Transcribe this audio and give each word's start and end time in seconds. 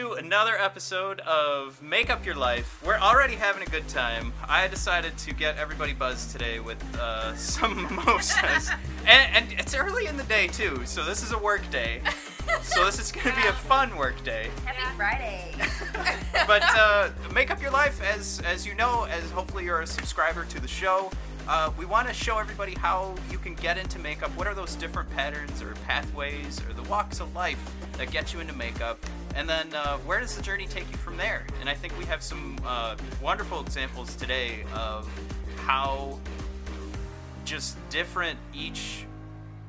to 0.00 0.14
another 0.14 0.56
episode 0.56 1.20
of 1.20 1.82
Make 1.82 2.08
Up 2.08 2.24
Your 2.24 2.34
Life. 2.34 2.82
We're 2.82 2.98
already 2.98 3.34
having 3.34 3.62
a 3.62 3.70
good 3.70 3.86
time. 3.86 4.32
I 4.48 4.66
decided 4.66 5.14
to 5.18 5.34
get 5.34 5.58
everybody 5.58 5.92
buzzed 5.92 6.30
today 6.30 6.58
with 6.58 6.82
uh, 6.98 7.36
some 7.36 7.82
mimosas, 7.82 8.70
and, 9.06 9.36
and 9.36 9.60
it's 9.60 9.74
early 9.74 10.06
in 10.06 10.16
the 10.16 10.22
day 10.22 10.46
too. 10.46 10.80
So 10.86 11.04
this 11.04 11.22
is 11.22 11.32
a 11.32 11.38
work 11.38 11.68
day. 11.70 12.00
So 12.62 12.82
this 12.86 12.98
is 12.98 13.12
going 13.12 13.34
to 13.34 13.42
be 13.42 13.46
a 13.46 13.52
fun 13.52 13.94
work 13.94 14.24
day. 14.24 14.48
Happy 14.64 14.96
Friday. 14.96 15.54
but 16.46 16.62
uh, 16.64 17.10
make 17.34 17.50
up 17.50 17.60
your 17.60 17.70
life 17.70 18.02
as 18.02 18.40
as 18.46 18.66
you 18.66 18.74
know 18.74 19.04
as 19.04 19.30
hopefully 19.32 19.66
you're 19.66 19.82
a 19.82 19.86
subscriber 19.86 20.46
to 20.46 20.60
the 20.60 20.68
show 20.68 21.10
uh, 21.48 21.70
we 21.76 21.84
want 21.84 22.06
to 22.06 22.14
show 22.14 22.38
everybody 22.38 22.74
how 22.74 23.14
you 23.30 23.38
can 23.38 23.54
get 23.54 23.76
into 23.76 23.98
makeup 23.98 24.30
what 24.36 24.46
are 24.46 24.54
those 24.54 24.76
different 24.76 25.10
patterns 25.10 25.62
or 25.62 25.74
pathways 25.86 26.60
or 26.68 26.72
the 26.72 26.82
walks 26.84 27.20
of 27.20 27.34
life 27.34 27.58
that 27.98 28.10
get 28.10 28.32
you 28.32 28.40
into 28.40 28.54
makeup 28.54 28.98
and 29.34 29.48
then 29.48 29.74
uh, 29.74 29.96
where 29.98 30.20
does 30.20 30.36
the 30.36 30.42
journey 30.42 30.66
take 30.66 30.90
you 30.90 30.96
from 30.98 31.16
there 31.16 31.46
and 31.60 31.68
i 31.68 31.74
think 31.74 31.96
we 31.98 32.04
have 32.04 32.22
some 32.22 32.56
uh, 32.64 32.96
wonderful 33.22 33.60
examples 33.60 34.14
today 34.16 34.64
of 34.74 35.08
how 35.56 36.18
just 37.44 37.76
different 37.90 38.38
each 38.54 39.04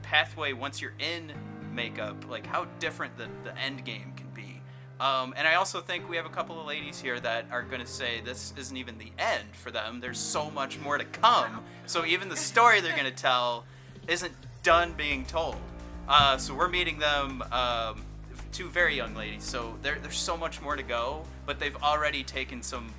pathway 0.03 0.53
once 0.53 0.81
you're 0.81 0.93
in 0.99 1.31
makeup 1.73 2.15
like 2.29 2.45
how 2.45 2.65
different 2.79 3.15
the, 3.17 3.27
the 3.43 3.57
end 3.57 3.83
game 3.85 4.13
can 4.15 4.27
be 4.33 4.61
um, 5.01 5.33
and 5.35 5.47
I 5.47 5.55
also 5.55 5.81
think 5.81 6.07
we 6.07 6.15
have 6.17 6.27
a 6.27 6.29
couple 6.29 6.61
of 6.61 6.67
ladies 6.67 7.01
here 7.01 7.19
that 7.21 7.47
are 7.49 7.63
going 7.63 7.81
to 7.81 7.87
say 7.87 8.21
this 8.23 8.53
isn't 8.55 8.77
even 8.77 8.99
the 8.99 9.11
end 9.17 9.47
for 9.53 9.71
them. 9.71 9.99
There's 9.99 10.19
so 10.19 10.51
much 10.51 10.79
more 10.79 10.99
to 10.99 11.05
come. 11.05 11.63
So 11.87 12.05
even 12.05 12.29
the 12.29 12.35
story 12.35 12.81
they're 12.81 12.95
going 12.95 13.05
to 13.05 13.11
tell 13.11 13.65
isn't 14.07 14.31
done 14.61 14.93
being 14.95 15.25
told. 15.25 15.55
Uh, 16.07 16.37
so 16.37 16.53
we're 16.53 16.67
meeting 16.67 16.99
them, 16.99 17.41
um, 17.51 18.03
two 18.51 18.69
very 18.69 18.95
young 18.95 19.15
ladies. 19.15 19.43
So 19.43 19.77
there, 19.81 19.97
there's 20.01 20.17
so 20.17 20.35
much 20.37 20.61
more 20.61 20.75
to 20.75 20.83
go, 20.83 21.23
but 21.45 21.59
they've 21.59 21.75
already 21.77 22.23
taken 22.23 22.61
some 22.61 22.93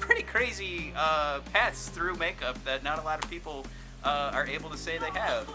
pretty 0.00 0.22
crazy 0.22 0.92
uh, 0.96 1.40
paths 1.52 1.88
through 1.88 2.16
makeup 2.16 2.62
that 2.64 2.82
not 2.82 2.98
a 2.98 3.02
lot 3.02 3.22
of 3.22 3.30
people 3.30 3.64
uh, 4.02 4.30
are 4.34 4.46
able 4.46 4.68
to 4.70 4.76
say 4.76 4.98
they 4.98 5.10
have. 5.10 5.46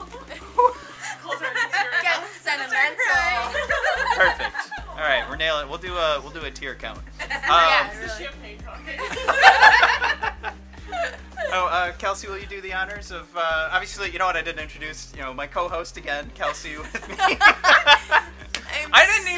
Getting 2.02 2.28
sentimental. 2.42 3.54
Perfect. 4.16 4.56
All 4.90 4.98
right, 4.98 5.24
we're 5.30 5.36
nailing. 5.36 5.66
it. 5.66 5.70
We'll 5.70 5.78
do 5.78 5.94
a 5.96 6.20
we'll 6.22 6.32
do 6.32 6.42
a 6.42 6.52
tier 6.52 6.76
count. 6.76 7.00
Um, 7.22 7.30
Yeah, 7.50 7.90
It's 7.92 8.18
the 8.18 8.24
champagne 8.24 8.58
talking. 8.60 9.00
Oh, 11.52 11.66
uh, 11.68 11.92
Kelsey, 11.94 12.28
will 12.28 12.38
you 12.38 12.46
do 12.46 12.62
the 12.62 12.74
honors 12.74 13.12
of? 13.12 13.28
Uh, 13.36 13.70
obviously, 13.72 14.12
you 14.12 14.20
know 14.20 14.26
what? 14.28 14.36
I 14.36 14.42
didn't 14.44 14.62
introduce. 14.62 15.12
You 15.16 15.22
know, 15.24 15.34
my 15.34 15.48
co-host 15.48 15.98
again, 15.98 16.30
Kelsey, 16.36 16.78
with 16.78 17.10
me. 17.10 17.38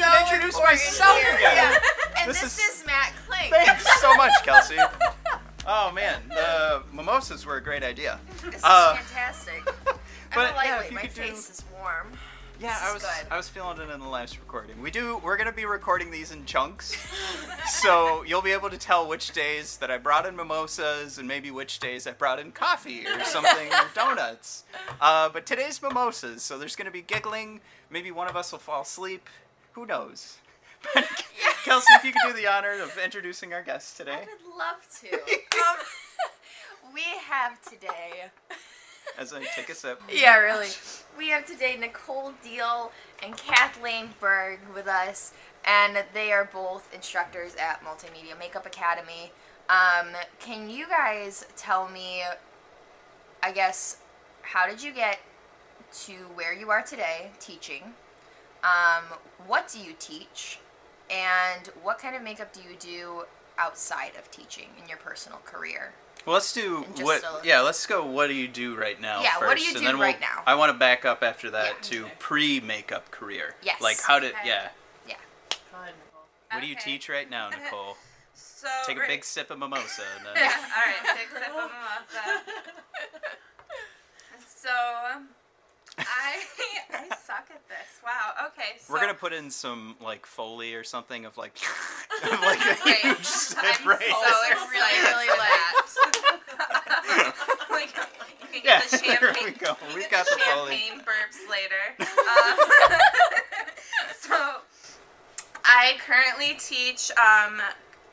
didn't 0.00 0.28
even 0.28 0.34
introduce 0.34 0.60
myself 0.62 1.18
here. 1.20 1.34
again. 1.36 1.56
Yeah. 1.56 1.78
And 2.20 2.30
This 2.30 2.40
this, 2.40 2.58
is- 2.58 2.80
is, 2.80 2.86
Matt 2.86 3.12
Klink. 3.26 3.52
Thanks 3.52 4.00
so 4.00 4.14
much, 4.14 4.32
Kelsey. 4.44 4.76
Oh 5.64 5.92
man, 5.92 6.20
the 6.28 6.82
mimosas 6.92 7.46
were 7.46 7.54
a 7.56 7.62
great 7.62 7.84
idea. 7.84 8.18
This 8.44 8.56
is 8.56 8.60
Uh, 8.64 8.96
fantastic. 8.96 9.62
but, 9.84 9.96
I'm 10.32 10.40
a 10.40 10.64
yeah, 10.64 10.80
if 10.80 10.90
you 10.90 10.96
My 10.96 11.02
could 11.02 11.14
do- 11.14 11.22
face 11.22 11.50
is 11.50 11.64
warm. 11.72 12.08
Yeah, 12.58 12.70
This 12.74 12.82
I 12.82 12.92
was 12.94 13.02
good. 13.04 13.26
I 13.32 13.36
was 13.36 13.48
feeling 13.48 13.78
it 13.80 13.88
in 13.88 14.00
the 14.00 14.08
last 14.08 14.38
recording. 14.40 14.82
We 14.82 14.90
do 14.90 15.18
we're 15.18 15.36
gonna 15.36 15.52
be 15.52 15.64
recording 15.64 16.10
these 16.10 16.32
in 16.32 16.44
chunks, 16.46 16.96
so 17.68 18.24
you'll 18.24 18.42
be 18.42 18.50
able 18.50 18.70
to 18.70 18.76
tell 18.78 19.06
which 19.08 19.30
days 19.32 19.76
that 19.76 19.88
I 19.88 19.98
brought 19.98 20.26
in 20.26 20.34
mimosas 20.34 21.18
and 21.18 21.28
maybe 21.28 21.52
which 21.52 21.78
days 21.78 22.08
I 22.08 22.12
brought 22.12 22.40
in 22.40 22.50
coffee 22.50 23.06
or 23.06 23.22
something 23.24 23.72
or 23.72 23.84
donuts. 23.94 24.64
Uh, 25.00 25.28
but 25.28 25.46
today's 25.46 25.80
mimosas, 25.80 26.42
so 26.42 26.58
there's 26.58 26.74
gonna 26.74 26.90
be 26.90 27.02
giggling. 27.02 27.60
Maybe 27.88 28.10
one 28.10 28.26
of 28.28 28.34
us 28.36 28.50
will 28.50 28.58
fall 28.58 28.82
asleep. 28.82 29.28
Who 29.72 29.86
knows? 29.86 30.38
But 30.94 31.04
Kelsey, 31.64 31.92
if 31.94 32.04
you 32.04 32.12
could 32.12 32.34
do 32.34 32.34
the 32.34 32.48
honor 32.48 32.72
of 32.82 32.98
introducing 33.02 33.52
our 33.54 33.62
guest 33.62 33.96
today. 33.96 34.12
I 34.12 34.18
would 34.18 34.58
love 34.58 34.86
to. 35.00 35.20
Um, 35.62 35.76
we 36.94 37.02
have 37.28 37.60
today. 37.62 38.24
As 39.16 39.32
I 39.32 39.44
take 39.54 39.68
a 39.68 39.74
sip. 39.74 40.02
Yeah, 40.10 40.38
really. 40.38 40.66
We 41.16 41.28
have 41.28 41.46
today 41.46 41.76
Nicole 41.78 42.32
Deal 42.42 42.90
and 43.22 43.36
Kathleen 43.36 44.08
Berg 44.18 44.58
with 44.74 44.88
us, 44.88 45.34
and 45.64 46.04
they 46.12 46.32
are 46.32 46.50
both 46.52 46.92
instructors 46.92 47.54
at 47.54 47.80
Multimedia 47.84 48.36
Makeup 48.36 48.66
Academy. 48.66 49.30
Um, 49.68 50.08
can 50.40 50.68
you 50.68 50.88
guys 50.88 51.46
tell 51.56 51.88
me, 51.88 52.22
I 53.42 53.52
guess, 53.52 53.98
how 54.42 54.66
did 54.66 54.82
you 54.82 54.92
get 54.92 55.20
to 56.06 56.12
where 56.34 56.52
you 56.52 56.70
are 56.70 56.82
today 56.82 57.30
teaching? 57.38 57.94
Um, 58.62 59.04
what 59.46 59.68
do 59.68 59.78
you 59.80 59.94
teach? 59.98 60.58
And 61.10 61.68
what 61.82 61.98
kind 61.98 62.16
of 62.16 62.22
makeup 62.22 62.52
do 62.52 62.60
you 62.60 62.76
do 62.78 63.24
outside 63.58 64.12
of 64.18 64.30
teaching 64.30 64.68
in 64.82 64.88
your 64.88 64.98
personal 64.98 65.38
career? 65.44 65.92
Well, 66.24 66.34
let's 66.34 66.52
do 66.52 66.82
what? 67.00 67.22
a- 67.24 67.40
yeah, 67.46 67.60
let's 67.60 67.84
go. 67.84 68.06
What 68.06 68.28
do 68.28 68.34
you 68.34 68.46
do 68.46 68.76
right 68.76 69.00
now? 69.00 69.22
Yeah, 69.22 69.38
what 69.38 69.56
do 69.58 69.62
first, 69.62 69.62
you 69.64 69.68
and 69.70 69.78
do 69.80 69.84
then 69.86 69.98
we'll- 69.98 70.06
right 70.06 70.20
now? 70.20 70.42
I 70.46 70.54
want 70.54 70.70
to 70.72 70.78
back 70.78 71.04
up 71.04 71.22
after 71.22 71.50
that 71.50 71.74
Yeah. 71.74 71.90
to 71.90 72.04
Okay. 72.04 72.14
pre-makeup 72.20 73.10
career. 73.10 73.56
Yes. 73.62 73.80
Like 73.80 74.00
how 74.00 74.20
did? 74.20 74.32
Okay. 74.34 74.46
Yeah. 74.48 74.68
Yeah. 75.08 75.16
Go 75.50 75.78
ahead, 75.80 75.94
Nicole. 76.06 76.28
What 76.52 76.60
do 76.60 76.66
you 76.68 76.76
teach 76.76 77.08
right 77.08 77.28
now, 77.28 77.48
Nicole? 77.50 77.96
So 78.34 78.68
Take 78.86 78.96
a 78.96 79.00
right- 79.00 79.08
big 79.08 79.24
sip 79.24 79.50
of 79.50 79.58
mimosa. 79.58 80.02
And 80.16 80.26
then, 80.26 80.36
Yeah. 80.36 80.52
All 80.76 80.82
right. 80.84 81.18
Big 81.18 81.28
sip 81.28 81.48
of 81.48 81.54
mimosa. 81.56 82.42
So 84.46 84.70
I 85.98 86.44
I 86.94 87.08
suck 87.16 87.48
at 87.50 87.68
this. 87.68 87.98
Wow. 88.92 88.98
Okay. 88.98 89.00
So 89.00 89.00
We're 89.00 89.00
gonna 89.00 89.14
put 89.18 89.32
in 89.32 89.50
some 89.50 89.96
like 90.00 90.26
foley 90.26 90.74
or 90.74 90.84
something 90.84 91.24
of 91.24 91.36
like, 91.38 91.56
of 92.24 92.40
like 92.40 92.60
a 92.60 92.74
huge 92.98 93.24
sip 93.24 93.58
I'm 93.62 93.88
right 93.88 94.00
so 94.00 94.06
there. 94.42 94.52
excited 94.52 94.70
really 94.70 95.26
for 95.28 95.38
like- 95.38 95.48
that. 96.58 97.34
like 97.70 97.94
you 98.40 98.46
can 98.52 98.62
Yeah, 98.64 98.80
get 98.80 98.90
the 98.90 98.96
there 99.06 99.18
champagne. 99.18 99.44
we 99.44 99.50
go. 99.52 99.76
We've 99.94 100.10
got 100.10 100.26
the 100.26 100.38
foley. 100.44 100.76
champagne 100.76 101.00
burps 101.00 101.50
later. 101.50 101.84
Um, 102.00 102.06
so 104.20 104.36
I 105.64 105.94
currently 106.06 106.56
teach 106.58 107.10
um, 107.12 107.60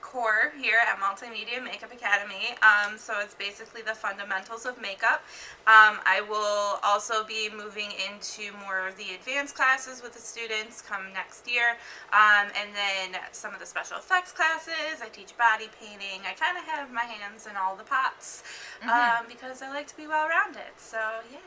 core 0.09 0.51
here 0.59 0.79
at 0.81 0.97
Multimedia 0.97 1.63
Makeup 1.63 1.93
Academy. 1.93 2.57
Um, 2.65 2.97
so 2.97 3.13
it's 3.21 3.35
basically 3.35 3.83
the 3.83 3.93
fundamentals 3.93 4.65
of 4.65 4.81
makeup. 4.81 5.21
Um, 5.67 6.01
I 6.01 6.25
will 6.27 6.79
also 6.83 7.23
be 7.23 7.49
moving 7.55 7.91
into 8.09 8.51
more 8.65 8.87
of 8.87 8.97
the 8.97 9.13
advanced 9.13 9.55
classes 9.55 10.01
with 10.01 10.13
the 10.13 10.21
students 10.21 10.81
come 10.81 11.13
next 11.13 11.47
year. 11.47 11.77
Um, 12.11 12.49
and 12.57 12.73
then 12.73 13.21
some 13.31 13.53
of 13.53 13.59
the 13.59 13.67
special 13.67 13.97
effects 13.97 14.31
classes. 14.31 14.97
I 15.01 15.09
teach 15.09 15.37
body 15.37 15.69
painting. 15.79 16.25
I 16.25 16.33
kind 16.33 16.57
of 16.57 16.63
have 16.65 16.91
my 16.91 17.05
hands 17.05 17.45
in 17.45 17.55
all 17.55 17.75
the 17.75 17.83
pots 17.83 18.43
um, 18.81 19.25
because 19.27 19.61
I 19.61 19.69
like 19.69 19.85
to 19.87 19.97
be 19.97 20.07
well 20.07 20.27
rounded. 20.27 20.73
So, 20.77 20.97
yeah. 21.31 21.37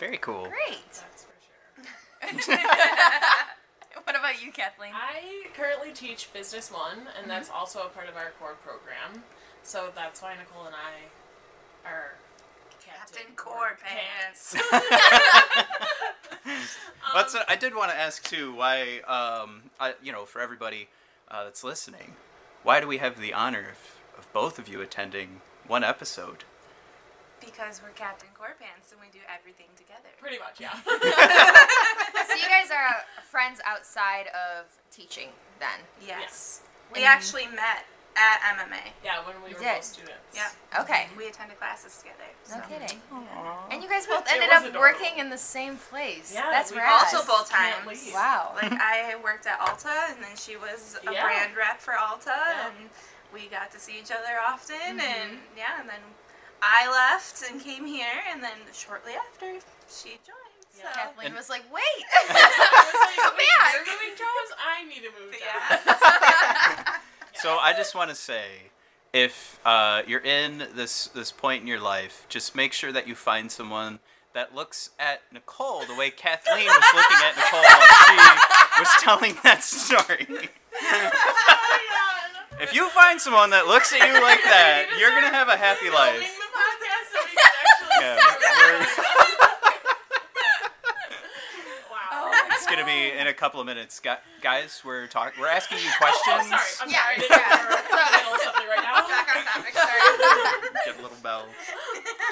Very 0.00 0.18
cool. 0.18 0.48
Great. 0.50 0.90
That's 0.90 1.24
for 1.24 2.42
sure. 2.42 2.58
what 4.04 4.16
about 4.16 4.44
you, 4.44 4.52
Kathleen? 4.52 4.92
I 4.94 5.46
currently 5.54 5.92
teach 5.92 6.32
Business 6.32 6.70
One, 6.70 7.08
and 7.20 7.30
that's 7.30 7.50
also 7.50 7.80
a 7.80 7.88
part 7.88 8.08
of 8.08 8.16
our 8.16 8.32
core 8.38 8.56
program. 8.64 9.24
So 9.62 9.90
that's 9.94 10.22
why 10.22 10.34
Nicole 10.36 10.66
and 10.66 10.74
I 10.74 11.88
are 11.88 12.14
Captain, 12.84 13.22
Captain 13.22 13.36
Core 13.36 13.78
Pants. 13.82 14.56
That's. 17.14 17.36
I 17.48 17.56
did 17.56 17.74
want 17.74 17.90
to 17.90 17.96
ask 17.96 18.22
too. 18.24 18.54
Why? 18.54 19.00
Um. 19.06 19.70
I. 19.78 19.94
You 20.02 20.12
know, 20.12 20.24
for 20.24 20.40
everybody 20.40 20.88
uh, 21.30 21.44
that's 21.44 21.62
listening, 21.62 22.16
why 22.62 22.80
do 22.80 22.88
we 22.88 22.98
have 22.98 23.20
the 23.20 23.32
honor 23.32 23.66
of, 23.70 24.18
of 24.18 24.32
both 24.32 24.58
of 24.58 24.68
you 24.68 24.80
attending 24.80 25.40
one 25.66 25.84
episode? 25.84 26.44
Because 27.44 27.80
we're 27.82 27.90
Captain 27.90 28.28
Core 28.38 28.54
Pants 28.60 28.92
and 28.92 29.00
we 29.00 29.08
do 29.12 29.18
everything 29.28 29.66
together. 29.76 30.08
Pretty 30.20 30.38
much, 30.38 30.60
yeah. 30.60 30.72
so 30.86 32.34
you 32.36 32.48
guys 32.48 32.70
are 32.70 33.02
friends 33.30 33.60
outside 33.66 34.26
of 34.28 34.66
teaching, 34.90 35.28
then? 35.58 35.82
Yes. 36.06 36.62
We 36.92 37.00
And- 37.00 37.06
actually 37.08 37.46
met 37.46 37.84
at 38.14 38.40
MMA. 38.58 38.92
yeah, 39.02 39.24
when 39.26 39.40
we 39.42 39.50
You 39.50 39.56
were 39.56 39.62
did? 39.62 39.74
both 39.76 39.84
students. 39.84 40.36
Yeah. 40.36 40.50
Okay. 40.80 41.06
We 41.16 41.28
attended 41.28 41.58
classes 41.58 41.96
together. 41.96 42.28
No 42.50 42.60
so. 42.60 42.68
kidding. 42.68 43.00
And 43.70 43.82
you 43.82 43.88
guys 43.88 44.06
both 44.06 44.24
ended 44.30 44.50
up 44.50 44.62
adorable. 44.64 44.80
working 44.80 45.18
in 45.18 45.30
the 45.30 45.38
same 45.38 45.76
place. 45.78 46.30
Yeah, 46.34 46.50
That's 46.50 46.70
we 46.72 46.76
rad. 46.78 46.92
Also 46.92 47.26
both 47.26 47.48
times. 47.50 48.10
Wow. 48.12 48.52
Like 48.54 48.70
I 48.72 49.16
worked 49.24 49.46
at 49.46 49.58
Ulta 49.60 50.12
and 50.14 50.22
then 50.22 50.36
she 50.36 50.56
was 50.56 50.98
a 51.08 51.12
Yeah. 51.12 51.24
brand 51.24 51.56
rep 51.56 51.80
for 51.80 51.94
Ulta 51.94 52.26
Yeah. 52.26 52.66
and 52.68 52.90
we 53.32 53.48
got 53.48 53.70
to 53.72 53.80
see 53.80 53.98
each 53.98 54.10
other 54.12 54.36
often 54.46 54.76
Mm-hmm. 54.76 55.00
and 55.00 55.38
yeah, 55.56 55.80
and 55.80 55.88
then 55.88 56.00
I 56.62 56.88
left 56.90 57.42
and 57.50 57.60
came 57.60 57.84
here 57.86 58.06
and 58.32 58.42
then 58.42 58.56
shortly 58.72 59.12
after 59.14 59.58
she 59.90 60.10
joined. 60.24 60.38
So 60.72 60.82
Kathleen 60.94 61.26
And- 61.28 61.34
was 61.36 61.50
like, 61.50 61.64
wait. 61.72 61.82
I 62.30 62.84
was 62.86 63.00
like, 63.06 63.16
Come 63.16 63.34
wait, 63.36 63.46
back. 63.58 63.74
you're 63.74 63.94
moving 63.94 64.16
jobs? 64.16 64.50
I 64.58 64.84
need 64.84 65.02
to 65.02 65.10
move 65.20 65.34
Yeah. 65.38 66.96
So 67.42 67.56
I 67.58 67.72
just 67.72 67.94
want 67.96 68.08
to 68.10 68.14
say, 68.16 68.44
if 69.12 69.58
uh, 69.66 70.02
you're 70.06 70.20
in 70.24 70.58
this 70.76 71.08
this 71.08 71.32
point 71.32 71.60
in 71.62 71.66
your 71.66 71.80
life, 71.80 72.24
just 72.28 72.54
make 72.54 72.72
sure 72.72 72.92
that 72.92 73.08
you 73.08 73.14
find 73.16 73.50
someone 73.50 73.98
that 74.32 74.54
looks 74.54 74.90
at 75.00 75.22
Nicole 75.32 75.84
the 75.86 75.94
way 75.96 76.10
Kathleen 76.10 76.66
was 76.66 76.84
looking 76.94 77.16
at 77.26 77.36
Nicole 77.36 77.60
while 77.60 77.88
she 78.06 78.80
was 78.80 78.88
telling 79.00 79.34
that 79.42 79.62
story. 79.64 80.48
if 82.60 82.72
you 82.74 82.88
find 82.90 83.20
someone 83.20 83.50
that 83.50 83.66
looks 83.66 83.92
at 83.92 83.98
you 84.06 84.14
like 84.22 84.42
that, 84.44 84.86
you're 84.98 85.10
gonna 85.10 85.34
have 85.34 85.48
a 85.48 85.56
happy 85.56 85.90
life. 85.90 86.22
Filming 86.22 86.38
the 86.38 86.50
podcast 86.54 87.06
so 87.10 87.18
we 87.26 87.34
can 87.34 87.52
actually 87.58 87.91
Yeah, 88.02 88.18
see 88.18 88.62
we're- 88.62 88.86
Wow. 91.90 92.30
It's 92.50 92.66
gonna 92.66 92.84
be 92.84 93.10
in 93.18 93.26
a 93.26 93.34
couple 93.34 93.60
of 93.60 93.66
minutes, 93.66 94.00
Gu- 94.00 94.16
guys. 94.42 94.82
We're 94.84 95.06
talking. 95.06 95.40
We're 95.40 95.48
asking 95.48 95.78
you 95.78 95.84
Oh, 95.88 95.96
questions. 95.98 96.48
sorry. 96.48 96.62
I'm 96.82 96.90
Yeah, 96.90 96.98
sorry. 97.06 97.26
Yeah. 97.30 97.56
know 97.56 97.58
we 97.58 97.74
were 97.74 97.78
in 97.78 97.84
the 97.88 98.16
middle 98.18 98.34
of 98.34 98.40
something 98.40 98.68
right 98.68 98.82
now. 98.82 99.08
Back 99.08 99.36
on 99.36 99.44
topic. 99.44 99.74
Sorry. 99.74 100.00
Get 100.86 100.98
a 100.98 101.02
little 101.02 101.16
bell 101.22 101.46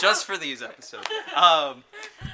just 0.01 0.25
for 0.25 0.37
these 0.37 0.63
episodes. 0.63 1.07
Um, 1.37 1.85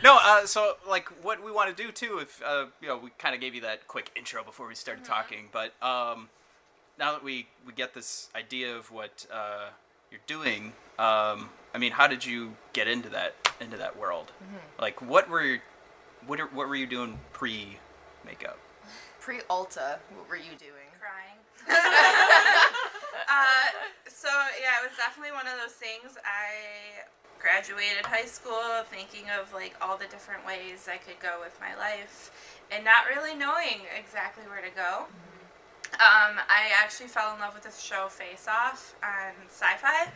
no, 0.05 0.19
uh, 0.21 0.47
so 0.47 0.75
like 0.89 1.09
what 1.25 1.43
we 1.45 1.51
want 1.51 1.75
to 1.75 1.83
do 1.83 1.91
too, 1.93 2.19
if 2.19 2.41
uh, 2.45 2.67
you 2.81 2.89
know, 2.89 2.97
we 2.99 3.11
kind 3.19 3.35
of 3.35 3.41
gave 3.41 3.55
you 3.55 3.61
that 3.63 3.87
quick 3.89 4.11
intro 4.17 4.43
before 4.45 4.67
we 4.69 4.75
started 4.75 5.05
talking, 5.05 5.49
but 5.53 5.73
um, 5.83 6.29
now 6.99 7.13
that 7.13 7.23
we 7.25 7.47
we 7.67 7.73
get 7.73 7.93
this 7.95 8.29
idea 8.37 8.75
of 8.77 8.91
what 8.93 9.27
uh, 9.33 9.69
you're 10.11 10.21
doing, 10.27 10.73
um, 10.99 11.49
I 11.77 11.79
mean, 11.79 11.93
how 11.93 12.07
did 12.07 12.25
you 12.25 12.57
get 12.73 12.89
into 12.89 13.11
that 13.11 13.35
into 13.61 13.77
that 13.77 13.99
world? 13.99 14.33
Like, 14.81 15.03
what 15.03 15.29
were 15.29 15.59
what 16.27 16.41
are, 16.41 16.47
what 16.47 16.71
were 16.71 16.75
you 16.75 16.87
doing 16.87 17.19
pre 17.35 17.77
makeup? 18.25 18.59
Pre 19.21 19.41
Ulta, 19.51 19.99
what 20.17 20.27
were 20.27 20.37
you 20.37 20.57
doing? 20.57 20.89
Crying. 20.97 21.37
uh, 21.69 21.77
so 24.09 24.31
yeah, 24.59 24.81
it 24.81 24.89
was 24.89 24.97
definitely 24.97 25.33
one 25.33 25.47
of 25.47 25.53
those 25.61 25.77
things. 25.77 26.17
I 26.25 27.05
graduated 27.39 28.07
high 28.07 28.25
school 28.25 28.83
thinking 28.89 29.29
of 29.39 29.53
like 29.53 29.77
all 29.83 29.99
the 29.99 30.07
different 30.07 30.47
ways 30.47 30.89
I 30.91 30.97
could 30.97 31.21
go 31.21 31.41
with 31.45 31.61
my 31.61 31.77
life, 31.77 32.33
and 32.73 32.87
not 32.87 33.05
really 33.15 33.35
knowing 33.37 33.85
exactly 34.01 34.45
where 34.49 34.63
to 34.63 34.71
go. 34.75 35.05
Um, 36.01 36.41
I 36.49 36.73
actually 36.83 37.09
fell 37.09 37.35
in 37.35 37.41
love 37.41 37.53
with 37.55 37.65
the 37.65 37.73
show 37.73 38.09
Face 38.09 38.47
Off 38.49 38.95
on 39.03 39.35
Syfy, 39.49 40.09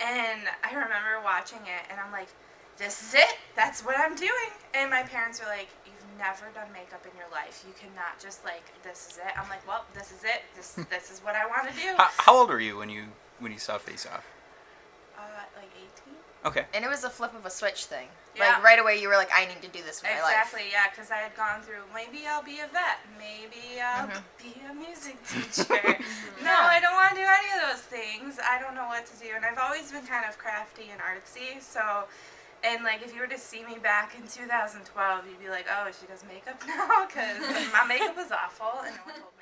and 0.00 0.42
I 0.64 0.72
remember 0.74 1.20
watching 1.24 1.60
it, 1.66 1.84
and 1.90 2.00
I'm 2.00 2.12
like, 2.12 2.28
"This 2.76 3.02
is 3.02 3.14
it. 3.14 3.36
That's 3.54 3.84
what 3.84 3.98
I'm 3.98 4.14
doing." 4.14 4.50
And 4.74 4.90
my 4.90 5.02
parents 5.02 5.40
were 5.40 5.46
like, 5.46 5.68
"You've 5.84 6.18
never 6.18 6.46
done 6.54 6.72
makeup 6.72 7.04
in 7.04 7.16
your 7.16 7.28
life. 7.32 7.64
You 7.66 7.74
cannot 7.78 8.18
just 8.20 8.44
like 8.44 8.64
this 8.82 9.08
is 9.10 9.18
it." 9.18 9.32
I'm 9.38 9.48
like, 9.48 9.66
"Well, 9.66 9.84
this 9.94 10.12
is 10.12 10.24
it. 10.24 10.42
This 10.54 10.74
this 10.90 11.10
is 11.10 11.20
what 11.20 11.34
I 11.34 11.46
want 11.46 11.68
to 11.68 11.74
do." 11.74 11.94
How, 11.96 12.10
how 12.18 12.36
old 12.36 12.48
were 12.50 12.60
you 12.60 12.76
when 12.78 12.90
you 12.90 13.04
when 13.38 13.52
you 13.52 13.58
saw 13.58 13.78
Face 13.78 14.06
Off? 14.06 14.24
Like 16.46 16.56
18. 16.56 16.62
Okay. 16.62 16.66
And 16.74 16.84
it 16.84 16.88
was 16.88 17.04
a 17.04 17.10
flip 17.10 17.34
of 17.34 17.44
a 17.44 17.50
switch 17.50 17.84
thing. 17.86 18.08
Yeah. 18.36 18.52
Like 18.54 18.62
right 18.62 18.78
away, 18.78 19.00
you 19.00 19.08
were 19.08 19.16
like, 19.16 19.30
I 19.34 19.46
need 19.46 19.60
to 19.62 19.68
do 19.68 19.82
this 19.82 20.02
with 20.02 20.10
my 20.12 20.20
life. 20.22 20.36
Exactly, 20.36 20.68
yeah, 20.70 20.86
because 20.90 21.10
I 21.10 21.16
had 21.26 21.34
gone 21.36 21.62
through 21.62 21.82
maybe 21.94 22.26
I'll 22.28 22.44
be 22.44 22.60
a 22.60 22.68
vet, 22.68 23.00
maybe 23.18 23.80
I'll 23.80 24.08
Mhm. 24.08 24.22
be 24.38 24.52
a 24.70 24.74
music 24.74 25.16
teacher. 25.28 25.96
no, 26.44 26.52
I 26.54 26.78
don't 26.80 26.94
want 26.94 27.16
to 27.16 27.20
do 27.20 27.24
any 27.26 27.48
of 27.56 27.60
those 27.72 27.82
things. 27.88 28.38
I 28.38 28.60
don't 28.60 28.74
know 28.74 28.86
what 28.86 29.06
to 29.06 29.16
do, 29.18 29.32
and 29.34 29.44
I've 29.44 29.58
always 29.58 29.90
been 29.90 30.06
kind 30.06 30.24
of 30.28 30.36
crafty 30.38 30.90
and 30.92 31.00
artsy. 31.00 31.62
So, 31.64 32.04
and 32.62 32.84
like 32.84 33.00
if 33.02 33.14
you 33.14 33.20
were 33.20 33.32
to 33.32 33.38
see 33.40 33.64
me 33.64 33.78
back 33.80 34.12
in 34.20 34.28
2012, 34.28 34.84
you'd 35.26 35.40
be 35.40 35.48
like, 35.48 35.64
oh, 35.72 35.88
she 35.98 36.04
does 36.06 36.20
makeup 36.28 36.60
now, 36.68 37.06
because 37.08 37.40
my 37.72 37.84
makeup 37.88 38.16
was 38.20 38.30
awful, 38.32 38.84
and 38.84 38.92
no 38.96 39.02
one 39.08 39.16
told 39.24 39.35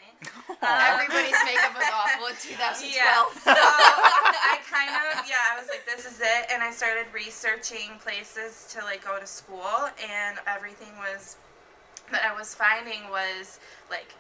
Uh, 0.63 0.67
me. 0.67 1.05
Everybody's 1.05 1.37
makeup 1.45 1.75
was 1.77 1.85
awful 1.93 2.27
in 2.27 2.37
2012. 2.41 2.95
Yeah. 2.95 3.25
So 3.37 3.53
I 3.53 4.59
kind 4.71 4.89
of 4.89 5.29
yeah, 5.29 5.53
I 5.53 5.59
was 5.59 5.69
like, 5.69 5.85
this 5.85 6.07
is 6.07 6.21
it, 6.21 6.47
and 6.53 6.63
I 6.63 6.71
started 6.71 7.07
researching 7.13 7.99
places 8.01 8.73
to 8.73 8.85
like 8.85 9.05
go 9.05 9.19
to 9.19 9.27
school, 9.27 9.91
and 10.01 10.39
everything 10.47 10.93
was 10.99 11.37
that 12.13 12.23
I 12.25 12.37
was 12.37 12.55
finding 12.55 13.09
was 13.11 13.59
like 13.91 14.15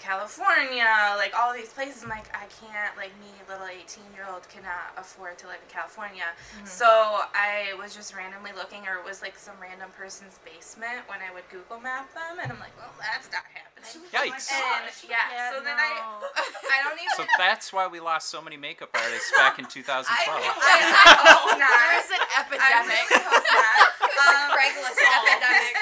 California, 0.00 0.88
like 1.20 1.36
all 1.36 1.52
these 1.52 1.68
places. 1.76 2.02
I'm 2.02 2.08
like, 2.08 2.26
I 2.32 2.48
can't, 2.56 2.96
like 2.96 3.12
me, 3.20 3.28
little 3.44 3.68
18 3.68 4.00
year 4.16 4.24
old, 4.24 4.48
cannot 4.48 4.96
afford 4.96 5.36
to 5.44 5.46
live 5.46 5.60
in 5.60 5.68
California. 5.68 6.24
So 6.64 6.88
I 7.36 7.76
was 7.76 7.94
just 7.94 8.16
randomly 8.16 8.50
looking, 8.56 8.88
or 8.88 8.96
it 8.96 9.04
was 9.04 9.20
like 9.20 9.36
some 9.36 9.54
random 9.60 9.92
person's 9.92 10.40
basement 10.40 11.04
when 11.06 11.20
I 11.20 11.28
would 11.36 11.44
Google 11.52 11.78
map 11.78 12.08
them, 12.16 12.40
and 12.40 12.48
I'm 12.50 12.58
like, 12.58 12.72
well, 12.80 12.90
that's 12.98 13.28
not 13.28 13.44
happening. 13.52 13.68
Yikes. 14.16 14.48
And 14.52 14.88
yeah, 15.08 15.52
so 15.52 15.60
then 15.60 15.76
I, 15.76 15.88
I 16.74 16.76
don't 16.84 16.96
even. 16.96 17.12
So 17.16 17.24
that's 17.36 17.72
why 17.72 17.86
we 17.86 18.00
lost 18.00 18.28
so 18.32 18.40
many 18.40 18.56
makeup 18.56 18.90
artists 18.96 19.32
back 19.36 19.58
in 19.60 19.64
2012. 19.68 20.08
I, 20.08 20.16
I, 20.16 20.76
I 20.96 21.32
hope 21.32 21.56
not. 21.60 21.68
There 21.68 21.94
is 22.00 22.08
an 22.12 22.22
I 22.24 22.40
epidemic. 22.44 23.04
really 23.08 23.24
hope 23.24 23.46
not. 23.52 23.76
Um, 24.20 24.48
Craigslist 24.52 25.00
epidemic. 25.00 25.74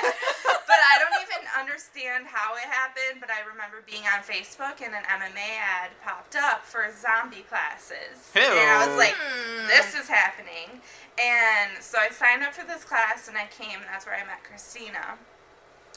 but 0.66 0.78
I 0.78 0.94
don't 1.02 1.16
even 1.26 1.42
understand 1.58 2.26
how 2.26 2.54
it 2.56 2.64
happened. 2.64 3.20
But 3.20 3.30
I 3.30 3.40
remember 3.48 3.82
being 3.86 4.02
on 4.04 4.22
Facebook 4.22 4.80
and 4.84 4.94
an 4.94 5.02
MMA 5.04 5.50
ad 5.58 5.90
popped 6.04 6.36
up 6.36 6.64
for 6.64 6.86
zombie 6.94 7.44
classes, 7.48 8.30
and 8.34 8.44
I 8.70 8.86
was 8.86 8.96
like, 8.96 9.14
Hmm. 9.14 9.66
"This 9.66 9.94
is 9.94 10.08
happening." 10.08 10.80
And 11.20 11.82
so 11.82 11.98
I 11.98 12.10
signed 12.10 12.42
up 12.44 12.54
for 12.54 12.64
this 12.64 12.84
class, 12.84 13.28
and 13.28 13.36
I 13.36 13.46
came, 13.46 13.80
and 13.80 13.88
that's 13.90 14.06
where 14.06 14.14
I 14.14 14.24
met 14.24 14.44
Christina. 14.44 15.18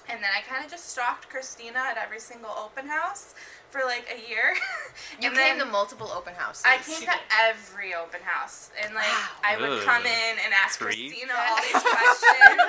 And 0.09 0.21
then 0.21 0.31
I 0.35 0.41
kind 0.41 0.65
of 0.65 0.71
just 0.71 0.89
stalked 0.89 1.29
Christina 1.29 1.77
at 1.79 1.95
every 1.97 2.19
single 2.19 2.49
open 2.57 2.87
house 2.87 3.35
for 3.69 3.81
like 3.85 4.09
a 4.11 4.27
year. 4.29 4.55
You 5.21 5.29
and 5.29 5.37
came 5.37 5.59
to 5.59 5.65
multiple 5.65 6.11
open 6.11 6.33
houses. 6.35 6.63
I 6.65 6.77
came 6.77 6.99
She 6.99 7.05
to 7.05 7.13
every 7.39 7.93
open 7.93 8.21
house, 8.23 8.71
and 8.81 8.93
like 8.95 9.05
Wow. 9.07 9.27
I 9.43 9.57
would 9.57 9.83
come 9.83 10.05
in 10.05 10.35
and 10.43 10.53
ask 10.53 10.79
Creep. 10.79 11.11
Christina 11.11 11.33
all 11.37 11.57
these 11.61 11.81
questions, 11.81 12.59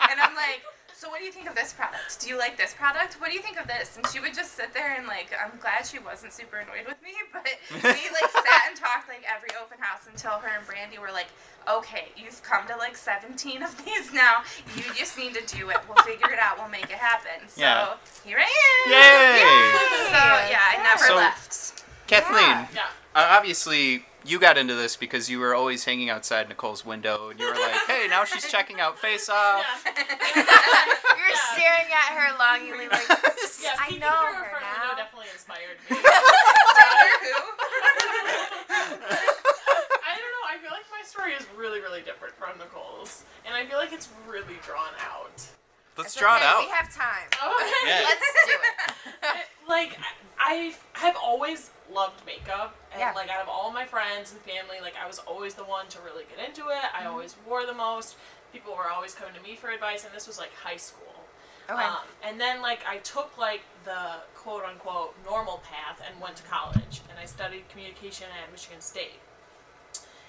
and 0.10 0.20
I'm 0.20 0.34
like, 0.34 0.62
"So 1.00 1.08
what 1.08 1.18
do 1.20 1.24
you 1.24 1.32
think 1.32 1.48
of 1.48 1.54
this 1.56 1.72
product? 1.72 2.20
Do 2.20 2.28
you 2.28 2.36
like 2.36 2.58
this 2.58 2.74
product? 2.74 3.14
What 3.20 3.30
do 3.30 3.34
you 3.34 3.40
think 3.40 3.58
of 3.58 3.66
this?" 3.66 3.96
And 3.96 4.06
she 4.12 4.20
would 4.20 4.34
just 4.34 4.52
sit 4.54 4.74
there 4.74 4.92
and 4.98 5.06
like, 5.06 5.32
I'm 5.32 5.56
glad 5.58 5.86
she 5.86 5.98
wasn't 5.98 6.32
super 6.34 6.58
annoyed 6.58 6.84
with 6.86 7.00
me, 7.02 7.12
but 7.32 7.46
we 7.72 7.80
like 8.12 8.30
sat 8.44 8.62
and 8.68 8.76
talked 8.76 9.08
like 9.08 9.24
every 9.24 9.48
open 9.62 9.78
house 9.80 10.04
until 10.06 10.32
her 10.44 10.52
and 10.58 10.66
Brandy 10.66 10.98
were 10.98 11.10
like, 11.10 11.28
"Okay, 11.66 12.08
you've 12.16 12.42
come 12.42 12.66
to 12.68 12.76
like 12.76 12.96
17 12.96 13.62
of 13.62 13.72
these 13.84 14.12
now. 14.12 14.42
You 14.76 14.82
just 14.94 15.16
need 15.16 15.32
to 15.34 15.44
do 15.56 15.70
it. 15.70 15.78
We'll 15.88 16.04
figure 16.04 16.30
it 16.30 16.38
out. 16.38 16.58
We'll 16.58 16.68
make 16.68 16.90
it 16.92 17.00
happen." 17.00 17.48
So 17.48 17.60
Yeah. 17.62 17.96
here 18.22 18.38
I 18.38 18.44
am. 18.44 18.92
Yay! 18.92 20.12
So 20.12 20.22
yeah, 20.52 20.60
I 20.68 20.82
never 20.82 21.04
So- 21.06 21.16
left. 21.16 21.84
Kathleen, 22.06 22.68
Yeah. 22.74 22.88
uh, 23.14 23.26
obviously 23.38 24.04
you 24.24 24.38
got 24.38 24.56
into 24.58 24.74
this 24.74 24.96
because 24.96 25.28
you 25.30 25.38
were 25.38 25.54
always 25.54 25.84
hanging 25.84 26.10
outside 26.10 26.48
Nicole's 26.48 26.84
window 26.84 27.30
and 27.30 27.38
you 27.40 27.46
were 27.46 27.52
like, 27.54 27.74
hey, 27.86 28.06
now 28.08 28.24
she's 28.24 28.48
checking 28.50 28.80
out 28.80 28.98
Face 28.98 29.28
Off. 29.28 29.64
Yeah. 29.84 29.92
You're 30.36 31.28
Yeah. 31.28 31.52
staring 31.54 31.92
at 31.92 32.12
her 32.16 32.38
longingly, 32.38 32.88
like, 32.88 33.08
Yeah, 33.62 33.76
I 33.78 33.90
know 33.98 34.10
through 34.10 34.44
her 34.44 34.50
front 34.50 34.64
now. 34.64 34.88
window 34.88 34.96
definitely 34.96 35.28
inspired 35.32 35.78
me. 35.88 35.96
Doctor 35.96 37.10
Who? 37.24 37.34
I 40.02 40.16
don't 40.16 40.32
know. 40.34 40.46
I 40.48 40.56
feel 40.60 40.70
like 40.70 40.86
my 40.90 41.02
story 41.04 41.32
is 41.32 41.46
really, 41.56 41.80
really 41.80 42.02
different 42.02 42.34
from 42.36 42.58
Nicole's, 42.58 43.24
and 43.46 43.54
I 43.54 43.64
feel 43.66 43.78
like 43.78 43.92
it's 43.92 44.08
really 44.28 44.58
drawn 44.64 44.92
out. 45.00 45.42
Let's 46.00 46.14
It's 46.14 46.20
draw 46.20 46.36
it 46.36 46.42
out. 46.42 46.60
We 46.64 46.70
have 46.70 46.92
time. 46.94 47.28
Okay. 47.40 47.82
Yeah. 47.86 48.04
Let's 48.04 48.32
do 48.46 48.52
it. 48.52 49.46
Like 49.68 49.96
I 50.38 50.74
have 50.94 51.16
always 51.22 51.70
loved 51.92 52.24
makeup, 52.26 52.74
and 52.92 53.00
Yeah. 53.00 53.12
like 53.14 53.28
out 53.30 53.40
of 53.42 53.48
all 53.48 53.70
my 53.70 53.84
friends 53.84 54.32
and 54.32 54.40
family, 54.40 54.78
like 54.82 54.94
I 55.02 55.06
was 55.06 55.18
always 55.20 55.54
the 55.54 55.62
one 55.64 55.86
to 55.88 55.98
really 56.00 56.24
get 56.24 56.44
into 56.48 56.62
it. 56.70 56.74
Mm-hmm. 56.82 57.04
I 57.04 57.06
always 57.06 57.36
wore 57.46 57.66
the 57.66 57.74
most. 57.74 58.16
People 58.52 58.74
were 58.74 58.88
always 58.90 59.14
coming 59.14 59.34
to 59.34 59.40
me 59.42 59.54
for 59.54 59.70
advice, 59.70 60.04
and 60.04 60.12
this 60.12 60.26
was 60.26 60.38
like 60.38 60.52
high 60.54 60.76
school. 60.76 61.14
Okay. 61.70 61.80
Um, 61.84 61.98
and 62.24 62.40
then 62.40 62.60
like 62.62 62.80
I 62.88 62.96
took 62.98 63.38
like 63.38 63.60
the 63.84 64.22
quote 64.34 64.64
unquote 64.64 65.14
normal 65.24 65.58
path 65.58 66.02
and 66.04 66.20
went 66.20 66.34
to 66.36 66.42
college, 66.44 67.00
and 67.08 67.16
I 67.20 67.26
studied 67.26 67.68
communication 67.68 68.26
at 68.42 68.50
Michigan 68.50 68.80
State. 68.80 69.20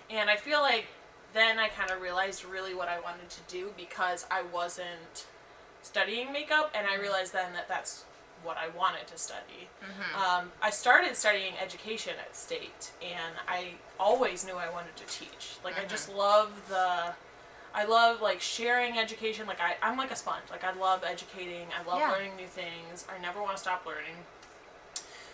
And 0.10 0.30
I 0.30 0.36
feel 0.36 0.60
like 0.62 0.86
then 1.34 1.58
I 1.58 1.70
kind 1.70 1.90
of 1.90 2.00
realized 2.02 2.46
really 2.46 2.76
what 2.76 2.90
I 2.90 3.00
wanted 3.00 3.30
to 3.30 3.40
do 3.48 3.72
because 3.78 4.28
I 4.30 4.44
wasn't 4.44 5.26
studying 5.82 6.32
makeup, 6.32 6.72
and 6.76 6.88
I 6.88 6.96
realized 6.98 7.34
then 7.34 7.54
that 7.54 7.68
that's 7.68 8.06
what 8.44 8.58
I 8.58 8.70
wanted 8.76 9.06
to 9.08 9.18
study. 9.18 9.70
Um, 10.16 10.52
I 10.64 10.72
started 10.72 11.16
studying 11.16 11.54
education 11.62 12.14
at 12.20 12.36
State, 12.36 12.92
and 13.02 13.36
I 13.48 13.74
always 14.00 14.46
knew 14.46 14.56
I 14.56 14.70
wanted 14.72 14.96
to 14.98 15.06
teach. 15.06 15.58
Like 15.64 15.80
I 15.80 15.86
just 15.86 16.12
love 16.14 16.50
the, 16.70 17.14
I 17.76 17.86
love 17.86 18.22
like 18.22 18.42
sharing 18.42 18.98
education. 18.98 19.46
Like 19.48 19.62
I, 19.62 19.76
I'm 19.84 19.96
like 19.98 20.12
a 20.12 20.16
sponge. 20.16 20.46
Like 20.50 20.64
I 20.64 20.74
love 20.74 21.04
educating. 21.08 21.68
I 21.80 21.88
love 21.88 22.00
Yeah. 22.00 22.12
learning 22.12 22.36
new 22.36 22.48
things. 22.48 23.06
I 23.16 23.22
never 23.22 23.42
want 23.42 23.56
to 23.58 23.62
stop 23.62 23.86
learning. 23.86 24.16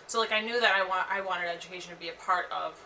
So 0.06 0.18
like 0.20 0.32
I 0.32 0.40
knew 0.40 0.60
that 0.60 0.74
I 0.74 0.86
want 0.86 1.06
I 1.10 1.20
wanted 1.20 1.48
education 1.48 1.92
to 1.94 1.98
be 2.00 2.08
a 2.08 2.12
part 2.12 2.50
of 2.52 2.78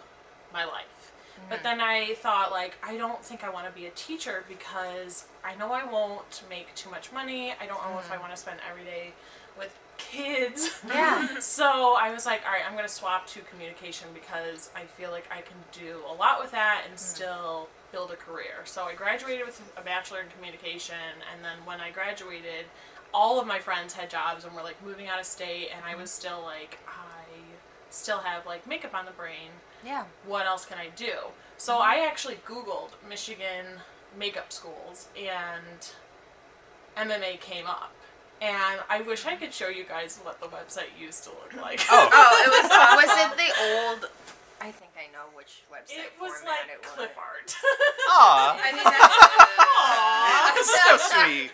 my 0.52 0.64
life. 0.64 1.11
But 1.48 1.62
then 1.62 1.80
I 1.80 2.14
thought 2.14 2.50
like 2.50 2.76
I 2.82 2.96
don't 2.96 3.24
think 3.24 3.44
I 3.44 3.50
want 3.50 3.66
to 3.66 3.72
be 3.72 3.86
a 3.86 3.90
teacher 3.90 4.44
because 4.48 5.26
I 5.44 5.54
know 5.54 5.72
I 5.72 5.84
won't 5.84 6.42
make 6.48 6.74
too 6.74 6.90
much 6.90 7.12
money. 7.12 7.52
I 7.60 7.66
don't 7.66 7.82
know 7.82 7.98
if 7.98 8.10
I 8.10 8.14
mm-hmm. 8.14 8.22
want 8.22 8.34
to 8.34 8.40
spend 8.40 8.60
every 8.68 8.84
day 8.84 9.12
with 9.58 9.76
kids. 9.98 10.70
Yeah. 10.86 11.38
so 11.40 11.96
I 11.98 12.12
was 12.12 12.26
like, 12.26 12.42
all 12.46 12.52
right, 12.52 12.62
I'm 12.68 12.74
gonna 12.76 12.88
swap 12.88 13.26
to 13.28 13.40
communication 13.40 14.08
because 14.14 14.70
I 14.74 14.84
feel 14.84 15.10
like 15.10 15.28
I 15.30 15.40
can 15.42 15.56
do 15.72 15.98
a 16.08 16.14
lot 16.14 16.40
with 16.40 16.52
that 16.52 16.82
and 16.88 16.96
mm. 16.96 16.98
still 16.98 17.68
build 17.92 18.10
a 18.10 18.16
career. 18.16 18.64
So 18.64 18.84
I 18.84 18.94
graduated 18.94 19.46
with 19.46 19.60
a 19.76 19.82
bachelor 19.82 20.20
in 20.20 20.26
communication, 20.28 21.20
and 21.32 21.44
then 21.44 21.58
when 21.64 21.80
I 21.80 21.90
graduated, 21.90 22.66
all 23.12 23.40
of 23.40 23.46
my 23.46 23.58
friends 23.58 23.92
had 23.92 24.08
jobs 24.08 24.44
and 24.44 24.54
were 24.54 24.62
like 24.62 24.82
moving 24.84 25.08
out 25.08 25.20
of 25.20 25.26
state, 25.26 25.68
and 25.74 25.84
I 25.84 25.94
mm. 25.94 26.00
was 26.00 26.10
still 26.10 26.42
like, 26.42 26.78
I 26.88 27.22
still 27.90 28.18
have 28.18 28.46
like 28.46 28.66
makeup 28.66 28.94
on 28.94 29.04
the 29.04 29.12
brain. 29.12 29.50
Yeah. 29.84 30.04
What 30.26 30.46
else 30.46 30.64
can 30.64 30.78
I 30.78 30.88
do? 30.94 31.12
So 31.56 31.74
mm-hmm. 31.74 31.82
I 31.82 32.06
actually 32.06 32.36
Googled 32.46 32.90
Michigan 33.08 33.66
makeup 34.18 34.52
schools, 34.52 35.08
and 35.16 35.90
MMA 36.96 37.40
came 37.40 37.66
up. 37.66 37.92
And 38.40 38.80
I 38.90 39.02
wish 39.02 39.24
I 39.24 39.36
could 39.36 39.54
show 39.54 39.68
you 39.68 39.84
guys 39.84 40.18
what 40.24 40.40
the 40.40 40.48
website 40.48 40.90
used 41.00 41.22
to 41.24 41.30
look 41.30 41.54
like. 41.62 41.80
Oh. 41.90 42.08
Oh, 42.12 42.44
it 42.44 42.50
was 42.50 42.70
awesome. 42.72 42.96
Was 42.96 43.12
it 43.22 43.36
the 43.38 43.50
old? 43.62 44.10
I 44.60 44.70
think 44.70 44.90
I 44.98 45.10
know 45.12 45.26
which 45.34 45.62
website 45.72 45.98
It 45.98 46.12
was 46.20 46.32
format 46.38 46.66
like 46.66 46.70
it 46.74 46.80
was. 46.82 46.90
clip 46.94 47.16
art. 47.18 47.56
Aw. 48.08 48.60
I 48.62 48.72
mean, 48.72 48.84
that's 48.84 49.16
Aw. 49.58 50.52
That's 50.54 50.70
so 50.70 50.96
sweet. 51.10 51.50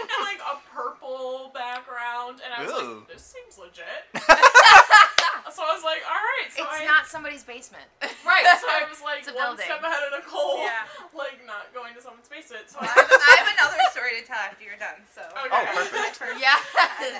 and 0.00 0.24
like 0.24 0.40
a 0.40 0.56
purple 0.74 1.50
background, 1.54 2.40
and 2.44 2.52
I 2.54 2.64
was 2.64 2.72
Ooh. 2.82 2.98
like, 3.00 3.08
"This 3.08 3.22
seems 3.24 3.58
legit." 3.58 4.08
so 5.50 5.62
I 5.66 5.74
was 5.74 5.82
like, 5.84 6.02
"All 6.06 6.16
right." 6.16 6.48
So 6.50 6.62
it's 6.64 6.82
I, 6.82 6.84
not 6.86 7.06
somebody's 7.06 7.42
basement. 7.44 7.84
right. 8.24 8.46
So 8.62 8.66
I 8.70 8.86
was 8.88 9.02
like 9.04 9.20
It's 9.26 9.28
a 9.28 9.34
one 9.34 9.54
building. 9.58 9.66
step 9.66 9.82
ahead 9.82 10.02
of 10.06 10.16
Nicole, 10.16 10.58
Yeah. 10.62 10.86
like 11.14 11.38
not 11.46 11.68
going 11.74 11.94
to 11.94 12.00
someone's 12.02 12.28
basement. 12.30 12.70
So 12.70 12.78
I 12.80 12.86
I, 12.86 12.94
have, 12.94 13.10
I 13.10 13.34
have 13.42 13.50
another 13.58 13.82
story 13.90 14.20
to 14.20 14.24
tell 14.26 14.38
after 14.40 14.62
you're 14.64 14.78
done. 14.80 15.02
So. 15.12 15.22
Okay. 15.26 15.50
Oh, 15.52 15.88
perfect. 15.90 16.40
yeah. 16.44 16.56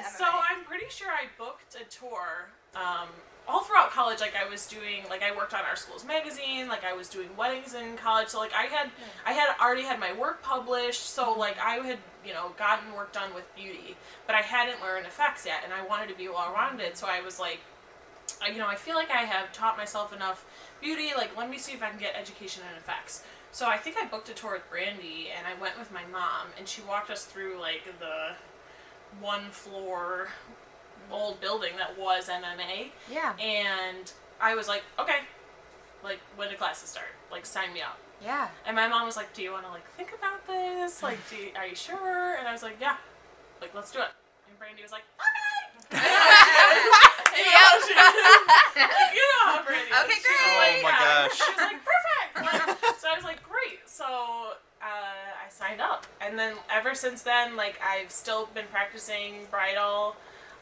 so 0.06 0.24
I'm 0.24 0.64
pretty 0.64 0.86
sure 0.88 1.08
I 1.10 1.26
booked 1.36 1.74
a 1.76 1.84
tour. 1.90 2.48
Um, 2.74 3.08
all 3.48 3.64
throughout 3.64 3.90
college, 3.90 4.20
like 4.20 4.34
I 4.36 4.48
was 4.48 4.66
doing, 4.68 5.02
like 5.10 5.22
I 5.24 5.34
worked 5.34 5.54
on 5.54 5.62
our 5.68 5.74
school's 5.74 6.04
magazine, 6.04 6.68
like 6.68 6.84
I 6.84 6.92
was 6.92 7.08
doing 7.08 7.28
weddings 7.36 7.74
in 7.74 7.96
college. 7.96 8.28
So 8.28 8.38
like 8.38 8.52
I 8.54 8.64
had, 8.66 8.90
I 9.26 9.32
had 9.32 9.48
already 9.60 9.82
had 9.82 9.98
my 9.98 10.12
work 10.12 10.40
published. 10.42 11.02
So 11.10 11.32
like 11.32 11.58
I 11.58 11.76
had, 11.76 11.98
you 12.24 12.32
know, 12.32 12.52
gotten 12.56 12.92
work 12.94 13.12
done 13.12 13.34
with 13.34 13.44
beauty, 13.56 13.96
but 14.26 14.36
I 14.36 14.40
hadn't 14.42 14.80
learned 14.80 15.06
effects 15.06 15.46
yet, 15.46 15.62
and 15.64 15.72
I 15.72 15.84
wanted 15.84 16.08
to 16.10 16.14
be 16.14 16.28
well 16.28 16.52
rounded. 16.54 16.96
So 16.96 17.08
I 17.08 17.20
was 17.22 17.40
like, 17.40 17.58
I, 17.58 17.79
you 18.48 18.58
know, 18.58 18.66
I 18.66 18.76
feel 18.76 18.94
like 18.94 19.10
I 19.10 19.22
have 19.22 19.52
taught 19.52 19.76
myself 19.76 20.14
enough 20.14 20.44
beauty. 20.80 21.10
Like 21.16 21.36
let 21.36 21.50
me 21.50 21.58
see 21.58 21.72
if 21.72 21.82
I 21.82 21.90
can 21.90 21.98
get 21.98 22.14
education 22.16 22.62
in 22.70 22.76
effects. 22.76 23.22
So 23.52 23.66
I 23.66 23.78
think 23.78 23.96
I 24.00 24.06
booked 24.06 24.28
a 24.28 24.32
tour 24.32 24.52
with 24.52 24.70
Brandy, 24.70 25.28
and 25.36 25.44
I 25.46 25.60
went 25.60 25.76
with 25.76 25.92
my 25.92 26.04
mom, 26.12 26.48
and 26.56 26.68
she 26.68 26.82
walked 26.82 27.10
us 27.10 27.24
through 27.24 27.58
like 27.60 27.82
the 27.98 28.34
one 29.20 29.50
floor 29.50 30.28
old 31.10 31.40
building 31.40 31.72
that 31.76 31.98
was 31.98 32.28
MMA. 32.28 32.90
Yeah. 33.10 33.36
And 33.38 34.12
I 34.40 34.54
was 34.54 34.68
like, 34.68 34.82
okay, 34.98 35.20
like 36.04 36.20
when 36.36 36.48
do 36.48 36.56
classes 36.56 36.88
start? 36.88 37.08
Like 37.30 37.44
sign 37.44 37.72
me 37.72 37.80
up. 37.82 37.98
Yeah. 38.22 38.48
And 38.66 38.76
my 38.76 38.86
mom 38.86 39.06
was 39.06 39.16
like, 39.16 39.32
do 39.32 39.42
you 39.42 39.52
want 39.52 39.64
to 39.64 39.70
like 39.70 39.88
think 39.92 40.12
about 40.16 40.46
this? 40.46 41.02
Like, 41.02 41.18
do 41.30 41.36
you, 41.36 41.48
are 41.56 41.66
you 41.66 41.74
sure? 41.74 42.36
And 42.36 42.46
I 42.46 42.52
was 42.52 42.62
like, 42.62 42.76
yeah, 42.80 42.96
like 43.60 43.74
let's 43.74 43.90
do 43.90 43.98
it. 43.98 44.08
And 44.48 44.58
Brandy 44.58 44.82
was 44.82 44.92
like, 44.92 45.02
okay. 45.92 47.06
you 47.36 47.44
know, 47.54 47.72
she, 47.86 47.94
you 47.94 49.24
know 49.24 49.42
how 49.44 49.62
is. 49.62 49.90
Okay, 50.04 50.20
great. 50.22 50.56
like, 50.56 50.76
Oh 50.78 50.82
my 50.82 50.90
yeah. 50.90 51.28
gosh. 51.28 51.36
She 51.38 51.50
was 51.52 51.60
like, 51.60 51.80
perfect. 51.84 52.80
Like, 52.82 52.94
so 52.98 53.08
I 53.10 53.14
was 53.16 53.24
like, 53.24 53.42
great. 53.48 53.80
So 53.86 54.04
uh, 54.04 54.84
I 54.84 55.48
signed 55.50 55.80
up, 55.80 56.06
and 56.20 56.38
then 56.38 56.54
ever 56.70 56.94
since 56.94 57.22
then, 57.22 57.56
like 57.56 57.80
I've 57.84 58.10
still 58.10 58.46
been 58.54 58.66
practicing 58.70 59.46
bridal. 59.50 60.16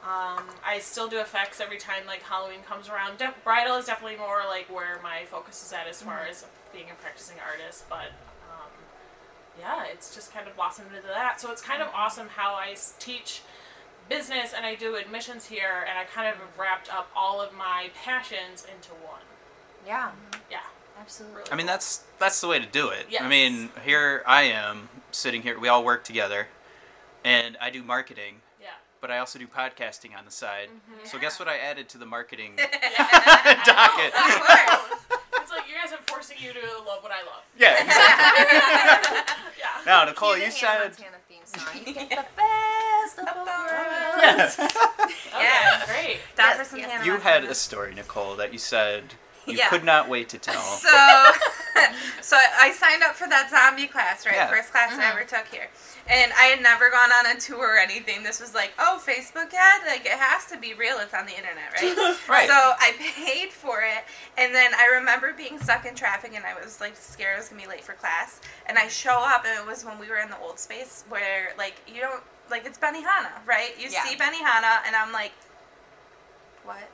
Um, 0.04 0.44
I 0.64 0.78
still 0.80 1.08
do 1.08 1.18
effects 1.20 1.60
every 1.60 1.76
time 1.78 2.06
like 2.06 2.22
Halloween 2.22 2.60
comes 2.62 2.88
around. 2.88 3.18
De- 3.18 3.34
bridal 3.44 3.76
is 3.76 3.86
definitely 3.86 4.16
more 4.16 4.42
like 4.48 4.72
where 4.74 5.00
my 5.02 5.24
focus 5.26 5.64
is 5.66 5.72
at 5.72 5.88
as 5.88 6.00
far 6.02 6.20
as 6.28 6.46
being 6.72 6.86
a 6.90 6.94
practicing 7.02 7.36
artist, 7.50 7.84
but 7.90 8.12
um, 8.48 8.70
yeah, 9.58 9.84
it's 9.92 10.14
just 10.14 10.32
kind 10.32 10.46
of 10.46 10.54
blossomed 10.54 10.88
into 10.94 11.08
that. 11.08 11.40
So 11.40 11.50
it's 11.50 11.60
kind 11.62 11.82
of 11.82 11.88
awesome 11.92 12.28
how 12.28 12.54
I 12.54 12.76
teach 13.00 13.42
business 14.08 14.52
and 14.56 14.64
I 14.64 14.74
do 14.74 14.96
admissions 14.96 15.46
here, 15.46 15.84
and 15.88 15.98
I 15.98 16.04
kind 16.04 16.28
of 16.28 16.34
have 16.36 16.58
wrapped 16.58 16.92
up 16.92 17.10
all 17.14 17.40
of 17.40 17.52
my 17.54 17.90
passions 18.02 18.64
into 18.72 18.90
one. 19.06 19.20
Yeah. 19.86 20.10
Yeah, 20.50 20.58
Absolutely. 21.00 21.38
really. 21.38 21.52
I 21.52 21.56
mean, 21.56 21.66
that's 21.66 22.04
that's 22.18 22.40
the 22.40 22.48
way 22.48 22.58
to 22.58 22.66
do 22.66 22.88
it. 22.90 23.06
Yes. 23.10 23.22
I 23.22 23.28
mean, 23.28 23.70
here 23.84 24.22
I 24.26 24.42
am 24.42 24.88
sitting 25.10 25.42
here. 25.42 25.58
We 25.58 25.68
all 25.68 25.84
work 25.84 26.04
together, 26.04 26.48
and 27.24 27.56
I 27.60 27.70
do 27.70 27.82
marketing, 27.82 28.36
yeah. 28.60 28.68
but 29.00 29.10
I 29.10 29.18
also 29.18 29.38
do 29.38 29.46
podcasting 29.46 30.16
on 30.16 30.24
the 30.24 30.30
side. 30.30 30.68
Mm-hmm. 30.68 31.06
So 31.06 31.18
guess 31.18 31.38
what 31.38 31.48
I 31.48 31.56
added 31.58 31.88
to 31.90 31.98
the 31.98 32.06
marketing 32.06 32.52
docket? 32.56 34.12
Of 34.14 34.20
course. 34.22 35.20
it's 35.40 35.50
like 35.50 35.68
you 35.68 35.74
guys 35.82 35.92
are 35.92 36.02
forcing 36.06 36.36
you 36.40 36.52
to 36.52 36.60
love 36.86 37.02
what 37.02 37.12
I 37.12 37.22
love. 37.22 37.44
Yeah. 37.58 37.82
Exactly. 37.82 39.34
Yeah. 39.58 39.66
Now, 39.84 40.04
Nicole, 40.04 40.38
you 40.38 40.44
the 40.46 40.50
said. 40.52 40.78
Montana 40.78 40.92
theme 40.96 41.10
song. 41.48 41.82
You 41.86 41.94
get 41.94 42.08
the 42.10 42.24
best 42.36 43.18
of 43.18 43.24
both 43.26 43.46
worlds. 43.46 44.56
Yeah. 44.58 44.68
Okay, 45.28 45.42
Yes. 45.44 45.86
great. 45.86 46.18
That 46.36 46.56
Yes, 46.58 46.72
was 46.72 46.78
yes. 46.78 46.90
Hannah 46.90 47.04
You 47.06 47.16
had 47.18 47.44
a 47.44 47.54
story, 47.54 47.94
Nicole, 47.94 48.36
that 48.36 48.52
you 48.52 48.58
said 48.58 49.14
you 49.48 49.56
Yeah. 49.56 49.68
could 49.70 49.84
not 49.84 50.08
wait 50.08 50.28
to 50.30 50.38
tell. 50.38 50.62
So, 51.78 51.86
so 52.20 52.36
I 52.36 52.72
signed 52.72 53.04
up 53.04 53.14
for 53.14 53.28
that 53.28 53.50
zombie 53.50 53.86
class, 53.86 54.26
right? 54.26 54.34
Yeah. 54.34 54.48
First 54.48 54.72
class 54.72 54.92
Mhm. 54.92 54.98
I 54.98 55.10
ever 55.12 55.22
took 55.24 55.46
here, 55.46 55.68
and 56.08 56.32
I 56.32 56.44
had 56.46 56.60
never 56.60 56.90
gone 56.90 57.12
on 57.12 57.26
a 57.26 57.38
tour 57.38 57.74
or 57.74 57.78
anything. 57.78 58.24
This 58.24 58.40
was 58.40 58.52
like, 58.52 58.72
oh, 58.80 59.00
Facebook 59.04 59.54
ad, 59.54 59.86
like 59.86 60.04
it 60.04 60.18
has 60.18 60.46
to 60.46 60.56
be 60.58 60.74
real. 60.74 60.98
It's 60.98 61.14
on 61.14 61.26
the 61.26 61.36
internet, 61.36 61.72
right? 61.80 62.16
Right. 62.28 62.48
So 62.48 62.54
I 62.54 62.92
paid 63.14 63.52
for 63.52 63.80
it, 63.82 64.04
and 64.36 64.52
then 64.54 64.72
I 64.74 64.86
remember 64.96 65.32
being 65.32 65.60
stuck 65.60 65.86
in 65.86 65.94
traffic, 65.94 66.32
and 66.34 66.44
I 66.44 66.54
was 66.60 66.80
like 66.80 66.96
scared 66.96 67.36
I 67.36 67.38
was 67.38 67.48
gonna 67.48 67.62
be 67.62 67.68
late 67.68 67.84
for 67.84 67.92
class. 67.94 68.40
And 68.66 68.76
I 68.76 68.88
show 68.88 69.18
up, 69.18 69.44
and 69.46 69.56
it 69.58 69.64
was 69.66 69.84
when 69.84 69.98
we 70.00 70.08
were 70.08 70.18
in 70.18 70.30
the 70.30 70.38
old 70.38 70.58
space 70.58 71.04
where 71.08 71.52
like 71.56 71.76
you 71.86 72.00
don't 72.00 72.22
like 72.50 72.66
it's 72.66 72.78
Benihana, 72.78 73.30
right? 73.46 73.78
You 73.78 73.88
Yeah. 73.88 74.02
see 74.04 74.16
Benihana, 74.16 74.80
and 74.84 74.96
I'm 74.96 75.12
like, 75.12 75.32
what? 76.64 76.88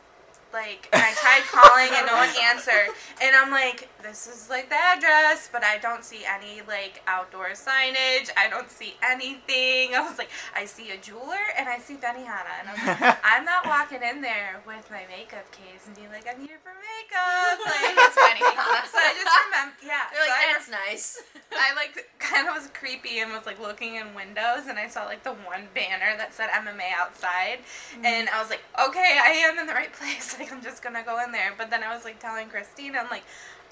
Like, 0.55 0.89
I 0.93 1.13
tried 1.19 1.43
calling 1.51 1.91
and 1.93 2.07
no 2.07 2.15
one 2.15 2.31
answered. 2.45 2.95
And 3.21 3.35
I'm 3.35 3.51
like, 3.51 3.89
this 4.05 4.29
is 4.29 4.51
like 4.51 4.69
the 4.69 4.77
address, 4.77 5.49
but 5.51 5.65
I 5.65 5.79
don't 5.79 6.05
see 6.05 6.29
any 6.29 6.61
like 6.69 7.01
outdoor 7.07 7.57
signage. 7.57 8.29
I 8.37 8.49
don't 8.51 8.71
see 8.71 8.95
anything. 9.03 9.97
I 9.97 10.05
was 10.05 10.19
like, 10.19 10.29
I 10.55 10.67
see 10.67 10.91
a 10.91 10.99
jeweler 10.99 11.41
and 11.59 11.69
I 11.69 11.79
see 11.79 11.95
Benihana. 11.97 12.53
And 12.61 12.69
I 12.69 12.73
was 12.77 12.85
like, 12.85 13.19
I'm 13.25 13.45
not 13.45 13.67
walking 13.67 14.05
in 14.05 14.21
there 14.21 14.61
with 14.67 14.85
my 14.91 15.09
makeup 15.09 15.51
case 15.51 15.89
and 15.89 15.97
being 15.97 16.13
like, 16.13 16.29
I'm 16.29 16.39
here 16.39 16.61
for 16.63 16.77
makeup. 16.77 17.57
Like, 17.65 17.97
It's 17.97 18.17
Benihana. 18.17 18.85
So 18.93 18.99
I 19.01 19.15
just 19.17 19.37
remember, 19.49 19.75
yeah. 19.83 20.05
You're 20.13 20.21
so 20.21 20.29
like, 20.29 20.39
I 20.39 20.53
that's 20.53 20.71
nice. 20.71 21.23
I 21.53 21.75
like 21.75 22.11
kind 22.19 22.47
of 22.47 22.55
was 22.55 22.69
creepy 22.75 23.21
and 23.21 23.33
was 23.33 23.47
like 23.47 23.59
looking 23.59 23.97
in 23.97 24.15
windows 24.15 24.69
and 24.69 24.79
I 24.79 24.89
saw 24.89 25.05
like 25.07 25.25
the 25.25 25.33
one 25.33 25.69
banner 25.75 26.17
that 26.19 26.35
said 26.35 26.51
MMA 26.51 26.93
outside 26.95 27.65
mm-hmm. 27.65 28.05
and 28.05 28.29
I 28.29 28.41
was 28.41 28.51
like, 28.51 28.61
okay, 28.89 29.19
I 29.23 29.49
am 29.49 29.59
in 29.59 29.67
the 29.67 29.73
right 29.73 29.93
place. 29.93 30.37
Like 30.39 30.53
I'm 30.53 30.63
just 30.63 30.83
gonna 30.83 31.03
go 31.03 31.23
in 31.25 31.33
there. 31.33 31.55
But 31.57 31.71
then 31.71 31.83
I 31.83 31.95
was 31.95 32.05
like 32.05 32.21
telling 32.21 32.49
Christine, 32.49 32.97
I'm 32.97 33.09
like, 33.09 33.25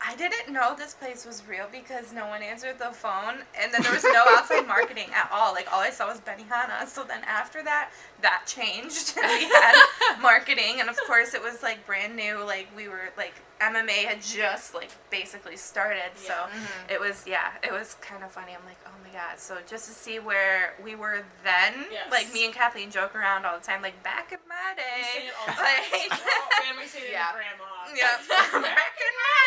I 0.04 0.16
didn't 0.16 0.52
know 0.52 0.74
this 0.76 0.94
place 0.94 1.24
was 1.24 1.42
real 1.48 1.66
because 1.70 2.12
no 2.12 2.26
one 2.26 2.42
answered 2.42 2.78
the 2.78 2.90
phone 2.90 3.44
and 3.60 3.72
then 3.72 3.82
there 3.82 3.92
was 3.92 4.02
no 4.02 4.24
outside 4.30 4.66
marketing 4.66 5.08
at 5.14 5.30
all. 5.32 5.52
Like 5.52 5.72
all 5.72 5.80
I 5.80 5.90
saw 5.90 6.08
was 6.08 6.20
Benihana. 6.20 6.88
So 6.88 7.04
then 7.04 7.22
after 7.24 7.62
that, 7.62 7.90
that 8.20 8.42
changed 8.46 9.14
we 9.16 9.22
had 9.22 10.20
marketing 10.20 10.80
and 10.80 10.88
of 10.88 10.96
course 11.06 11.34
it 11.34 11.42
was 11.42 11.62
like 11.62 11.86
brand 11.86 12.16
new. 12.16 12.44
Like 12.44 12.68
we 12.76 12.88
were 12.88 13.10
like 13.16 13.34
MMA 13.62 14.04
had 14.10 14.20
just 14.22 14.74
like 14.74 14.90
basically 15.10 15.56
started. 15.56 16.10
So 16.16 16.32
Mm-hmm. 16.32 16.90
it 16.92 17.00
was 17.00 17.24
yeah, 17.26 17.52
it 17.62 17.70
was 17.72 17.94
kind 18.00 18.24
of 18.24 18.30
funny. 18.32 18.52
I'm 18.58 18.64
like, 18.66 18.78
oh 18.86 18.90
my 19.04 19.10
god. 19.12 19.38
So 19.38 19.58
just 19.66 19.86
to 19.88 19.92
see 19.94 20.18
where 20.18 20.74
we 20.82 20.94
were 20.96 21.22
then, 21.44 21.86
Yes. 21.90 22.10
like 22.10 22.32
me 22.34 22.44
and 22.44 22.52
Kathleen 22.54 22.90
joke 22.90 23.14
around 23.14 23.46
all 23.46 23.56
the 23.58 23.64
time, 23.64 23.80
like 23.82 24.02
back 24.02 24.32
in 24.32 24.38
my 24.48 24.74
day. 24.76 25.26
it 25.28 25.32
Like- 25.46 26.10
time. 26.10 26.18
Oh, 26.20 26.64
man, 26.64 26.74
we 26.80 26.86
say 26.88 26.98
it 27.00 27.10
Yeah. 27.12 27.32
grandma. 27.32 27.64
yeah, 27.94 28.18
back 28.62 28.96
in 28.98 29.14
my 29.22 29.46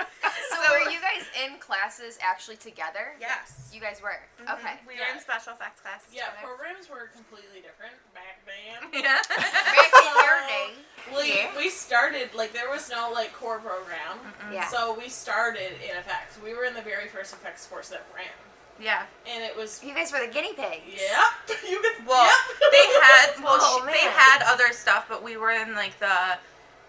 day. 0.00 0.06
So 0.72 0.84
were 0.84 0.90
you 0.96 1.00
guys 1.00 1.24
in 1.44 1.58
classes 1.58 2.18
actually 2.22 2.56
together? 2.56 3.14
Yes. 3.20 3.70
You 3.72 3.80
guys 3.80 4.00
were. 4.02 4.16
Mhm. 4.40 4.52
Okay. 4.58 4.74
We 4.88 4.94
were 4.96 5.06
in 5.12 5.20
special 5.20 5.52
effects 5.52 5.80
classes 5.80 6.08
Yeah, 6.12 6.26
together. 6.32 6.46
programs 6.56 6.88
were 6.88 7.10
completely 7.14 7.60
different 7.60 7.94
back 8.14 8.40
then. 8.48 8.90
Yeah. 9.02 9.20
Back 9.28 9.92
in 9.92 10.14
your 10.16 10.38
day. 10.48 10.68
We, 11.14 11.34
Yeah. 11.34 11.56
we 11.56 11.68
started 11.70 12.34
like 12.34 12.52
there 12.52 12.70
was 12.70 12.88
no 12.90 13.10
like 13.12 13.32
core 13.34 13.58
program, 13.58 14.18
Yeah. 14.52 14.66
so 14.68 14.94
we 14.98 15.08
started 15.08 15.72
in 15.82 15.96
effects. 15.96 16.38
We 16.42 16.54
were 16.54 16.64
in 16.64 16.74
the 16.74 16.82
very 16.82 17.08
first 17.08 17.32
effects 17.32 17.66
course 17.66 17.88
that 17.88 18.04
ran, 18.14 18.26
yeah. 18.78 19.02
and 19.26 19.42
it 19.42 19.56
was 19.56 19.82
You 19.82 19.94
guys 19.94 20.12
were 20.12 20.20
the 20.24 20.32
guinea 20.32 20.54
pigs. 20.54 21.00
yep. 21.00 21.58
You 21.68 21.80
could 21.80 22.06
Well, 22.06 22.24
yep. 22.24 22.70
they 22.70 22.86
had 23.02 23.42
well, 23.42 23.58
Oh, 23.60 23.80
sh- 23.82 23.92
they 23.92 24.06
had 24.08 24.42
other 24.42 24.72
stuff, 24.72 25.06
but 25.08 25.22
we 25.22 25.36
were 25.36 25.50
in 25.50 25.74
like 25.74 25.98
the 25.98 26.38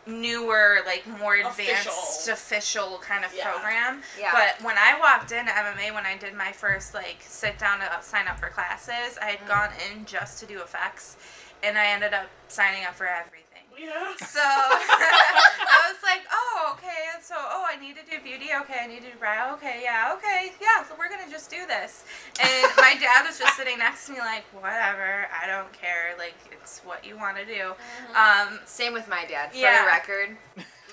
newer, 0.05 0.79
like 0.85 1.05
more 1.07 1.35
advanced 1.35 1.87
Official. 1.87 2.33
official, 2.33 2.97
kind 2.99 3.23
of 3.25 3.33
Yeah. 3.33 3.49
program. 3.51 4.03
Yeah. 4.19 4.31
But 4.31 4.61
when 4.65 4.77
I 4.77 4.99
walked 4.99 5.31
into 5.31 5.51
MMA, 5.51 5.91
when 5.93 6.05
I 6.05 6.17
did 6.17 6.33
my 6.33 6.51
first 6.51 6.93
like 6.93 7.17
sit 7.21 7.57
down 7.57 7.79
to 7.79 7.89
sign 8.01 8.27
up 8.27 8.39
for 8.39 8.49
classes, 8.49 9.17
I 9.21 9.31
had 9.31 9.39
Mm. 9.41 9.47
gone 9.47 9.69
in 9.91 10.05
just 10.05 10.39
to 10.39 10.45
do 10.45 10.61
effects, 10.61 11.15
and 11.63 11.77
I 11.77 11.85
ended 11.87 12.13
up 12.13 12.27
signing 12.47 12.85
up 12.85 12.95
for 12.95 13.07
everything. 13.07 13.39
Yeah. 13.77 14.13
So 14.17 14.39
I 14.43 15.91
was 15.91 16.01
like, 16.03 16.21
oh, 16.31 16.73
okay. 16.77 17.09
So, 17.21 17.35
oh, 17.37 17.65
I 17.67 17.77
need 17.77 17.95
to 17.95 18.03
do 18.03 18.19
beauty. 18.19 18.49
Okay, 18.53 18.79
I 18.83 18.87
need 18.87 19.01
to 19.03 19.09
do 19.11 19.17
brow. 19.17 19.53
Okay, 19.55 19.79
yeah, 19.83 20.13
okay, 20.17 20.51
yeah. 20.61 20.83
So 20.87 20.93
we're 20.97 21.09
gonna 21.09 21.29
just 21.43 21.51
do 21.51 21.65
this. 21.67 22.03
And 22.41 22.71
my 22.77 22.95
dad 22.99 23.25
was 23.27 23.37
just 23.37 23.55
sitting 23.57 23.77
next 23.77 24.07
to 24.07 24.13
me, 24.13 24.19
like, 24.19 24.43
whatever. 24.53 25.27
I 25.27 25.47
don't 25.47 25.71
care. 25.73 26.15
Like, 26.17 26.35
it's 26.51 26.79
what 26.81 27.05
you 27.05 27.17
want 27.17 27.37
to 27.37 27.45
do. 27.45 27.73
Um, 28.15 28.59
Same 28.65 28.93
with 28.93 29.07
my 29.09 29.25
dad. 29.25 29.51
For 29.51 29.57
Yeah. 29.57 29.81
the 29.81 29.87
record, 29.87 30.37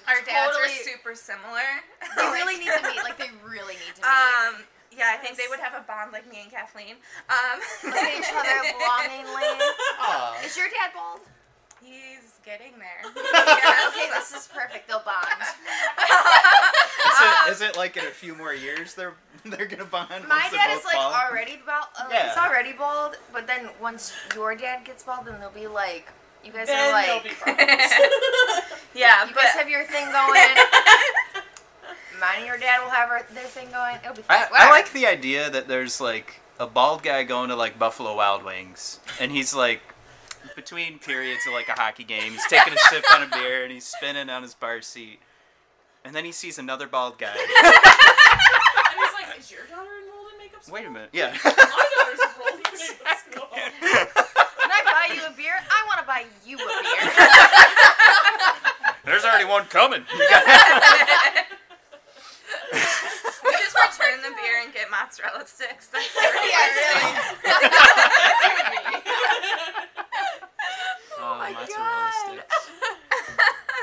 our 0.09 0.17
dads 0.27 0.57
Totally. 0.57 0.75
are 0.75 0.83
super 0.83 1.15
similar. 1.15 1.67
they 2.17 2.23
really 2.35 2.59
need 2.59 2.71
to 2.75 2.83
meet. 2.83 3.03
Like 3.03 3.19
they 3.19 3.31
really 3.47 3.75
need 3.75 3.95
to 3.97 4.03
meet. 4.03 4.11
Um, 4.11 4.55
yeah, 4.91 5.15
I 5.15 5.19
think 5.23 5.37
they 5.37 5.47
would 5.49 5.61
have 5.61 5.75
a 5.75 5.87
bond 5.87 6.11
like 6.13 6.29
me 6.29 6.41
and 6.43 6.51
Kathleen. 6.51 6.97
Um, 7.31 7.61
Look 7.85 7.95
at 7.95 8.19
each 8.19 8.27
other 8.35 8.59
longingly. 8.83 9.55
Aw. 10.03 10.43
Is 10.45 10.57
your 10.57 10.67
dad 10.67 10.91
bald? 10.95 11.21
He's 11.81 12.39
getting 12.45 12.73
there. 12.79 13.01
Okay, 13.91 14.07
yes. 14.07 14.31
this 14.31 14.43
is 14.43 14.49
perfect. 14.49 14.87
They'll 14.89 15.01
bond. 15.05 15.27
Is 15.41 17.19
it, 17.21 17.51
is 17.53 17.61
it 17.63 17.77
like 17.77 17.97
in 17.97 18.05
a 18.05 18.11
few 18.11 18.35
more 18.35 18.53
years 18.55 18.95
they're 18.95 19.15
they're 19.51 19.67
gonna 19.67 19.85
bond? 19.85 20.11
My 20.29 20.41
once 20.43 20.53
dad 20.53 20.77
is 20.77 20.85
like 20.85 20.95
bald? 20.95 21.15
already 21.15 21.59
bald. 21.67 21.85
Uh, 21.99 22.09
Yeah. 22.11 22.29
He's 22.29 22.37
already 22.39 22.73
bald, 22.73 23.17
but 23.33 23.47
then 23.47 23.69
once 23.81 24.13
your 24.35 24.55
dad 24.55 24.85
gets 24.85 25.03
bald, 25.03 25.27
then 25.27 25.39
they'll 25.41 25.51
be 25.51 25.67
like, 25.67 26.11
you 26.45 26.53
guys 26.53 26.67
Then 26.69 26.89
are 26.89 26.93
like, 26.93 27.23
be 27.25 27.31
yeah, 28.95 29.25
you 29.27 29.33
but 29.35 29.43
guys 29.43 29.53
have 29.55 29.69
your 29.69 29.85
thing 29.85 30.07
going. 30.11 30.57
Mine 32.21 32.37
and 32.39 32.47
your 32.47 32.59
dad 32.59 32.83
will 32.83 32.91
have 32.91 33.09
our, 33.09 33.23
their 33.33 33.45
thing 33.45 33.71
going. 33.71 33.97
It'll 34.03 34.15
be 34.15 34.23
fine. 34.23 34.39
I, 34.53 34.67
I 34.67 34.71
like 34.71 34.93
the 34.93 35.07
idea 35.07 35.49
that 35.51 35.69
there's 35.69 36.01
like 36.01 36.41
a 36.59 36.67
bald 36.67 37.03
guy 37.03 37.23
going 37.25 37.49
to 37.49 37.57
like 37.57 37.79
Buffalo 37.79 38.15
Wild 38.17 38.45
Wings, 38.45 39.01
and 39.19 39.33
he's 39.33 39.55
like 39.55 39.81
between 40.57 40.99
periods 40.99 41.47
of 41.47 41.55
like 41.55 41.69
a 41.69 41.73
hockey 41.73 42.05
game, 42.05 42.33
he's 42.33 42.47
taking 42.47 42.75
a 42.75 42.79
sip 42.91 43.05
on 43.15 43.23
a 43.23 43.27
beer 43.27 43.63
and 43.63 43.73
he's 43.73 43.87
spinning 43.87 44.29
on 44.29 44.43
his 44.43 44.55
bar 44.55 44.83
seat, 44.83 45.21
and 46.05 46.15
then 46.15 46.25
he 46.27 46.33
sees 46.33 46.59
another 46.59 46.87
bald 46.87 47.17
guy. 47.19 47.33
and 47.33 47.39
he's 47.39 49.13
like, 49.15 49.39
"Is 49.39 49.51
your 49.51 49.65
daughter 49.71 49.89
enrolled 50.61 50.65
school?" 50.65 50.75
Wait 50.75 50.87
a 50.87 50.91
minute, 50.91 51.11
yeah. 51.13 51.37
My 51.45 51.51
daughter's 51.51 52.21
enrolled 52.21 52.61
in 52.61 52.65
makeup 52.79 53.19
school. 53.31 53.49
Can 53.51 54.71
I 54.71 54.83
buy 54.85 55.07
you 55.15 55.23
a 55.27 55.31
beer? 55.37 55.55
I 55.57 55.85
want 55.87 56.01
to 56.01 56.07
buy 56.07 56.25
you 56.45 56.57
a 56.57 56.59
beer. 56.59 56.67
There's 59.05 59.25
already 59.25 59.45
one 59.47 59.65
coming. 59.67 60.05
we 60.13 60.19
just 63.53 63.75
return 63.75 64.23
the 64.23 64.31
beer 64.37 64.61
and 64.63 64.73
get 64.73 64.89
mozzarella 64.91 65.45
sticks. 65.47 65.89
That's 65.89 66.13
the 66.15 66.21
yeah, 66.21 66.67
really. 66.77 67.13
Oh, 71.23 71.35
oh 71.35 71.39
my 71.39 71.53
mozzarella 71.53 71.77
God. 71.77 72.13
sticks. 72.29 72.71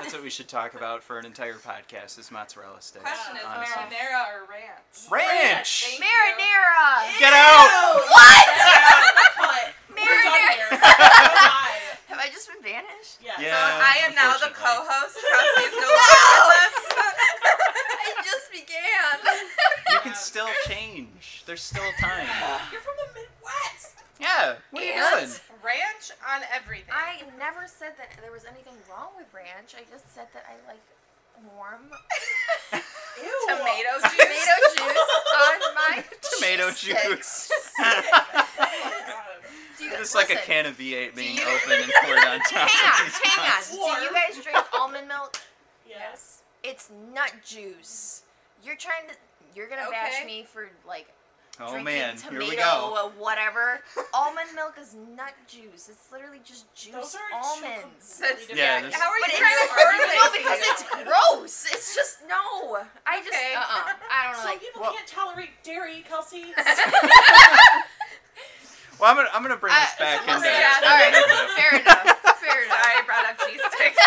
That's 0.02 0.14
what 0.14 0.24
we 0.24 0.30
should 0.30 0.48
talk 0.48 0.74
about 0.76 1.04
for 1.04 1.18
an 1.20 1.26
entire 1.26 1.56
podcast: 1.56 2.20
is 2.20 2.32
mozzarella 2.32 2.82
sticks. 2.82 3.04
Question 3.04 3.38
is 3.38 3.44
honestly. 3.46 3.74
marinara 3.76 4.24
or 4.34 4.46
ranch? 4.50 5.12
Ranch. 5.12 5.86
Thank 5.98 6.04
Marinara. 6.04 7.20
Get 7.20 7.34
out! 7.34 7.68
What? 8.10 8.48
What? 9.38 9.74
We're 9.90 10.24
done 10.24 10.34
Marinara. 10.34 10.78
Have 12.08 12.20
I 12.20 12.30
just 12.32 12.48
been 12.50 12.62
banished? 12.62 13.18
Yes. 13.24 13.40
Yeah. 13.42 13.52
So 13.54 13.84
I 13.84 13.98
am 14.08 14.16
now 14.16 14.34
the 14.38 14.54
co-host. 14.54 15.18
Kelsey's 15.18 15.74
no 15.82 15.90
longer 15.90 16.42
with 16.48 16.64
us. 16.64 16.78
I 18.00 18.24
just 18.24 18.52
began. 18.52 19.18
You 19.92 20.00
can 20.02 20.16
still 20.16 20.48
change. 20.68 21.44
There's 21.46 21.62
still 21.62 21.90
time. 22.00 22.28
You're 22.72 22.82
from 22.82 22.94
the 22.98 23.20
Midwest. 23.20 23.96
Yeah. 24.20 24.56
What 24.72 24.84
are 24.84 24.86
you 24.86 24.94
doing? 24.94 25.30
Ranch 25.68 26.16
on 26.24 26.42
everything. 26.56 26.94
I 26.96 27.20
never 27.38 27.68
said 27.68 27.92
that 28.00 28.08
there 28.24 28.32
was 28.32 28.46
anything 28.48 28.74
wrong 28.90 29.10
with 29.20 29.28
ranch. 29.36 29.76
I 29.76 29.84
just 29.92 30.08
said 30.16 30.28
that 30.34 30.46
I 30.48 30.56
like 30.68 30.80
warm 31.56 31.92
Ew. 32.72 33.36
Tomato 33.50 34.00
juice. 34.00 34.16
tomato 34.16 34.56
juice 34.80 35.12
on 35.36 35.60
my 35.76 36.04
Tomato 36.40 36.72
cheese 36.72 36.96
juice. 37.04 37.28
sticks. 37.28 37.74
Do 39.78 39.84
you, 39.86 39.92
It's 40.00 40.16
like 40.16 40.30
a 40.32 40.36
can 40.38 40.66
of 40.66 40.76
V8 40.78 41.14
being 41.16 41.36
you- 41.36 41.44
open 41.44 41.74
and 41.84 41.92
poured 42.04 42.18
on 42.26 42.40
top. 42.40 42.68
Hang 42.70 42.92
on, 42.92 43.06
these 43.06 43.18
hang 43.24 43.46
on. 43.46 43.52
pots. 43.52 43.72
Do 43.72 43.78
you 43.78 44.12
guys 44.14 44.44
drink 44.44 44.58
almond 44.74 45.08
milk? 45.08 45.38
Yes. 45.88 46.42
It's 46.64 46.90
nut 47.14 47.32
juice. 47.46 48.24
You're 48.64 48.76
trying 48.78 49.08
to. 49.10 49.14
You're 49.56 49.70
gonna 49.70 49.88
bash 49.92 50.26
me 50.26 50.44
for 50.48 50.70
like 50.88 51.08
Oh 51.60 51.72
drinking 51.72 51.86
man, 51.86 52.16
tomato 52.18 52.40
here 52.46 52.50
we 52.52 52.56
go. 52.56 53.12
whatever. 53.18 53.82
almond 54.14 54.50
milk 54.54 54.78
is 54.80 54.94
nut 55.16 55.34
juice. 55.48 55.90
It's 55.90 56.06
literally 56.12 56.38
just 56.46 56.72
juice 56.76 56.94
Those 56.94 57.16
are 57.16 57.30
almonds. 57.34 58.20
That's, 58.22 58.48
Yeah, 58.50 58.56
yeah. 58.56 58.82
there's- 58.82 58.94
How 58.94 59.10
are 59.10 59.18
you 59.18 59.26
But 59.26 59.38
trying 59.42 59.58
to 59.58 59.64
it's 59.66 59.74
argue 59.74 60.06
no, 60.06 60.22
this 60.22 60.38
because 60.38 60.60
it's 60.62 60.84
gross. 61.04 61.66
It's 61.74 61.96
just 61.96 62.18
no. 62.30 62.78
I 63.08 63.18
just 63.26 63.30
Okay. 63.30 63.54
uh 63.58 63.60
uh 63.60 63.90
I 64.12 64.24
don't 64.30 64.34
know. 64.34 64.38
Some 64.38 64.46
Like 64.52 64.62
people 64.62 64.82
well, 64.82 64.94
can't 64.94 65.08
tolerate 65.08 65.50
dairy, 65.64 66.06
Kelsey. 66.08 66.46
Well, 69.00 69.12
I'm 69.12 69.16
gonna 69.16 69.30
I'm 69.32 69.44
gonna 69.44 69.58
bring 69.58 69.74
Uh, 69.76 69.80
this 69.82 69.94
back 70.00 70.18
someone 70.26 70.38
into 70.38 70.48
say 70.50 70.60
yeah, 70.60 70.80
that. 70.82 70.82
all 70.82 70.98
right, 70.98 71.14
fair 71.54 71.70
enough. 71.82 72.42
Fair 72.42 72.64
enough. 72.66 72.82
Sorry, 72.82 72.98
I 72.98 73.02
brought 73.06 73.26
up 73.30 73.38
cheese 73.48 73.62
sticks. 73.74 74.02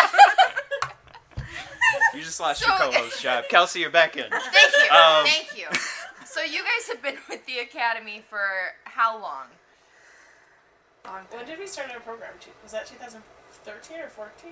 You 2.13 2.21
just 2.21 2.39
lost 2.41 2.61
So- 2.61 2.67
your 2.67 2.77
co-host 2.91 3.21
job, 3.21 3.45
Kelsey. 3.49 3.79
You're 3.79 3.89
back 3.89 4.17
in. 4.17 4.29
Thank 4.29 4.43
you. 4.43 4.91
Um, 4.91 5.25
Thank 5.25 5.57
you. 5.57 5.67
So 6.31 6.41
you 6.41 6.59
guys 6.63 6.87
have 6.87 7.01
been 7.01 7.17
with 7.29 7.45
the 7.45 7.59
academy 7.59 8.23
for 8.29 8.39
how 8.85 9.21
long? 9.21 9.47
Long 11.05 11.21
when 11.31 11.45
did 11.45 11.59
we 11.59 11.67
start 11.67 11.91
our 11.91 11.99
program? 11.99 12.31
Was 12.63 12.71
that 12.71 12.85
2013 12.85 13.99
or 13.99 14.07
14? 14.07 14.51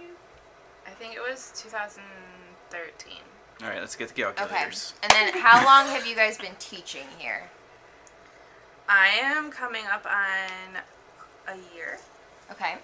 I 0.86 0.90
think 0.92 1.14
it 1.14 1.22
was 1.22 1.54
2013. 1.56 3.14
All 3.62 3.70
right, 3.70 3.80
let's 3.80 3.96
get 3.96 4.10
the 4.14 4.26
Okay. 4.26 4.64
And 5.04 5.12
then 5.12 5.34
how 5.42 5.64
long 5.66 5.88
have 5.94 6.06
you 6.06 6.16
guys 6.16 6.38
been 6.38 6.56
teaching 6.60 7.06
here? 7.18 7.44
I 8.90 9.08
am 9.22 9.52
coming 9.52 9.86
up 9.86 10.06
on 10.06 10.82
a 11.48 11.76
year. 11.76 12.00
Okay. 12.52 12.76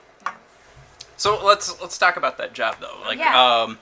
So 1.17 1.43
let's 1.43 1.81
let's 1.81 1.97
talk 1.97 2.15
about 2.17 2.38
that 2.38 2.53
job 2.53 2.75
though. 2.79 2.99
Like, 3.05 3.17
Yeah. 3.17 3.62
um, 3.63 3.79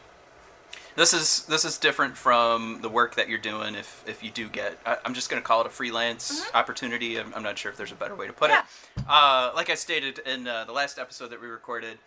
this 0.95 1.13
is 1.13 1.45
this 1.45 1.65
is 1.65 1.77
different 1.77 2.15
from 2.17 2.79
the 2.81 2.89
work 2.89 3.15
that 3.15 3.27
you're 3.29 3.37
doing. 3.39 3.75
If 3.75 4.03
if 4.07 4.23
you 4.23 4.29
do 4.31 4.47
get, 4.49 4.77
I, 4.85 4.97
I'm 5.05 5.13
just 5.13 5.29
gonna 5.29 5.41
call 5.41 5.61
it 5.61 5.67
a 5.67 5.69
freelance 5.69 6.43
opportunity. 6.53 7.17
I'm, 7.19 7.33
I'm 7.33 7.43
not 7.43 7.57
sure 7.57 7.71
if 7.71 7.77
there's 7.77 7.91
a 7.91 7.95
better 7.95 8.15
way 8.15 8.27
to 8.27 8.33
put 8.33 8.49
Yeah. 8.49 8.63
it. 8.97 9.03
Uh, 9.07 9.51
like 9.55 9.69
I 9.69 9.75
stated 9.75 10.19
in 10.19 10.47
uh, 10.47 10.65
the 10.65 10.71
last 10.73 10.99
episode 10.99 11.29
that 11.31 11.41
we 11.41 11.47
recorded, 11.47 11.97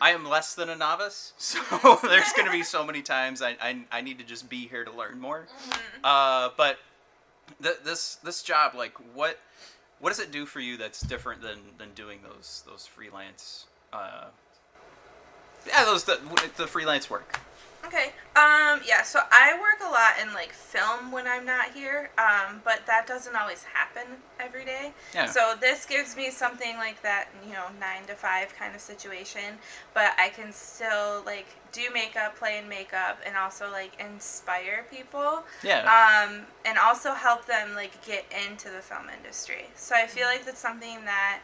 I 0.00 0.10
am 0.10 0.28
less 0.28 0.54
than 0.54 0.68
a 0.68 0.76
novice, 0.76 1.32
so 1.38 1.58
there's 2.02 2.32
gonna 2.36 2.52
be 2.52 2.62
so 2.62 2.84
many 2.84 3.02
times 3.02 3.42
I, 3.42 3.56
I 3.60 3.84
I 3.90 4.00
need 4.00 4.18
to 4.18 4.24
just 4.24 4.48
be 4.48 4.68
here 4.68 4.84
to 4.84 4.92
learn 4.92 5.18
more. 5.20 5.46
Uh, 6.04 6.50
but 6.56 6.78
th- 7.62 7.78
this 7.84 8.16
this 8.16 8.42
job, 8.42 8.74
like, 8.76 8.94
what 9.14 9.38
what 9.98 10.10
does 10.10 10.18
it 10.20 10.30
do 10.30 10.46
for 10.46 10.60
you 10.60 10.76
that's 10.76 11.00
different 11.00 11.42
than 11.42 11.58
than 11.78 11.92
doing 11.94 12.20
those 12.22 12.62
those 12.68 12.86
freelance? 12.86 13.66
Uh, 13.92 14.26
yeah, 15.66 15.84
those 15.84 16.04
the, 16.04 16.18
the 16.56 16.66
freelance 16.66 17.08
work. 17.10 17.38
Okay. 17.84 18.12
Um. 18.36 18.80
Yeah. 18.86 19.02
So 19.02 19.20
I 19.30 19.58
work 19.60 19.80
a 19.86 19.90
lot 19.90 20.14
in 20.20 20.32
like 20.32 20.52
film 20.52 21.12
when 21.12 21.26
I'm 21.26 21.44
not 21.44 21.72
here. 21.72 22.10
Um. 22.18 22.60
But 22.64 22.86
that 22.86 23.06
doesn't 23.06 23.34
always 23.36 23.64
happen 23.64 24.04
every 24.40 24.64
day. 24.64 24.92
Yeah. 25.14 25.26
So 25.26 25.54
this 25.60 25.84
gives 25.86 26.16
me 26.16 26.30
something 26.30 26.76
like 26.76 27.02
that, 27.02 27.28
you 27.46 27.52
know, 27.52 27.66
nine 27.80 28.06
to 28.06 28.14
five 28.14 28.54
kind 28.58 28.74
of 28.74 28.80
situation. 28.80 29.58
But 29.94 30.12
I 30.18 30.30
can 30.30 30.52
still 30.52 31.22
like 31.26 31.46
do 31.72 31.82
makeup, 31.92 32.36
play 32.36 32.58
in 32.58 32.68
makeup, 32.68 33.18
and 33.26 33.36
also 33.36 33.70
like 33.70 33.92
inspire 33.98 34.84
people. 34.90 35.42
yeah. 35.62 35.80
um, 36.28 36.42
and 36.64 36.78
also 36.78 37.14
help 37.14 37.46
them 37.46 37.74
like 37.74 38.04
get 38.04 38.24
into 38.46 38.68
the 38.70 38.80
film 38.80 39.06
industry. 39.16 39.66
So 39.74 39.94
I 39.94 40.06
feel 40.06 40.26
like 40.26 40.44
that's 40.44 40.60
something 40.60 41.04
that 41.04 41.40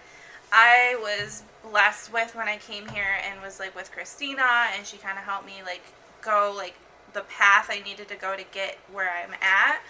I 0.53 0.97
was 1.01 1.43
blessed 1.63 2.13
with 2.13 2.35
when 2.35 2.49
I 2.49 2.57
came 2.57 2.89
here 2.89 3.17
and 3.29 3.41
was 3.43 3.59
like 3.59 3.75
with 3.75 3.91
Christina, 3.93 4.69
and 4.77 4.87
she 4.87 4.97
kind 4.97 5.19
of 5.19 5.25
helped 5.25 5.47
me 5.47 5.63
like 5.65 5.83
go 6.29 6.53
like 6.55 6.75
the 7.15 7.23
path 7.23 7.69
I 7.71 7.81
needed 7.81 8.09
to 8.09 8.17
go 8.17 8.37
to 8.37 8.45
get 8.53 8.79
where 8.93 9.11
I'm 9.11 9.35
at. 9.41 9.81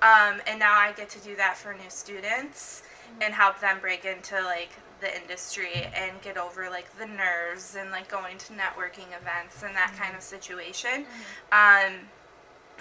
Um, 0.00 0.40
and 0.46 0.58
now 0.58 0.78
I 0.78 0.92
get 0.92 1.08
to 1.10 1.18
do 1.18 1.34
that 1.36 1.56
for 1.56 1.74
new 1.74 1.90
students 1.90 2.82
and 3.20 3.34
help 3.34 3.60
them 3.60 3.78
break 3.80 4.04
into 4.04 4.40
like 4.42 4.70
the 5.00 5.14
industry 5.20 5.88
and 5.94 6.20
get 6.22 6.36
over 6.36 6.70
like 6.70 6.96
the 6.98 7.06
nerves 7.06 7.76
and 7.78 7.90
like 7.90 8.08
going 8.08 8.38
to 8.38 8.52
networking 8.52 9.08
events 9.20 9.62
and 9.64 9.74
that 9.74 9.94
kind 9.98 10.14
of 10.14 10.22
situation. 10.22 11.04
Um, 11.50 12.08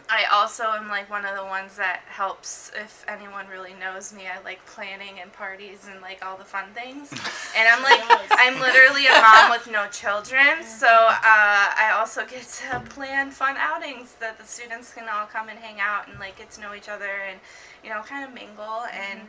I 0.10 0.24
also 0.32 0.64
am 0.64 0.88
like 0.88 1.10
one 1.10 1.26
of 1.26 1.36
the 1.36 1.44
ones 1.44 1.76
that 1.76 2.02
helps 2.08 2.72
if 2.76 3.04
anyone 3.08 3.46
really 3.48 3.74
knows 3.74 4.14
me. 4.14 4.24
I 4.28 4.42
like 4.44 4.66
planning 4.66 5.20
and 5.22 5.32
parties 5.34 5.88
and 5.92 6.02
like 6.02 6.26
all 6.26 6.38
the 6.38 6.46
fun 6.46 6.66
things. 6.74 7.12
And 7.58 7.68
I'm 7.68 7.84
like, 7.84 8.02
I'm 8.32 8.60
literally 8.60 9.08
a 9.08 9.12
mom 9.12 9.52
with 9.52 9.70
no 9.70 9.88
children, 9.88 10.64
so 10.64 10.88
uh, 10.88 11.20
I 11.24 11.94
also 11.98 12.26
get 12.26 12.44
to 12.44 12.80
plan 12.90 13.32
fun 13.32 13.56
outings 13.58 14.16
that 14.16 14.38
the 14.38 14.46
students 14.46 14.94
can 14.94 15.08
all 15.10 15.26
come 15.26 15.50
and 15.50 15.60
hang 15.60 15.80
out 15.80 16.08
and 16.08 16.20
like 16.20 16.38
get 16.38 16.52
to 16.52 16.62
know 16.62 16.74
each 16.74 16.90
other 16.90 17.12
and 17.30 17.40
you 17.84 17.90
know 17.90 18.02
kind 18.02 18.26
of 18.28 18.34
mingle. 18.34 18.86
And 18.94 19.22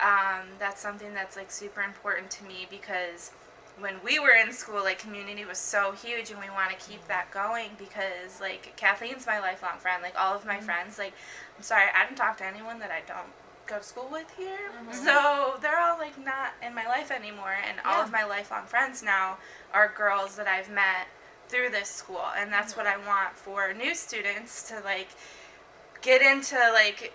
um, 0.00 0.48
that's 0.58 0.80
something 0.80 1.12
that's 1.12 1.36
like 1.36 1.50
super 1.50 1.82
important 1.82 2.30
to 2.32 2.44
me 2.44 2.66
because 2.70 3.32
when 3.78 3.96
we 4.04 4.18
were 4.18 4.34
in 4.34 4.52
school, 4.52 4.82
like 4.82 4.98
community 4.98 5.44
was 5.44 5.58
so 5.58 5.92
huge, 5.92 6.30
and 6.30 6.38
we 6.40 6.50
want 6.50 6.70
to 6.70 6.88
keep 6.88 7.06
that 7.08 7.30
going 7.30 7.70
because 7.78 8.40
like 8.40 8.74
Kathleen's 8.76 9.26
my 9.26 9.40
lifelong 9.40 9.78
friend. 9.78 10.02
Like 10.02 10.14
all 10.18 10.34
of 10.34 10.44
my 10.44 10.56
mm-hmm. 10.56 10.64
friends, 10.64 10.98
like 10.98 11.14
I'm 11.56 11.62
sorry, 11.62 11.86
I 11.94 12.04
don't 12.04 12.16
talk 12.16 12.38
to 12.38 12.46
anyone 12.46 12.78
that 12.80 12.90
I 12.90 13.00
don't 13.06 13.32
go 13.66 13.78
to 13.78 13.84
school 13.84 14.08
with 14.10 14.32
here. 14.36 14.70
Mm-hmm. 14.76 15.04
So 15.04 15.58
they're 15.60 15.78
all 15.78 15.98
like 15.98 16.22
not 16.22 16.52
in 16.64 16.74
my 16.74 16.86
life 16.86 17.10
anymore, 17.10 17.56
and 17.66 17.78
all 17.84 18.02
of 18.02 18.12
my 18.12 18.24
lifelong 18.24 18.66
friends 18.66 19.02
now 19.02 19.38
are 19.72 19.92
girls 19.96 20.36
that 20.36 20.46
I've 20.46 20.70
met 20.70 21.08
through 21.48 21.70
this 21.70 21.88
school, 21.88 22.24
and 22.36 22.52
that's 22.52 22.74
mm-hmm. 22.74 22.84
what 22.84 22.86
I 22.86 22.96
want 23.06 23.36
for 23.36 23.72
new 23.72 23.94
students 23.94 24.68
to 24.68 24.80
like 24.80 25.08
get 26.02 26.20
into 26.20 26.56
like 26.72 27.12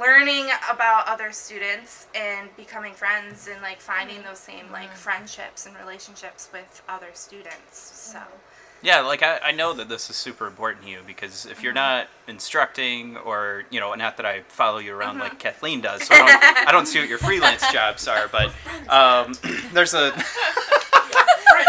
learning 0.00 0.46
about 0.70 1.06
other 1.06 1.32
students 1.32 2.06
and 2.14 2.54
becoming 2.56 2.92
friends 2.92 3.48
and 3.50 3.60
like 3.62 3.80
finding 3.80 4.22
those 4.22 4.38
same 4.38 4.64
mm-hmm. 4.64 4.74
like 4.74 4.94
friendships 4.94 5.66
and 5.66 5.76
relationships 5.76 6.48
with 6.52 6.82
other 6.88 7.08
students. 7.14 7.78
So. 7.78 8.18
Mm-hmm. 8.18 8.36
Yeah, 8.80 9.00
like 9.00 9.24
I, 9.24 9.38
I 9.38 9.52
know 9.52 9.72
that 9.74 9.88
this 9.88 10.08
is 10.08 10.14
super 10.14 10.46
important 10.46 10.84
to 10.84 10.90
you 10.90 11.00
because 11.04 11.46
if 11.46 11.62
you're 11.62 11.72
mm-hmm. 11.72 12.04
not 12.04 12.08
instructing 12.28 13.16
or 13.16 13.64
you 13.70 13.80
know, 13.80 13.92
not 13.94 14.16
that 14.18 14.26
I 14.26 14.42
follow 14.42 14.78
you 14.78 14.94
around 14.94 15.18
like 15.18 15.38
Kathleen 15.40 15.80
does, 15.80 16.04
so 16.04 16.14
I 16.14 16.18
don't 16.18 16.68
I 16.68 16.72
don't 16.72 16.86
see 16.86 17.00
what 17.00 17.08
your 17.08 17.18
freelance 17.18 17.64
jobs 17.72 18.06
are, 18.06 18.28
but 18.28 18.52
um, 18.88 19.32
there's 19.72 19.94
a 19.94 20.12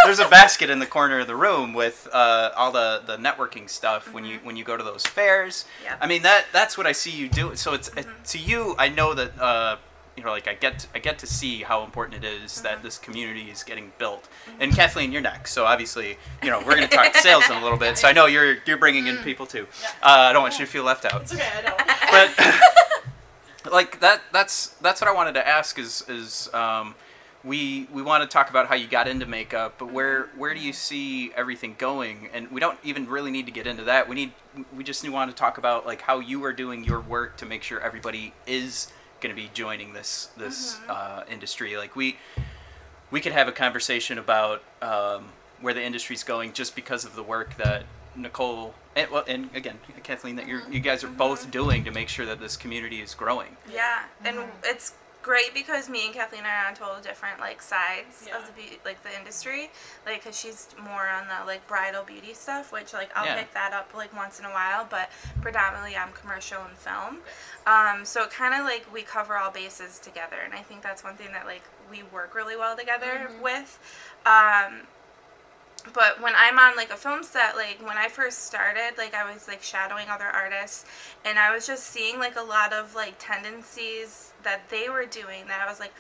there's 0.10 0.28
a 0.28 0.30
basket 0.42 0.70
in 0.70 0.80
the 0.80 0.86
corner 0.86 1.20
of 1.20 1.28
the 1.28 1.36
room 1.36 1.74
with 1.74 2.08
uh, 2.12 2.52
all 2.58 2.72
the, 2.72 3.02
the 3.06 3.18
networking 3.18 3.70
stuff 3.70 4.12
when 4.12 4.26
you 4.26 4.40
when 4.44 4.58
you 4.58 4.64
go 4.64 4.76
to 4.76 4.84
those 4.84 5.06
fairs. 5.06 5.66
Yeah. 5.84 5.98
I 6.02 6.08
mean 6.08 6.24
that 6.24 6.46
that's 6.52 6.78
what 6.78 6.88
I 6.88 6.92
see 6.92 7.12
you 7.12 7.30
do. 7.30 7.56
So 7.56 7.74
it's 7.74 7.90
it, 7.90 8.08
to 8.26 8.40
you, 8.40 8.76
I 8.78 8.90
know 8.90 9.14
that 9.14 9.40
uh, 9.40 9.78
you 10.18 10.24
know 10.24 10.32
like 10.32 10.48
I 10.48 10.56
get 10.56 10.88
I 10.96 11.00
get 11.00 11.20
to 11.20 11.28
see 11.28 11.62
how 11.62 11.84
important 11.84 12.24
it 12.24 12.28
is 12.28 12.62
that 12.62 12.82
this 12.82 12.98
community 12.98 13.52
is 13.52 13.64
getting 13.64 13.92
built. 14.00 14.28
And 14.60 14.74
Kathleen, 14.76 15.12
you're 15.12 15.22
next, 15.22 15.52
so 15.52 15.66
obviously 15.66 16.18
you 16.42 16.50
know 16.50 16.60
we're 16.60 16.76
going 16.76 16.88
to 16.88 16.96
talk 16.96 17.16
sales 17.28 17.48
in 17.50 17.56
a 17.56 17.62
little 17.62 17.78
bit. 17.78 17.98
So 17.98 18.08
I 18.08 18.12
know 18.12 18.26
you're 18.26 18.58
you're 18.66 18.78
bringing 18.78 19.08
in 19.08 19.18
people 19.18 19.46
too. 19.46 19.68
Uh, 20.02 20.30
I 20.30 20.34
don't 20.34 20.42
want 20.42 20.58
you 20.58 20.66
to 20.66 20.72
feel 20.72 20.84
left 20.84 21.06
out 21.06 21.22
It's 21.22 21.34
okay, 21.34 21.48
I 21.56 21.62
know. 21.62 21.76
but 23.66 23.72
like 23.72 24.00
that 24.00 24.22
that's 24.32 24.70
that's 24.82 25.02
what 25.02 25.08
I 25.08 25.14
wanted 25.14 25.34
to 25.34 25.48
ask 25.48 25.78
is 25.78 26.04
is 26.08 26.50
um, 26.54 26.96
we 27.44 27.88
we 27.94 28.02
want 28.02 28.22
to 28.22 28.28
talk 28.28 28.50
about 28.50 28.68
how 28.68 28.76
you 28.76 28.88
got 28.88 29.08
into 29.08 29.26
makeup, 29.26 29.76
but 29.78 29.92
where 29.92 30.28
where 30.36 30.54
do 30.54 30.60
you 30.60 30.74
see 30.74 31.32
everything 31.36 31.76
going? 31.78 32.30
And 32.34 32.52
we 32.52 32.60
don't 32.60 32.78
even 32.84 33.08
really 33.08 33.32
need 33.32 33.46
to 33.46 33.52
get 33.52 33.66
into 33.66 33.84
that. 33.86 34.10
We 34.10 34.16
need 34.16 34.32
we 34.76 34.84
just 34.84 35.08
want 35.10 35.32
to 35.32 35.36
talk 35.36 35.58
about 35.58 35.86
like 35.86 36.02
how 36.02 36.20
you 36.20 36.44
are 36.44 36.54
doing 36.54 36.84
your 36.84 37.00
work 37.00 37.38
to 37.38 37.46
make 37.46 37.64
sure 37.64 37.80
everybody 37.80 38.34
is 38.46 38.92
going 39.22 39.34
to 39.34 39.42
be 39.42 39.50
joining 39.54 39.94
this 39.94 40.30
this 40.38 40.80
uh, 40.90 41.24
industry. 41.32 41.78
Like 41.78 41.96
we 41.96 42.18
we 43.12 43.22
could 43.22 43.32
have 43.32 43.48
a 43.48 43.54
conversation 43.54 44.18
about 44.18 44.62
um, 44.82 45.30
where 45.62 45.74
the 45.74 45.84
industry's 45.84 46.24
going 46.24 46.54
just 46.54 46.76
because 46.76 47.06
of 47.06 47.16
the 47.16 47.24
work 47.24 47.56
that 47.58 47.84
Nicole 48.16 48.74
and 48.96 49.10
well 49.12 49.24
and 49.28 49.50
again 49.56 49.80
Kathleen 50.04 50.36
that 50.36 50.48
you're, 50.48 50.70
you 50.70 50.80
guys 50.80 51.04
are 51.04 51.10
both 51.10 51.52
doing 51.52 51.86
to 51.86 51.92
make 51.92 52.10
sure 52.10 52.26
that 52.26 52.40
this 52.40 52.58
community 52.58 53.02
is 53.02 53.14
growing. 53.14 53.56
yeah, 53.72 54.04
and 54.26 54.40
it's 54.64 54.94
great 55.22 55.54
because 55.54 55.90
me 55.90 56.06
and 56.06 56.14
Kathleen 56.14 56.44
are 56.46 56.68
on 56.68 56.74
total 56.76 57.02
different 57.02 57.40
like 57.40 57.62
sides 57.62 58.26
Yeah. 58.28 58.38
of 58.38 58.46
the 58.48 58.52
be- 58.54 58.80
like 58.86 59.04
the 59.04 59.16
industry. 59.18 59.70
Like, 60.06 60.24
cause 60.24 60.40
she's 60.40 60.68
more 60.82 61.08
on 61.08 61.28
the 61.28 61.46
like 61.46 61.68
bridal 61.68 62.04
beauty 62.04 62.34
stuff, 62.34 62.72
which 62.72 62.94
like 62.94 63.10
I'll 63.16 63.26
Yeah. 63.26 63.40
pick 63.40 63.54
that 63.54 63.74
up 63.74 63.94
like 63.94 64.16
once 64.16 64.40
in 64.40 64.46
a 64.46 64.50
while, 64.52 64.86
but 64.90 65.10
predominantly 65.42 65.96
I'm 65.98 66.12
commercial 66.14 66.62
and 66.64 66.78
film. 66.78 67.20
Um, 67.68 68.06
so 68.06 68.24
it 68.24 68.32
kind 68.32 68.54
of 68.54 68.66
like 68.66 68.86
we 68.94 69.02
cover 69.04 69.38
all 69.38 69.52
bases 69.52 70.00
together, 70.00 70.38
and 70.44 70.54
I 70.54 70.62
think 70.62 70.82
that's 70.82 71.04
one 71.04 71.16
thing 71.16 71.32
that 71.34 71.46
like 71.46 71.64
we 71.92 72.04
work 72.04 72.34
really 72.36 72.56
well 72.56 72.78
together 72.78 73.30
with. 73.42 73.78
Um, 74.26 74.82
but 75.94 76.22
when 76.22 76.34
I'm 76.36 76.60
on 76.60 76.76
like 76.76 76.92
a 76.92 76.98
film 76.98 77.24
set, 77.24 77.56
like 77.56 77.80
when 77.86 77.98
I 77.98 78.08
first 78.08 78.46
started, 78.46 78.92
like 78.98 79.14
I 79.14 79.32
was 79.32 79.48
like 79.48 79.62
shadowing 79.64 80.10
other 80.10 80.26
artists, 80.26 80.86
and 81.26 81.40
I 81.40 81.54
was 81.54 81.68
just 81.68 81.86
seeing 81.88 82.20
like 82.20 82.36
a 82.38 82.44
lot 82.44 82.74
of 82.74 82.96
like 82.96 83.16
tendencies 83.20 84.34
that 84.44 84.70
they 84.70 84.90
were 84.90 85.06
doing 85.06 85.46
that 85.48 85.62
I 85.66 85.70
was 85.70 85.80
like, 85.80 85.94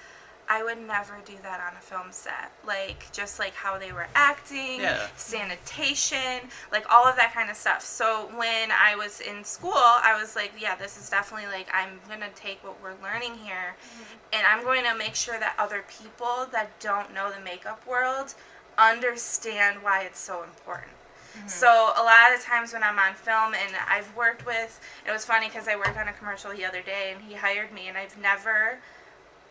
I 0.52 0.64
would 0.64 0.80
never 0.80 1.20
do 1.26 1.36
that 1.44 1.62
on 1.62 1.78
a 1.78 1.82
film 1.82 2.08
set. 2.12 2.52
Like 2.66 3.12
just 3.12 3.38
like 3.38 3.54
how 3.54 3.78
they 3.78 3.92
were 3.92 4.08
acting, 4.16 4.82
Yeah. 4.82 5.08
sanitation, 5.16 6.50
like 6.72 6.86
all 6.92 7.06
of 7.06 7.16
that 7.18 7.34
kind 7.34 7.52
of 7.52 7.56
stuff. 7.56 7.84
So 7.84 8.32
when 8.36 8.72
I 8.72 8.96
was 8.96 9.22
in 9.22 9.44
school, 9.44 9.74
I 9.76 10.18
was 10.20 10.36
like, 10.36 10.54
yeah, 10.60 10.76
this 10.76 10.98
is 10.98 11.10
definitely 11.10 11.48
like 11.52 11.68
I'm 11.72 12.00
gonna 12.10 12.32
take 12.36 12.64
what 12.64 12.82
we're 12.82 12.96
learning 13.04 13.36
here, 13.36 13.76
mm-hmm. 13.78 14.16
and 14.34 14.48
I'm 14.48 14.64
going 14.64 14.84
to 14.86 14.96
make 14.96 15.14
sure 15.14 15.40
that 15.40 15.56
other 15.60 15.84
people 16.02 16.48
that 16.52 16.80
don't 16.80 17.14
know 17.14 17.32
the 17.32 17.42
makeup 17.42 17.86
world 17.86 18.34
understand 18.80 19.84
why 19.84 20.04
it's 20.04 20.20
so 20.20 20.44
important. 20.44 20.92
Mm-hmm. 21.36 21.48
So 21.48 21.68
a 21.68 22.04
lot 22.04 22.34
of 22.34 22.42
times 22.42 22.74
when 22.74 22.84
I'm 22.84 22.98
on 22.98 23.14
film 23.14 23.54
and 23.54 23.76
I've 23.88 24.16
worked 24.16 24.46
with, 24.46 24.80
it 25.08 25.12
was 25.12 25.26
funny 25.26 25.48
because 25.48 25.68
I 25.68 25.76
worked 25.76 25.98
on 25.98 26.08
a 26.08 26.14
commercial 26.14 26.52
the 26.52 26.66
other 26.66 26.82
day 26.82 27.14
and 27.14 27.22
he 27.22 27.36
hired 27.36 27.72
me 27.72 27.88
and 27.88 27.98
I've 27.98 28.18
never 28.18 28.80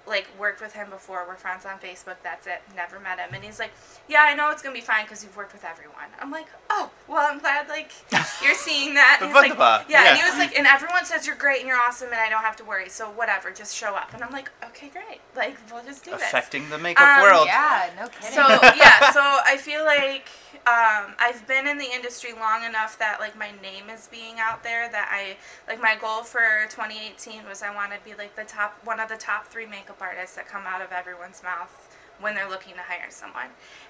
like 0.09 0.29
worked 0.39 0.61
with 0.61 0.73
him 0.73 0.91
before. 0.91 1.25
We're 1.29 1.37
friends 1.37 1.65
on 1.67 1.79
Facebook. 1.79 2.17
That's 2.23 2.47
it. 2.47 2.63
Never 2.75 2.99
met 2.99 3.19
him. 3.19 3.31
And 3.35 3.45
he's 3.45 3.59
like, 3.59 3.73
"Yeah, 4.09 4.23
I 4.27 4.35
know 4.35 4.51
it's 4.51 4.63
gonna 4.63 4.75
be 4.75 4.81
fine 4.81 5.05
because 5.05 5.23
you've 5.23 5.37
worked 5.37 5.53
with 5.53 5.65
everyone." 5.65 6.09
I'm 6.21 6.31
like, 6.31 6.47
"Oh, 6.71 6.91
well, 7.07 7.27
I'm 7.31 7.39
glad 7.39 7.69
like 7.69 7.93
you're 8.43 8.55
seeing 8.55 8.95
that." 8.95 9.19
And 9.21 9.29
he's 9.29 9.35
like, 9.35 9.51
Wunderbar. 9.59 9.85
yeah, 9.89 10.09
and 10.11 10.19
he 10.19 10.25
was 10.25 10.37
like, 10.39 10.57
"And 10.57 10.67
everyone 10.67 11.05
says 11.05 11.27
you're 11.27 11.37
great 11.37 11.59
and 11.61 11.69
you're 11.69 11.79
awesome 11.81 12.09
and 12.09 12.17
I 12.21 12.29
don't 12.29 12.43
have 12.43 12.57
to 12.57 12.65
worry. 12.65 12.89
So 12.89 13.07
whatever, 13.11 13.51
just 13.51 13.77
show 13.77 13.95
up." 13.95 14.13
And 14.15 14.23
I'm 14.25 14.33
like, 14.33 14.51
"Okay, 14.65 14.89
great. 14.89 15.21
Like 15.37 15.57
we'll 15.73 15.85
just 15.85 16.05
do 16.05 16.13
this." 16.13 16.23
Affecting 16.23 16.69
the 16.71 16.79
makeup 16.79 17.07
Um, 17.07 17.23
world. 17.23 17.47
Yeah, 17.47 17.91
no 17.99 18.09
kidding. 18.09 18.31
So 18.33 18.47
yeah, 18.77 19.11
so 19.13 19.21
I 19.23 19.57
feel 19.61 19.85
like 19.85 20.29
um, 20.67 21.15
I've 21.19 21.47
been 21.47 21.67
in 21.67 21.79
the 21.79 21.91
industry 21.93 22.33
long 22.33 22.65
enough 22.65 22.99
that 22.99 23.21
like 23.21 23.37
my 23.39 23.51
name 23.63 23.89
is 23.93 24.09
being 24.09 24.37
out 24.39 24.63
there. 24.63 24.89
That 24.91 25.09
I 25.13 25.37
like 25.69 25.81
my 25.81 25.97
goal 26.01 26.23
for 26.23 26.41
2018 26.71 27.45
was 27.49 27.63
I 27.63 27.75
want 27.75 27.93
to 27.93 27.99
be 28.05 28.15
like 28.17 28.35
the 28.37 28.45
top 28.45 28.79
one 28.85 29.01
of 29.01 29.09
the 29.09 29.17
top 29.17 29.47
three 29.47 29.67
makeup 29.67 29.98
artists 30.01 30.37
that 30.37 30.49
come 30.49 30.63
out 30.67 30.83
of 30.83 30.93
everyone's 30.93 31.43
mouth 31.43 31.97
when 32.21 32.35
they're 32.35 32.49
looking 32.49 32.75
to 32.75 32.81
hire 32.81 33.11
someone. 33.11 33.49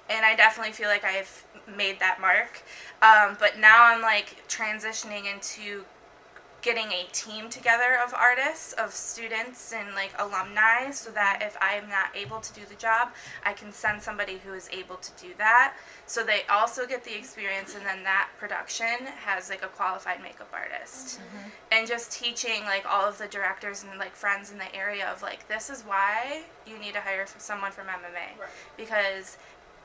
And 0.09 0.25
I 0.25 0.35
definitely 0.35 0.73
feel 0.73 0.89
like 0.89 1.03
I've 1.03 1.45
made 1.75 1.99
that 1.99 2.19
mark. 2.21 2.61
Um, 3.01 3.37
but 3.39 3.57
now 3.57 3.85
I'm 3.85 4.01
like 4.01 4.47
transitioning 4.47 5.31
into 5.31 5.85
getting 6.61 6.87
a 6.91 7.07
team 7.13 7.49
together 7.49 7.97
of 8.05 8.13
artists, 8.13 8.73
of 8.73 8.91
students 8.93 9.71
and 9.73 9.95
like 9.95 10.11
alumni 10.19 10.91
so 10.91 11.09
that 11.11 11.39
if 11.41 11.55
I 11.61 11.73
am 11.75 11.87
not 11.89 12.15
able 12.15 12.39
to 12.41 12.53
do 12.53 12.61
the 12.67 12.75
job, 12.75 13.09
I 13.45 13.53
can 13.53 13.71
send 13.71 14.01
somebody 14.01 14.39
who 14.45 14.53
is 14.53 14.69
able 14.73 14.97
to 14.97 15.11
do 15.21 15.29
that. 15.37 15.75
So 16.05 16.23
they 16.23 16.41
also 16.49 16.85
get 16.85 17.03
the 17.03 17.15
experience 17.17 17.75
and 17.75 17.85
then 17.85 18.03
that 18.03 18.29
production 18.39 19.05
has 19.25 19.49
like 19.49 19.63
a 19.63 19.67
qualified 19.67 20.21
makeup 20.21 20.51
artist. 20.53 21.19
Mm-hmm. 21.19 21.49
And 21.71 21.87
just 21.87 22.11
teaching 22.11 22.63
like 22.63 22.85
all 22.85 23.07
of 23.07 23.17
the 23.17 23.27
directors 23.27 23.85
and 23.89 23.97
like 23.99 24.15
friends 24.15 24.51
in 24.51 24.57
the 24.57 24.73
area 24.75 25.07
of 25.07 25.21
like 25.21 25.47
this 25.47 25.69
is 25.69 25.83
why 25.83 26.43
you 26.67 26.77
need 26.77 26.93
to 26.93 26.99
hire 27.01 27.25
someone 27.37 27.71
from 27.71 27.87
MMA 27.87 28.39
Right. 28.39 28.49
because 28.77 29.37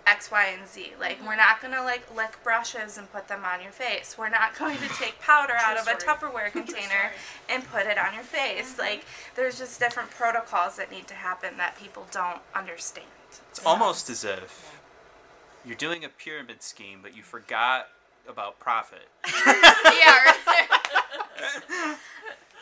X, 0.06 0.30
Y, 0.30 0.54
and 0.58 0.68
Z. 0.68 0.92
Like 1.00 1.18
we're 1.26 1.36
not 1.36 1.60
gonna 1.60 1.82
like 1.82 2.14
lick 2.14 2.42
brushes 2.42 2.98
and 2.98 3.10
put 3.12 3.28
them 3.28 3.44
on 3.44 3.62
your 3.62 3.72
face. 3.72 4.16
We're 4.18 4.28
not 4.28 4.54
going 4.58 4.76
to 4.78 4.88
take 4.88 5.20
powder 5.20 5.54
out 5.56 5.76
of 5.76 5.86
a. 5.86 5.94
Tupperware 6.04 6.52
container 6.52 7.12
and 7.48 7.64
put 7.64 7.86
it 7.86 7.96
on 7.96 8.14
your 8.14 8.24
face. 8.24 8.78
Like 8.78 9.04
there's 9.36 9.58
just 9.58 9.80
different 9.80 10.10
protocols 10.10 10.76
that 10.76 10.90
need 10.90 11.06
to 11.08 11.14
happen 11.14 11.56
that 11.56 11.78
people 11.78 12.06
don't 12.10 12.40
understand. 12.54 13.06
It's 13.50 13.64
almost 13.64 14.10
as 14.10 14.24
if 14.24 14.80
you're 15.64 15.76
doing 15.76 16.04
a 16.04 16.08
pyramid 16.08 16.62
scheme, 16.62 16.98
but 17.02 17.16
you 17.16 17.22
forgot 17.22 17.88
about 18.28 18.58
profit. 18.60 19.08
yeah, 19.46 20.34
right. 20.46 21.96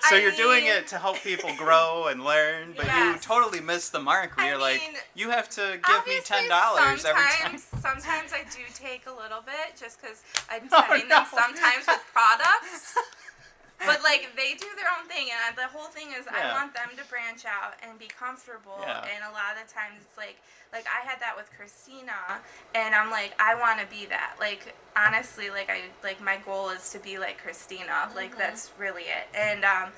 So 0.09 0.17
I 0.17 0.19
you're 0.21 0.33
doing 0.33 0.67
it 0.67 0.87
to 0.89 0.99
help 0.99 1.19
people 1.23 1.51
grow 1.57 2.09
and 2.09 2.25
learn, 2.25 2.75
but 2.77 2.87
you 2.87 3.17
totally 3.21 3.61
miss 3.61 3.89
the 3.91 4.01
mark. 4.01 4.37
Where 4.37 4.47
I 4.47 4.49
you're 4.51 4.59
like, 4.59 4.81
you 5.15 5.31
have 5.31 5.49
to 5.51 5.79
give 5.87 6.07
me 6.07 6.21
ten 6.25 6.49
dollars 6.49 7.05
every 7.05 7.23
time. 7.23 7.59
sometimes- 7.81 8.33
I 8.33 8.43
do 8.51 8.63
take 8.75 9.07
a 9.07 9.13
little 9.13 9.43
bit 9.43 9.77
just 9.79 10.01
because 10.01 10.23
I'm 10.51 10.63
Oh, 10.73 10.85
no. 10.89 11.09
them 11.09 11.27
sometimes 11.31 11.87
with 11.87 12.01
products. 12.13 12.95
But 13.87 14.03
like 14.03 14.35
they 14.37 14.55
do 14.55 14.67
their 14.77 14.91
own 14.99 15.09
thing, 15.09 15.29
and 15.31 15.57
the 15.57 15.69
whole 15.69 15.89
thing 15.89 16.09
is 16.19 16.27
Yeah. 16.27 16.51
I 16.51 16.61
want 16.61 16.75
them 16.75 16.91
to 16.97 17.05
branch 17.09 17.45
out 17.45 17.75
and 17.83 17.99
be 17.99 18.07
comfortable. 18.07 18.79
Yeah. 18.81 19.05
And 19.05 19.25
a 19.25 19.33
lot 19.33 19.59
of 19.63 19.71
times 19.73 20.01
it's 20.01 20.17
like, 20.17 20.37
like 20.73 20.87
I 20.87 21.07
had 21.07 21.21
that 21.21 21.37
with 21.37 21.51
Christina, 21.57 22.41
and 22.75 22.95
I'm 22.95 23.11
like, 23.11 23.35
I 23.39 23.55
want 23.55 23.81
to 23.81 23.87
be 23.87 24.07
that. 24.07 24.37
Like 24.41 24.75
honestly, 24.97 25.51
like 25.51 25.71
I 25.71 25.83
like 26.03 26.21
my 26.21 26.39
goal 26.45 26.71
is 26.71 26.91
to 26.91 26.99
be 26.99 27.19
like 27.19 27.39
Christina. 27.39 28.11
Like 28.15 28.37
that's 28.37 28.71
really 28.79 29.03
it. 29.05 29.29
And 29.35 29.65
um, 29.65 29.91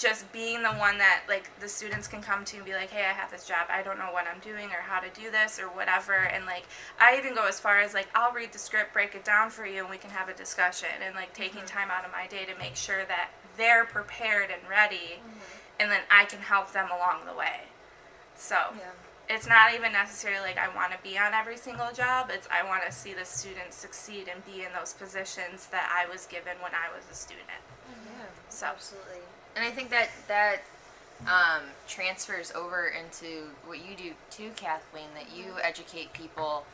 just 0.00 0.32
being 0.32 0.62
the 0.62 0.72
one 0.72 0.96
that 0.96 1.24
like 1.28 1.50
the 1.60 1.68
students 1.68 2.08
can 2.08 2.22
come 2.22 2.42
to 2.46 2.56
and 2.56 2.64
be 2.64 2.72
like, 2.72 2.88
hey, 2.88 3.02
I 3.02 3.12
have 3.12 3.30
this 3.30 3.46
job. 3.46 3.66
I 3.68 3.82
don't 3.82 3.98
know 3.98 4.08
what 4.12 4.24
I'm 4.26 4.40
doing 4.40 4.68
or 4.70 4.80
how 4.80 4.98
to 4.98 5.10
do 5.10 5.30
this 5.30 5.60
or 5.60 5.66
whatever. 5.66 6.14
And 6.14 6.46
like 6.46 6.64
I 6.98 7.18
even 7.18 7.34
go 7.34 7.46
as 7.46 7.60
far 7.60 7.80
as 7.80 7.92
like 7.92 8.08
I'll 8.14 8.32
read 8.32 8.52
the 8.52 8.58
script, 8.58 8.94
break 8.94 9.14
it 9.14 9.24
down 9.24 9.50
for 9.50 9.66
you, 9.66 9.82
and 9.82 9.90
we 9.90 9.98
can 9.98 10.08
have 10.10 10.30
a 10.30 10.34
discussion. 10.34 10.88
And 11.04 11.14
like 11.14 11.34
taking 11.34 11.58
mm-hmm. 11.58 11.78
time 11.78 11.90
out 11.90 12.06
of 12.06 12.12
my 12.12 12.26
day 12.26 12.46
to 12.46 12.58
make 12.58 12.76
sure 12.76 13.04
that 13.08 13.28
they're 13.58 13.84
prepared 13.84 14.48
and 14.50 14.62
ready, 14.68 15.20
mm-hmm. 15.20 15.80
and 15.80 15.90
then 15.90 16.00
I 16.10 16.24
can 16.24 16.40
help 16.40 16.72
them 16.72 16.88
along 16.90 17.26
the 17.26 17.38
way. 17.38 17.68
So. 18.34 18.56
Yeah. 18.56 18.96
it's 19.28 19.46
not 19.46 19.74
even 19.74 19.92
necessarily 19.92 20.40
like 20.40 20.58
I 20.58 20.74
want 20.74 20.90
to 20.90 20.98
be 21.04 21.16
on 21.16 21.34
every 21.34 21.56
single 21.58 21.92
job. 21.92 22.30
It's 22.32 22.48
I 22.50 22.66
want 22.66 22.82
to 22.86 22.90
see 22.90 23.12
the 23.12 23.24
students 23.24 23.76
succeed 23.76 24.26
and 24.32 24.42
be 24.46 24.64
in 24.64 24.72
those 24.74 24.94
positions 24.94 25.68
that 25.70 25.86
I 25.86 26.10
was 26.10 26.26
given 26.26 26.56
when 26.64 26.72
I 26.72 26.88
was 26.96 27.04
a 27.12 27.14
student. 27.14 27.46
Mm-hmm. 27.86 28.18
Yeah, 28.18 28.26
So- 28.48 28.66
absolutely. 28.66 29.29
And 29.60 29.68
I 29.68 29.72
think 29.72 29.90
that 29.90 30.08
that 30.26 30.60
um, 31.26 31.64
transfers 31.86 32.50
over 32.52 32.94
into 32.98 33.48
what 33.66 33.86
you 33.86 33.94
do 33.94 34.12
too, 34.30 34.52
Kathleen. 34.56 35.08
That 35.14 35.36
you 35.36 35.52
educate 35.62 36.14
people 36.14 36.64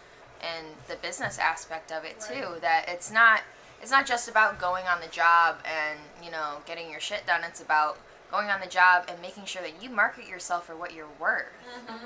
and 0.40 0.68
the 0.86 0.94
business 0.94 1.36
aspect 1.36 1.90
of 1.90 2.04
it 2.04 2.20
too. 2.20 2.52
Right. 2.52 2.60
That 2.60 2.84
it's 2.86 3.10
not 3.10 3.40
it's 3.82 3.90
not 3.90 4.06
just 4.06 4.28
about 4.28 4.60
going 4.60 4.84
on 4.86 5.00
the 5.00 5.08
job 5.08 5.56
and 5.64 5.98
you 6.24 6.30
know 6.30 6.58
getting 6.64 6.88
your 6.88 7.00
shit 7.00 7.26
done. 7.26 7.40
It's 7.42 7.60
about 7.60 7.98
going 8.30 8.48
on 8.48 8.60
the 8.60 8.68
job 8.68 9.06
and 9.08 9.20
making 9.20 9.46
sure 9.46 9.62
that 9.62 9.82
you 9.82 9.90
market 9.90 10.28
yourself 10.28 10.66
for 10.66 10.76
what 10.76 10.94
you're 10.94 11.08
worth. 11.18 11.46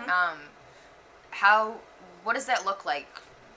Um, 0.07 0.39
how 1.31 1.75
what 2.25 2.37
does 2.37 2.47
that 2.47 2.65
look 2.65 2.87
like 2.87 3.09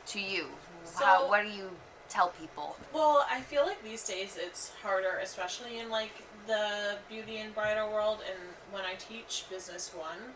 to 0.07 0.19
you? 0.19 0.47
how, 0.95 1.19
So- 1.21 1.27
what 1.29 1.43
do 1.43 1.49
you 1.49 1.69
tell 2.09 2.29
people? 2.29 2.75
Well, 2.93 3.25
I 3.31 3.39
feel 3.39 3.65
like 3.65 3.81
these 3.81 4.05
days 4.05 4.37
it's 4.37 4.73
harder, 4.83 5.19
especially 5.21 5.79
in 5.79 5.89
like 5.89 6.11
the 6.47 6.97
beauty 7.09 7.37
and 7.37 7.53
bridal 7.53 7.89
world. 7.91 8.19
And 8.29 8.39
when 8.71 8.83
I 8.83 8.95
teach 8.95 9.45
business 9.49 9.91
one, 9.95 10.33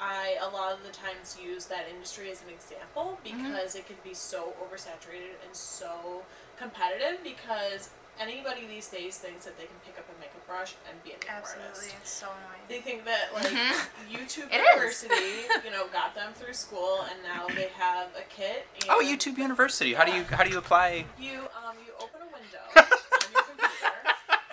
I 0.00 0.36
a 0.40 0.48
lot 0.48 0.72
of 0.72 0.84
the 0.84 0.90
times 0.92 1.36
use 1.42 1.66
that 1.66 1.86
industry 1.92 2.30
as 2.30 2.42
an 2.42 2.48
example 2.50 3.18
because 3.24 3.74
it 3.74 3.86
can 3.86 3.96
be 4.04 4.14
so 4.14 4.52
oversaturated 4.62 5.34
and 5.44 5.54
so 5.54 6.22
competitive. 6.58 7.22
Because 7.24 7.90
anybody 8.20 8.66
these 8.68 8.88
days 8.88 9.18
thinks 9.18 9.44
that 9.44 9.58
they 9.58 9.64
can 9.64 9.74
pick 9.84 9.98
up 9.98 10.06
a 10.08 10.20
makeup 10.20 10.46
brush 10.46 10.74
and 10.88 11.02
be 11.02 11.10
a 11.10 11.14
makeup 11.14 11.34
Absolutely, 11.38 11.68
artist. 11.90 11.94
it's 12.02 12.10
so 12.10 12.26
annoying. 12.26 12.62
They 12.68 12.80
think 12.80 13.04
that 13.06 13.34
like 13.34 13.46
Mhm. 13.46 13.74
YouTube 14.10 14.52
It 14.52 14.60
is. 14.60 15.02
University, 15.02 15.46
you 15.64 15.70
know, 15.72 15.86
got 15.88 16.14
them 16.14 16.32
through 16.34 16.54
school, 16.54 17.02
and 17.10 17.20
now 17.22 17.46
they 17.48 17.68
have 17.78 18.08
a 18.16 18.22
kit. 18.28 18.66
And 18.80 18.90
Oh, 18.90 19.00
YouTube 19.02 19.36
University. 19.38 19.94
How 19.94 20.04
do 20.04 20.12
you 20.12 20.22
how 20.24 20.44
do 20.44 20.50
you 20.50 20.58
apply? 20.58 21.06
You 21.18 21.40
um 21.58 21.74
you 21.84 21.92
open 21.98 22.22
a 22.22 22.30
window 22.30 22.62
on 22.76 23.32
your 23.34 23.42
computer. 23.42 23.98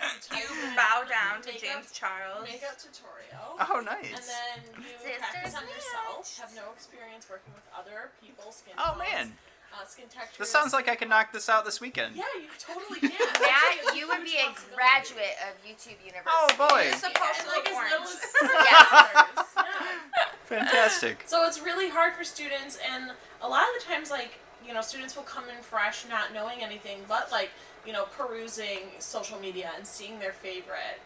You 0.02 0.20
type 0.22 0.50
in 0.50 0.65
bow 0.76 1.02
down 1.08 1.42
to 1.42 1.50
James 1.58 1.90
Charles. 1.92 2.44
Makeup 2.44 2.76
tutorial. 2.78 3.56
Oh, 3.58 3.80
nice. 3.80 4.12
And 4.12 4.24
then 4.24 4.84
you 4.84 4.92
Sisters 5.00 5.18
practice 5.18 5.54
on 5.56 5.64
yourself. 5.66 6.38
Have 6.40 6.52
no 6.54 6.70
experience 6.72 7.26
working 7.28 7.52
with 7.56 7.64
other 7.72 8.10
people's 8.22 8.56
skin 8.62 8.74
Oh 8.78 8.94
tones, 8.94 9.08
man, 9.08 9.32
uh, 9.74 9.84
skin 9.86 10.06
textures. 10.12 10.38
this 10.38 10.50
sounds 10.50 10.72
like 10.72 10.88
I 10.88 10.94
could 10.96 11.08
knock 11.08 11.32
this 11.32 11.48
out 11.48 11.64
this 11.64 11.80
weekend. 11.80 12.16
Yeah, 12.16 12.24
you 12.36 12.48
totally 12.60 13.00
can. 13.08 13.12
Matt, 13.40 13.96
you 13.96 14.06
would 14.08 14.24
be 14.24 14.36
a 14.36 14.48
graduate 14.74 15.36
of 15.48 15.56
YouTube 15.64 15.96
University. 16.04 16.28
Oh 16.30 16.48
boy, 16.56 16.88
You're 16.88 17.00
supposed 17.00 17.40
And 17.40 17.48
to 17.48 17.48
like 17.48 17.64
look 17.64 17.68
as 17.68 17.76
orange. 17.76 18.12
Yes. 18.66 19.52
Yeah. 19.56 20.26
fantastic. 20.44 21.24
So 21.26 21.46
it's 21.46 21.60
really 21.60 21.88
hard 21.88 22.14
for 22.14 22.24
students, 22.24 22.78
and 22.92 23.12
a 23.42 23.48
lot 23.48 23.62
of 23.62 23.82
the 23.82 23.84
times, 23.88 24.10
like, 24.10 24.38
you 24.66 24.72
know, 24.74 24.80
students 24.80 25.16
will 25.16 25.22
come 25.24 25.44
in 25.54 25.62
fresh, 25.62 26.04
not 26.08 26.32
knowing 26.32 26.62
anything, 26.62 26.98
but 27.08 27.30
like, 27.32 27.50
you 27.86 27.92
know, 27.92 28.04
perusing 28.16 28.80
social 28.98 29.38
media 29.38 29.70
and 29.76 29.86
seeing 29.86 30.18
their 30.18 30.32
favorite, 30.32 31.00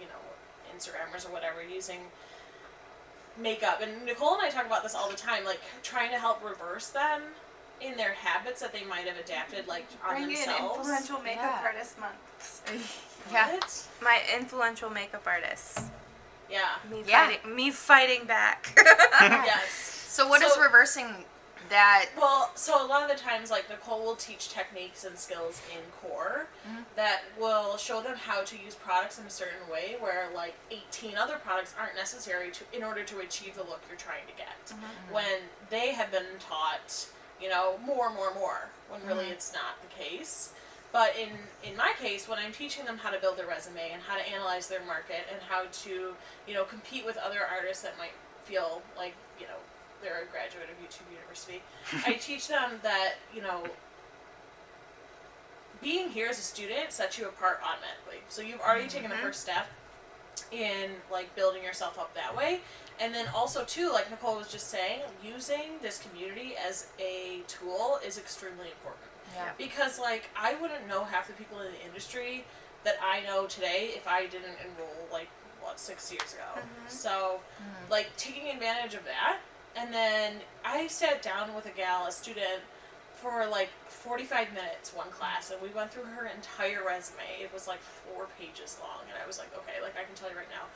you 0.00 0.06
know, 0.06 0.76
Instagrammers 0.76 1.28
or 1.28 1.32
whatever 1.32 1.62
using 1.62 2.00
makeup. 3.40 3.80
And 3.82 4.04
Nicole 4.04 4.34
and 4.34 4.42
I 4.42 4.50
talk 4.50 4.66
about 4.66 4.82
this 4.82 4.94
all 4.94 5.08
the 5.10 5.16
time, 5.16 5.44
like, 5.44 5.60
trying 5.82 6.10
to 6.10 6.18
help 6.18 6.44
reverse 6.44 6.88
them 6.88 7.22
in 7.80 7.96
their 7.96 8.14
habits 8.14 8.60
that 8.60 8.72
they 8.72 8.84
might 8.84 9.06
have 9.06 9.18
adapted, 9.18 9.60
mm-hmm. 9.60 9.68
like, 9.70 9.86
on 10.06 10.14
Bring 10.14 10.22
in 10.30 10.34
themselves. 10.36 10.78
influential 10.78 11.20
makeup 11.20 11.60
Yeah. 11.62 11.66
artist 11.66 11.98
month. 11.98 13.00
Yeah. 13.32 13.52
What? 13.52 13.86
My 14.02 14.20
influential 14.38 14.90
makeup 14.90 15.22
artist. 15.26 15.80
Yeah. 16.50 16.60
Me 16.90 17.02
Yeah. 17.06 17.26
fighting. 17.28 17.56
Me 17.56 17.70
fighting 17.70 18.26
back. 18.26 18.74
yes. 19.20 19.90
So 20.14 20.28
what 20.28 20.42
is 20.42 20.52
So- 20.52 20.60
reversing 20.60 21.24
that? 21.68 22.06
Well, 22.16 22.50
so 22.54 22.84
a 22.84 22.86
lot 22.86 23.08
of 23.08 23.16
the 23.16 23.22
times, 23.22 23.50
like 23.50 23.68
Nicole 23.68 24.04
will 24.04 24.16
teach 24.16 24.48
techniques 24.48 25.04
and 25.04 25.18
skills 25.18 25.62
in 25.72 25.80
core 26.00 26.46
mm-hmm. 26.66 26.82
that 26.96 27.22
will 27.38 27.76
show 27.76 28.00
them 28.02 28.16
how 28.16 28.42
to 28.42 28.56
use 28.56 28.74
products 28.74 29.18
in 29.18 29.26
a 29.26 29.30
certain 29.30 29.68
way, 29.70 29.96
where 30.00 30.28
like 30.34 30.54
18 30.70 31.16
other 31.16 31.36
products 31.36 31.74
aren't 31.78 31.96
necessary 31.96 32.50
to 32.52 32.64
in 32.72 32.82
order 32.82 33.02
to 33.04 33.18
achieve 33.20 33.54
the 33.54 33.62
look 33.62 33.82
you're 33.88 33.98
trying 33.98 34.26
to 34.26 34.36
get. 34.36 34.66
Mm-hmm, 34.66 34.84
mm-hmm. 34.84 35.14
When 35.14 35.40
they 35.70 35.92
have 35.92 36.10
been 36.10 36.38
taught, 36.38 37.06
you 37.40 37.48
know, 37.48 37.78
more, 37.84 38.12
more, 38.12 38.32
more. 38.34 38.68
When 38.88 39.04
really 39.06 39.26
it's 39.26 39.52
not 39.52 39.80
the 39.82 40.02
case. 40.02 40.52
But 40.92 41.16
in 41.18 41.30
in 41.68 41.76
my 41.76 41.92
case, 42.00 42.28
when 42.28 42.38
I'm 42.38 42.52
teaching 42.52 42.84
them 42.84 42.98
how 42.98 43.10
to 43.10 43.18
build 43.18 43.36
their 43.36 43.48
resume 43.48 43.90
and 43.92 44.00
how 44.00 44.16
to 44.16 44.22
analyze 44.28 44.68
their 44.68 44.84
market 44.86 45.26
and 45.32 45.42
how 45.48 45.64
to, 45.82 46.14
you 46.46 46.54
know, 46.54 46.62
compete 46.62 47.04
with 47.04 47.16
other 47.16 47.40
artists 47.44 47.82
that 47.82 47.98
might 47.98 48.14
feel 48.44 48.80
like, 48.96 49.14
you 49.40 49.46
know, 49.46 49.58
they're 50.04 50.22
a 50.22 50.26
graduate 50.30 50.68
of 50.70 50.76
YouTube 50.84 51.10
University, 51.10 51.62
I 52.06 52.12
teach 52.20 52.46
them 52.46 52.78
that, 52.82 53.14
you 53.34 53.42
know, 53.42 53.64
being 55.82 56.08
here 56.08 56.28
as 56.28 56.38
a 56.38 56.42
student 56.42 56.92
sets 56.92 57.18
you 57.18 57.26
apart 57.26 57.60
automatically. 57.64 58.22
So 58.28 58.42
you've 58.42 58.60
already 58.60 58.88
taken 58.88 59.10
the 59.10 59.16
mm-hmm. 59.16 59.26
first 59.26 59.40
step 59.40 59.66
in 60.52 60.90
like 61.10 61.34
building 61.34 61.62
yourself 61.62 61.98
up 61.98 62.14
that 62.14 62.36
way. 62.36 62.60
And 63.00 63.14
then 63.14 63.26
also 63.34 63.64
too, 63.64 63.90
like 63.92 64.10
Nicole 64.10 64.36
was 64.36 64.48
just 64.48 64.68
saying, 64.68 65.00
using 65.24 65.78
this 65.82 65.98
community 65.98 66.54
as 66.56 66.88
a 66.98 67.40
tool 67.48 67.98
is 68.06 68.18
extremely 68.18 68.68
important. 68.68 69.10
Yeah. 69.34 69.50
Because 69.58 69.98
like 69.98 70.30
I 70.36 70.54
wouldn't 70.54 70.86
know 70.88 71.04
half 71.04 71.26
the 71.26 71.32
people 71.34 71.60
in 71.60 71.72
the 71.72 71.84
industry 71.86 72.44
that 72.84 72.96
I 73.02 73.20
know 73.22 73.46
today 73.46 73.92
if 73.94 74.06
I 74.06 74.26
didn't 74.26 74.56
enroll 74.60 75.08
like 75.12 75.28
what 75.60 75.80
six 75.80 76.12
years 76.12 76.34
ago. 76.34 76.42
Mm-hmm. 76.56 76.88
So 76.88 77.40
mm-hmm. 77.40 77.90
like 77.90 78.10
taking 78.16 78.48
advantage 78.50 78.94
of 78.94 79.04
that, 79.04 79.38
and 79.76 79.92
then 79.92 80.34
I 80.64 80.86
sat 80.86 81.22
down 81.22 81.54
with 81.54 81.66
a 81.66 81.70
gal, 81.70 82.06
a 82.06 82.12
student, 82.12 82.62
for 83.14 83.46
like 83.46 83.70
forty 83.88 84.24
five 84.24 84.52
minutes 84.52 84.94
one 84.94 85.10
class, 85.10 85.50
and 85.50 85.60
we 85.62 85.68
went 85.68 85.92
through 85.92 86.04
her 86.04 86.26
entire 86.26 86.84
resume. 86.86 87.40
It 87.40 87.52
was 87.52 87.66
like 87.66 87.80
four 87.80 88.26
pages 88.38 88.78
long, 88.80 89.04
and 89.08 89.18
I 89.22 89.26
was 89.26 89.38
like, 89.38 89.56
okay, 89.56 89.80
like 89.82 89.94
I 89.98 90.04
can 90.04 90.14
tell 90.14 90.30
you 90.30 90.36
right 90.36 90.50
now, 90.50 90.66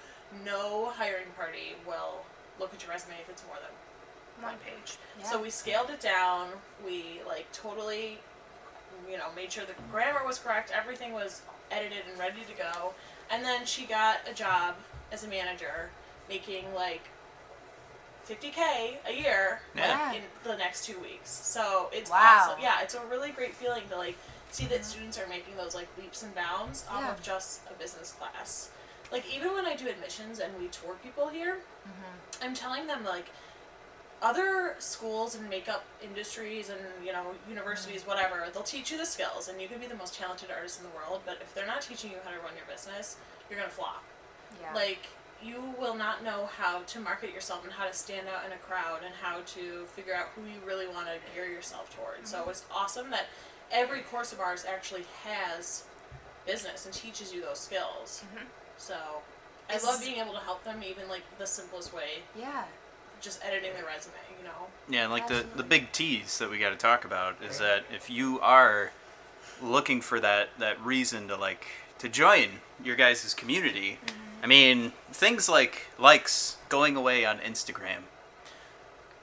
no 0.44 0.90
hiring 0.90 1.28
party 1.36 1.74
will 1.86 2.24
look 2.58 2.72
at 2.74 2.82
your 2.82 2.90
resume 2.90 3.14
if 3.20 3.28
it's 3.28 3.44
more 3.46 3.56
than 3.56 4.44
one 4.44 4.54
page. 4.64 4.96
So 5.24 5.40
we 5.42 5.50
scaled 5.50 5.90
it 5.90 6.00
down. 6.00 6.48
We 6.84 7.20
like 7.26 7.50
totally, 7.52 8.18
you 9.10 9.18
know, 9.18 9.26
made 9.34 9.52
sure 9.52 9.64
the 9.64 9.74
grammar 9.90 10.24
was 10.24 10.38
correct. 10.38 10.72
Everything 10.74 11.12
was 11.12 11.42
edited 11.70 12.04
and 12.08 12.18
ready 12.18 12.42
to 12.46 12.54
go. 12.56 12.94
And 13.30 13.44
then 13.44 13.66
she 13.66 13.84
got 13.84 14.18
a 14.30 14.32
job 14.32 14.76
as 15.12 15.24
a 15.24 15.28
manager, 15.28 15.90
making 16.28 16.72
like 16.74 17.08
50k 18.28 18.98
a 19.06 19.12
year 19.12 19.60
Yeah. 19.74 20.08
like, 20.08 20.16
in 20.16 20.22
the 20.44 20.56
next 20.56 20.84
two 20.84 20.98
weeks. 21.00 21.30
So 21.30 21.88
it's 21.92 22.10
Wow. 22.10 22.48
awesome. 22.50 22.60
Yeah, 22.60 22.82
it's 22.82 22.94
a 22.94 23.00
really 23.06 23.30
great 23.30 23.54
feeling 23.54 23.88
to 23.88 23.96
like 23.96 24.16
see 24.50 24.66
that 24.66 24.80
mm-hmm. 24.80 24.84
students 24.84 25.18
are 25.18 25.26
making 25.26 25.56
those 25.56 25.74
like 25.74 25.88
leaps 25.98 26.22
and 26.22 26.34
bounds 26.34 26.84
off 26.90 27.02
Yeah. 27.02 27.12
of 27.12 27.22
just 27.22 27.60
a 27.70 27.74
business 27.74 28.12
class. 28.12 28.70
Like 29.10 29.24
even 29.34 29.54
when 29.54 29.66
I 29.66 29.74
do 29.74 29.88
admissions 29.88 30.38
and 30.38 30.52
we 30.58 30.68
tour 30.68 30.96
people 31.02 31.28
here, 31.28 31.60
mm-hmm. 31.86 32.44
I'm 32.44 32.54
telling 32.54 32.86
them 32.86 33.04
like 33.04 33.30
other 34.20 34.74
schools 34.78 35.34
and 35.36 35.48
makeup 35.48 35.84
industries 36.02 36.70
and 36.70 36.80
you 37.04 37.12
know 37.12 37.34
universities 37.48 38.00
mm-hmm. 38.00 38.10
whatever 38.10 38.46
they'll 38.52 38.62
teach 38.64 38.90
you 38.90 38.98
the 38.98 39.06
skills 39.06 39.48
and 39.48 39.60
you 39.62 39.68
can 39.68 39.78
be 39.78 39.86
the 39.86 39.94
most 39.94 40.14
talented 40.14 40.50
artist 40.50 40.80
in 40.80 40.84
the 40.84 40.94
world 40.96 41.20
but 41.24 41.38
if 41.40 41.54
they're 41.54 41.66
not 41.66 41.80
teaching 41.80 42.10
you 42.10 42.16
how 42.24 42.30
to 42.30 42.38
run 42.38 42.52
your 42.56 42.66
business 42.66 43.16
you're 43.48 43.58
gonna 43.58 43.70
flop 43.70 44.02
Yeah. 44.60 44.74
like 44.74 45.06
you 45.42 45.74
will 45.78 45.94
not 45.94 46.24
know 46.24 46.48
how 46.56 46.80
to 46.80 47.00
market 47.00 47.32
yourself 47.32 47.64
and 47.64 47.72
how 47.72 47.86
to 47.86 47.92
stand 47.94 48.26
out 48.28 48.44
in 48.44 48.52
a 48.52 48.56
crowd 48.56 49.00
and 49.04 49.14
how 49.22 49.40
to 49.46 49.84
figure 49.86 50.14
out 50.14 50.26
who 50.34 50.42
you 50.42 50.58
really 50.66 50.88
want 50.88 51.06
to 51.06 51.14
gear 51.34 51.46
yourself 51.46 51.94
towards. 51.96 52.30
So 52.30 52.38
mm-hmm. 52.38 52.50
it's 52.50 52.64
awesome 52.74 53.10
that 53.10 53.26
every 53.70 54.00
course 54.00 54.32
of 54.32 54.40
ours 54.40 54.64
actually 54.68 55.04
has 55.24 55.84
business 56.46 56.86
and 56.86 56.94
teaches 56.94 57.32
you 57.32 57.40
those 57.42 57.60
skills. 57.60 58.24
Mm-hmm. 58.26 58.46
So 58.78 58.96
I 59.70 59.76
Is- 59.76 59.84
love 59.84 60.00
being 60.00 60.18
able 60.18 60.32
to 60.32 60.40
help 60.40 60.64
them 60.64 60.82
even 60.82 61.08
like 61.08 61.22
the 61.38 61.46
simplest 61.46 61.94
way. 61.94 62.22
Yeah. 62.38 62.64
just 63.20 63.44
editing 63.44 63.72
their 63.74 63.84
resume, 63.84 64.14
you 64.38 64.44
know. 64.44 64.66
Yeah, 64.88 65.02
and 65.04 65.12
like 65.12 65.28
the, 65.28 65.44
the 65.56 65.62
big 65.62 65.92
tease 65.92 66.38
that 66.38 66.50
we 66.50 66.58
got 66.58 66.70
to 66.70 66.76
talk 66.76 67.04
about 67.04 67.36
is 67.42 67.58
that 67.58 67.84
if 67.94 68.08
you 68.08 68.40
are 68.40 68.92
looking 69.62 70.00
for 70.00 70.20
that, 70.20 70.50
that 70.58 70.80
reason 70.84 71.28
to 71.28 71.36
like 71.36 71.66
to 71.98 72.08
join 72.08 72.48
your 72.82 72.96
guys' 72.96 73.34
community, 73.34 73.98
mm-hmm. 74.06 74.27
I 74.42 74.46
mean 74.46 74.92
things 75.12 75.48
like 75.48 75.86
likes 75.98 76.56
going 76.68 76.96
away 76.96 77.24
on 77.24 77.38
Instagram. 77.38 78.02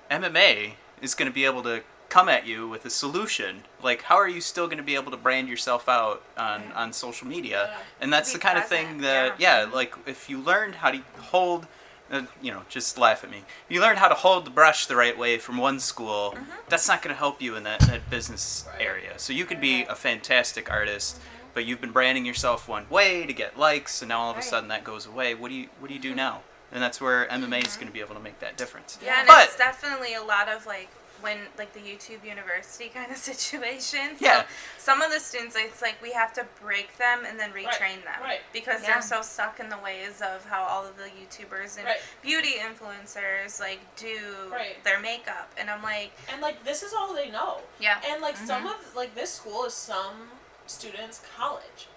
MMA 0.10 0.74
is 1.02 1.16
going 1.16 1.30
to 1.30 1.34
be 1.34 1.46
able 1.46 1.64
to 1.64 1.82
come 2.10 2.30
at 2.30 2.46
you 2.46 2.68
with 2.68 2.86
a 2.86 2.90
solution. 2.90 3.64
Like, 3.82 4.04
how 4.04 4.16
are 4.16 4.28
you 4.28 4.42
still 4.42 4.68
going 4.68 4.78
to 4.78 4.84
be 4.84 4.96
able 4.96 5.12
to 5.12 5.18
brand 5.18 5.50
yourself 5.50 5.90
out 5.90 6.24
on, 6.38 6.72
on 6.74 6.94
social 6.94 7.28
media? 7.28 7.70
Yeah. 7.72 7.78
And 8.00 8.14
that's 8.14 8.32
the 8.32 8.40
kind 8.40 8.58
of 8.58 8.66
thing 8.66 9.00
that, 9.00 9.40
yeah. 9.40 9.68
like 9.72 9.96
if 10.06 10.30
you 10.30 10.40
learned 10.40 10.76
how 10.76 10.92
to 10.92 11.02
hold, 11.20 11.68
uh, 12.12 12.24
you 12.42 12.52
know, 12.52 12.62
just 12.70 12.98
laugh 12.98 13.24
at 13.24 13.32
me. 13.32 13.40
If 13.68 13.76
you 13.76 13.82
learn 13.82 13.98
how 13.98 14.08
to 14.08 14.14
hold 14.16 14.46
the 14.46 14.52
brush 14.52 14.86
the 14.86 14.96
right 14.96 15.18
way 15.18 15.38
from 15.40 15.58
one 15.58 15.80
school, 15.80 16.36
that's 16.70 16.88
not 16.88 17.02
going 17.02 17.14
to 17.14 17.18
help 17.18 17.42
you 17.42 17.56
in 17.56 17.64
that, 17.64 17.80
that 17.82 18.10
business 18.10 18.66
Right. 18.68 18.82
area. 18.86 19.14
So 19.18 19.34
you 19.34 19.46
could 19.46 19.60
be 19.60 19.84
a 19.84 19.96
fantastic 19.96 20.72
artist. 20.72 21.20
But 21.56 21.66
you've 21.66 21.80
been 21.82 21.92
branding 21.92 22.26
yourself 22.26 22.68
one 22.68 22.88
way 22.90 23.26
to 23.26 23.34
get 23.34 23.58
likes, 23.58 24.02
and 24.02 24.10
now 24.10 24.20
all 24.20 24.30
of 24.32 24.36
a 24.36 24.40
Right. 24.42 24.48
sudden 24.50 24.68
that 24.70 24.84
goes 24.84 25.06
away. 25.08 25.34
What 25.34 25.50
do 25.50 25.56
you 25.56 25.70
What 25.80 25.88
do 25.88 25.94
you 25.96 26.00
do 26.02 26.14
now? 26.14 26.44
and 26.72 26.84
that's 26.84 27.00
where 27.00 27.26
MMA 27.32 27.66
is 27.66 27.76
going 27.78 27.88
to 27.88 27.94
be 27.94 28.02
able 28.02 28.16
to 28.16 28.20
make 28.22 28.40
that 28.40 28.58
difference. 28.58 28.98
Yeah, 29.02 29.20
and 29.20 29.28
But- 29.28 29.46
it's 29.48 29.56
definitely 29.56 30.14
a 30.16 30.22
lot 30.22 30.50
of 30.50 30.66
like 30.66 30.90
when 31.22 31.48
like 31.58 31.72
the 31.72 31.80
YouTube 31.80 32.26
University 32.26 32.90
kind 32.94 33.10
of 33.10 33.16
situation. 33.18 34.18
So 34.20 34.26
Yeah. 34.26 34.44
some 34.78 35.02
of 35.02 35.12
the 35.12 35.20
students, 35.22 35.56
it's 35.56 35.82
like 35.82 36.02
we 36.02 36.12
have 36.12 36.34
to 36.34 36.44
break 36.62 36.98
them 36.98 37.24
and 37.26 37.40
then 37.40 37.54
retrain 37.54 38.04
them, 38.04 38.22
right. 38.22 38.42
Because 38.52 38.82
Yeah. 38.82 38.94
they're 38.94 39.02
so 39.02 39.22
stuck 39.22 39.62
in 39.62 39.70
the 39.70 39.78
ways 39.78 40.22
of 40.22 40.44
how 40.50 40.64
all 40.64 40.86
of 40.86 40.98
the 40.98 41.10
YouTubers 41.10 41.78
and 41.78 41.86
Right. 41.86 42.02
beauty 42.22 42.56
influencers 42.60 43.60
like 43.62 43.80
do 43.96 44.50
Right. 44.52 44.84
their 44.84 45.00
makeup, 45.00 45.52
and 45.56 45.70
I'm 45.72 45.82
like, 45.82 46.12
And 46.28 46.42
like 46.42 46.66
this 46.66 46.84
is 46.84 46.94
all 46.94 47.14
they 47.14 47.30
know. 47.30 47.62
yeah, 47.80 48.02
And 48.06 48.22
like 48.22 48.36
Mm-hmm. 48.36 48.48
some 48.48 48.68
of 48.68 48.96
like 48.96 49.16
this 49.16 49.34
school 49.34 49.64
is 49.64 49.74
some 49.74 50.32
students' 50.68 51.22
college. 51.38 51.88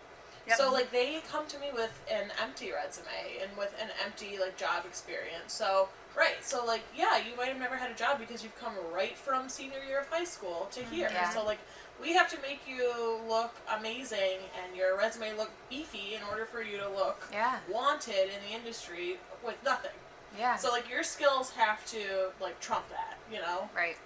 Yep. 0.46 0.56
So 0.56 0.72
like 0.72 0.90
they 0.90 1.20
come 1.30 1.46
to 1.46 1.58
me 1.58 1.66
with 1.74 2.02
an 2.10 2.30
empty 2.42 2.72
resume 2.72 3.42
and 3.42 3.54
with 3.56 3.74
an 3.80 3.90
empty 4.04 4.38
like 4.38 4.56
job 4.56 4.86
experience. 4.86 5.52
So 5.52 5.88
right, 6.16 6.42
so 6.42 6.64
like 6.64 6.82
yeah, 6.96 7.18
you 7.18 7.36
might 7.36 7.48
have 7.48 7.58
never 7.58 7.76
had 7.76 7.90
a 7.90 7.94
job 7.94 8.18
because 8.18 8.42
you've 8.42 8.58
come 8.58 8.72
right 8.92 9.16
from 9.16 9.48
senior 9.48 9.80
year 9.86 10.00
of 10.00 10.08
high 10.08 10.24
school 10.24 10.68
to 10.72 10.80
mm-hmm. 10.80 10.94
here. 10.94 11.10
Yeah. 11.12 11.28
So 11.30 11.44
like 11.44 11.58
we 12.00 12.14
have 12.14 12.30
to 12.30 12.40
make 12.40 12.60
you 12.66 13.20
look 13.28 13.54
amazing 13.76 14.38
and 14.64 14.76
your 14.76 14.96
resume 14.96 15.36
look 15.36 15.50
beefy 15.68 16.14
in 16.14 16.22
order 16.30 16.44
for 16.44 16.62
you 16.62 16.78
to 16.78 16.88
look 16.88 17.28
Yeah. 17.32 17.58
wanted 17.70 18.24
in 18.24 18.40
the 18.48 18.54
industry 18.56 19.18
with 19.44 19.56
nothing. 19.64 19.90
Yeah. 20.38 20.56
So 20.56 20.70
like 20.70 20.88
your 20.88 21.02
skills 21.02 21.50
have 21.52 21.84
to 21.86 22.30
like 22.40 22.60
trump 22.60 22.88
that, 22.90 23.18
you 23.32 23.40
know? 23.40 23.68
Right. 23.74 23.96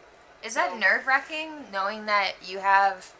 Is 0.43 0.55
that 0.55 0.71
So- 0.71 0.79
nerve 0.79 1.07
wracking 1.07 1.67
knowing 1.73 2.07
that 2.07 2.33
you 2.45 2.59
have, 2.59 3.13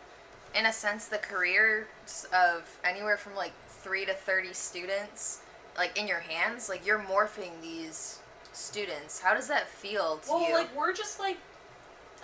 in 0.55 0.67
a 0.67 0.73
sense, 0.73 1.07
the 1.07 1.19
careers 1.19 2.27
of 2.33 2.77
anywhere 2.85 3.17
from 3.17 3.35
like 3.35 3.53
three 3.69 4.05
to 4.05 4.13
30 4.15 4.53
students, 4.53 5.41
like 5.77 5.97
in 5.99 6.07
your 6.07 6.21
hands? 6.21 6.69
Like 6.69 6.87
you're 6.87 6.99
morphing 7.01 7.61
these 7.63 8.19
students. 8.53 9.21
How 9.21 9.35
does 9.35 9.49
that 9.49 9.69
feel 9.69 10.19
to 10.19 10.31
Well, 10.31 10.49
you? 10.49 10.55
like 10.55 10.77
we're 10.77 10.93
just 10.93 11.19
like, 11.19 11.39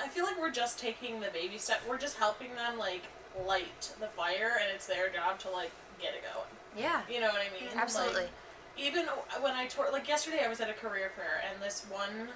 I 0.02 0.08
feel 0.08 0.24
like 0.24 0.38
we're 0.40 0.50
just 0.52 0.78
taking 0.78 1.20
the 1.20 1.28
baby 1.28 1.58
step. 1.58 1.80
We're 1.88 1.98
just 1.98 2.18
helping 2.18 2.54
them 2.54 2.78
like 2.78 3.02
light 3.46 3.92
the 4.00 4.08
fire, 4.08 4.52
and 4.60 4.70
it's 4.74 4.86
their 4.86 5.08
job 5.10 5.38
to 5.40 5.50
like 5.50 5.70
get 6.00 6.14
it 6.14 6.22
going. 6.22 6.46
yeah. 6.76 7.02
You 7.10 7.20
know 7.20 7.28
what 7.28 7.40
I 7.40 7.52
mean? 7.52 7.68
Absolutely. 7.76 8.22
Like, 8.22 8.30
even 8.76 9.06
when 9.40 9.54
I 9.54 9.66
toured, 9.66 9.90
like 9.92 10.06
yesterday, 10.06 10.42
I 10.44 10.48
was 10.48 10.60
at 10.60 10.70
a 10.70 10.72
career 10.74 11.10
fair, 11.16 11.42
and 11.50 11.60
this 11.60 11.84
one 11.90 12.28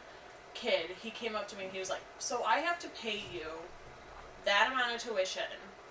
kid, 0.55 0.91
he 1.01 1.11
came 1.11 1.37
up 1.37 1.47
to 1.49 1.57
me 1.57 1.65
and 1.65 1.73
he 1.73 1.79
was 1.79 1.89
like, 1.89 2.01
"So 2.19 2.43
I 2.43 2.59
have 2.59 2.79
to 2.81 2.89
pay 2.89 3.23
you 3.33 3.47
that 4.45 4.71
amount 4.73 4.95
of 4.97 5.01
tuition 5.01 5.45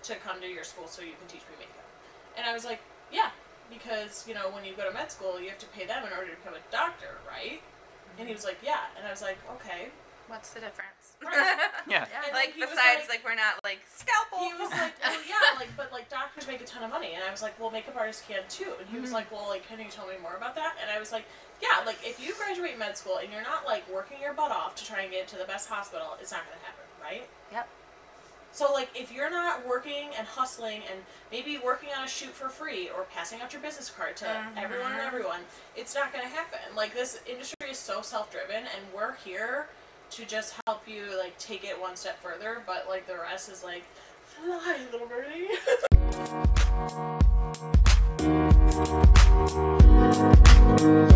to 0.04 0.16
come 0.16 0.42
to 0.42 0.48
your 0.48 0.64
school 0.64 0.88
so 0.88 1.02
you 1.02 1.14
can 1.20 1.28
teach 1.28 1.46
me 1.50 1.56
makeup?" 1.60 1.90
And 2.38 2.46
I 2.46 2.54
was 2.54 2.66
like, 2.66 2.82
"Yeah, 3.12 3.32
because 3.70 4.28
you 4.28 4.34
know 4.34 4.50
when 4.50 4.66
you 4.66 4.74
go 4.74 4.88
to 4.88 4.94
med 4.94 5.12
school, 5.12 5.40
you 5.40 5.50
have 5.50 5.60
to 5.60 5.68
pay 5.68 5.86
them 5.86 6.06
in 6.06 6.14
order 6.14 6.32
to 6.32 6.38
become 6.38 6.56
a 6.56 6.64
doctor, 6.72 7.20
right?" 7.28 7.62
And 8.18 8.18
he 8.18 8.24
mm-hmm. 8.26 8.34
was 8.34 8.46
like, 8.46 8.60
"Yeah," 8.64 8.92
and 8.98 9.06
I 9.06 9.12
was 9.12 9.22
like, 9.22 9.38
"Okay." 9.58 9.92
what's 10.32 10.56
the 10.56 10.62
difference? 10.64 11.20
Yeah. 11.90 12.08
And 12.24 12.34
like 12.34 12.56
besides, 12.56 13.10
like- 13.10 13.20
like, 13.20 13.26
we're 13.26 13.36
not 13.36 13.60
like 13.64 13.82
scalpel. 13.84 14.40
he 14.40 14.54
was 14.56 14.72
like, 14.72 14.94
well, 15.04 15.20
yeah, 15.28 15.60
like, 15.60 15.76
but 15.76 15.92
like 15.92 16.08
doctors 16.10 16.48
make 16.48 16.62
a 16.62 16.64
ton 16.64 16.84
of 16.84 16.90
money, 16.90 17.14
and 17.14 17.24
I 17.24 17.30
was 17.30 17.42
like, 17.42 17.60
well, 17.60 17.70
makeup 17.70 17.98
artists 17.98 18.24
can 18.26 18.42
too, 18.48 18.72
and 18.80 18.88
he 18.88 18.98
was 18.98 19.10
mm-hmm. 19.10 19.28
like, 19.28 19.32
well, 19.32 19.50
like, 19.50 19.68
can 19.68 19.80
you 19.80 19.90
tell 19.90 20.08
me 20.08 20.16
more 20.22 20.38
about 20.38 20.56
that? 20.56 20.78
And 20.82 20.90
I 20.90 21.00
was 21.00 21.12
like, 21.12 21.26
yeah, 21.62 21.84
like 21.86 22.00
if 22.06 22.24
you 22.24 22.34
graduate 22.38 22.80
med 22.80 22.98
school 22.98 23.18
and 23.18 23.32
you're 23.32 23.44
not 23.44 23.66
like 23.66 23.84
working 23.92 24.22
your 24.22 24.34
butt 24.34 24.52
off 24.52 24.76
to 24.76 24.86
try 24.86 25.02
and 25.02 25.12
get 25.12 25.28
to 25.30 25.38
the 25.38 25.44
best 25.44 25.68
hospital, 25.68 26.16
it's 26.22 26.32
not 26.32 26.42
gonna 26.48 26.64
happen, 26.64 26.86
right? 27.02 27.28
Yep. 27.52 27.68
So 28.52 28.72
like 28.74 28.90
if 28.96 29.12
you're 29.14 29.30
not 29.30 29.66
working 29.68 30.10
and 30.18 30.28
hustling 30.28 30.82
and 30.92 31.02
maybe 31.32 31.58
working 31.64 31.90
on 31.98 32.06
a 32.06 32.08
shoot 32.08 32.32
for 32.32 32.50
free 32.50 32.90
or 32.90 33.04
passing 33.04 33.42
out 33.42 33.54
your 33.54 33.62
business 33.62 33.90
card 33.90 34.18
to 34.18 34.26
mm-hmm. 34.26 34.58
everyone 34.58 34.92
and 34.92 35.02
everyone, 35.02 35.40
it's 35.76 35.96
not 35.96 36.12
gonna 36.12 36.28
happen. 36.28 36.60
Like 36.76 36.94
this 36.94 37.20
industry 37.26 37.72
is 37.72 37.78
so 37.78 38.02
self 38.02 38.32
driven 38.32 38.64
and 38.64 38.94
we're 38.94 39.16
here 39.16 39.70
to 40.12 40.26
just 40.26 40.56
help 40.68 40.88
you 40.88 41.18
like 41.18 41.38
take 41.38 41.64
it 41.64 41.80
one 41.80 41.96
step 41.96 42.22
further, 42.22 42.62
but 42.66 42.88
like 42.90 43.08
the 43.08 43.18
rest 43.18 43.50
is 43.50 43.64
like 43.64 43.84
fly 44.26 44.78
little 44.92 45.08
birdie. 45.12 45.48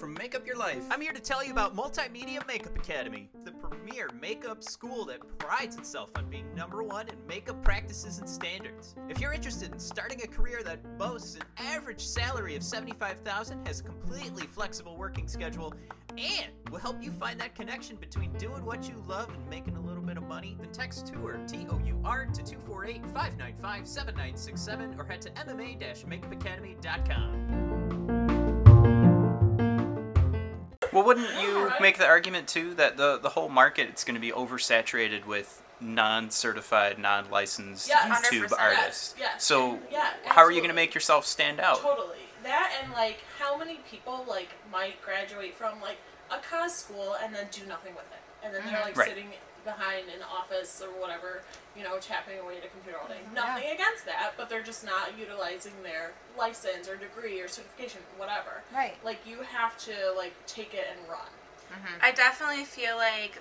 from 0.00 0.14
Make 0.14 0.34
Up 0.34 0.44
Your 0.46 0.56
Life. 0.56 0.82
I'm 0.90 1.02
here 1.02 1.12
to 1.12 1.20
tell 1.20 1.44
you 1.44 1.52
about 1.52 1.76
Multimedia 1.76 2.46
Makeup 2.46 2.74
Academy, 2.74 3.28
the 3.44 3.52
premier 3.52 4.08
makeup 4.18 4.64
school 4.64 5.04
that 5.04 5.18
prides 5.36 5.76
itself 5.76 6.08
on 6.16 6.24
being 6.30 6.46
number 6.54 6.82
one 6.82 7.06
in 7.08 7.16
makeup 7.28 7.62
practices 7.62 8.18
and 8.18 8.26
standards. 8.26 8.94
If 9.10 9.20
you're 9.20 9.34
interested 9.34 9.72
in 9.72 9.78
starting 9.78 10.22
a 10.22 10.26
career 10.26 10.62
that 10.64 10.96
boasts 10.96 11.34
an 11.34 11.42
average 11.58 12.00
salary 12.00 12.56
of 12.56 12.62
75,000, 12.62 13.66
has 13.66 13.80
a 13.80 13.82
completely 13.82 14.46
flexible 14.46 14.96
working 14.96 15.28
schedule, 15.28 15.74
and 16.16 16.46
will 16.70 16.78
help 16.78 17.02
you 17.02 17.12
find 17.12 17.38
that 17.38 17.54
connection 17.54 17.96
between 17.96 18.32
doing 18.38 18.64
what 18.64 18.88
you 18.88 19.04
love 19.06 19.28
and 19.28 19.46
making 19.50 19.76
a 19.76 19.80
little 19.80 20.02
bit 20.02 20.16
of 20.16 20.22
money, 20.22 20.56
then 20.58 20.72
text 20.72 21.08
TOUR, 21.08 21.40
T-O-U-R, 21.46 22.26
to 22.32 22.42
248-595-7967 22.42 24.98
or 24.98 25.04
head 25.04 25.20
to 25.20 25.28
mma-makeupacademy.com. 25.30 27.79
Well, 30.92 31.04
wouldn't 31.04 31.40
you 31.40 31.72
make 31.80 31.98
the 31.98 32.06
argument 32.06 32.48
too 32.48 32.74
that 32.74 32.96
the 32.96 33.18
the 33.18 33.30
whole 33.30 33.48
market 33.48 33.88
it's 33.88 34.04
going 34.04 34.14
to 34.14 34.20
be 34.20 34.32
oversaturated 34.32 35.24
with 35.26 35.62
non-certified, 35.80 36.98
non-licensed 36.98 37.88
Yes. 37.88 38.26
YouTube 38.30 38.48
100%. 38.48 38.58
artists? 38.58 39.14
Yes, 39.18 39.30
yes. 39.32 39.44
So 39.44 39.78
Yeah, 39.90 40.10
how 40.26 40.42
are 40.42 40.50
you 40.50 40.58
going 40.60 40.68
to 40.70 40.74
make 40.74 40.94
yourself 40.94 41.26
stand 41.26 41.60
out? 41.60 41.80
Totally. 41.80 42.16
That 42.42 42.72
and 42.82 42.92
like 42.92 43.18
how 43.38 43.56
many 43.56 43.80
people 43.90 44.24
like 44.28 44.48
might 44.72 45.00
graduate 45.02 45.54
from 45.54 45.80
like 45.80 45.98
a 46.30 46.38
cos 46.38 46.76
school 46.76 47.16
and 47.22 47.34
then 47.34 47.46
do 47.50 47.66
nothing 47.66 47.94
with 47.94 48.04
it, 48.12 48.44
and 48.46 48.54
then 48.54 48.62
they're 48.64 48.74
mm-hmm. 48.74 48.84
like 48.88 48.96
Right. 48.96 49.08
sitting 49.08 49.30
behind 49.64 50.06
an 50.08 50.22
office 50.22 50.82
or 50.82 50.88
whatever, 51.00 51.42
you 51.76 51.84
know, 51.84 51.98
tapping 51.98 52.38
away 52.38 52.58
at 52.58 52.64
a 52.64 52.68
computer 52.68 52.98
all 53.00 53.08
day. 53.08 53.20
Nothing 53.34 53.70
against 53.72 54.06
that, 54.06 54.32
but 54.36 54.48
they're 54.48 54.62
just 54.62 54.84
not 54.84 55.18
utilizing 55.18 55.72
their 55.82 56.12
license 56.38 56.88
or 56.88 56.96
degree 56.96 57.40
or 57.40 57.48
certification, 57.48 58.00
whatever. 58.16 58.62
Right. 58.74 58.94
Like 59.04 59.20
you 59.26 59.38
have 59.42 59.76
to 59.78 59.92
like 60.16 60.34
take 60.46 60.74
it 60.74 60.86
and 60.90 61.08
run. 61.08 61.20
Mm-hmm. 61.72 62.02
I 62.02 62.12
definitely 62.12 62.64
feel 62.64 62.96
like 62.96 63.40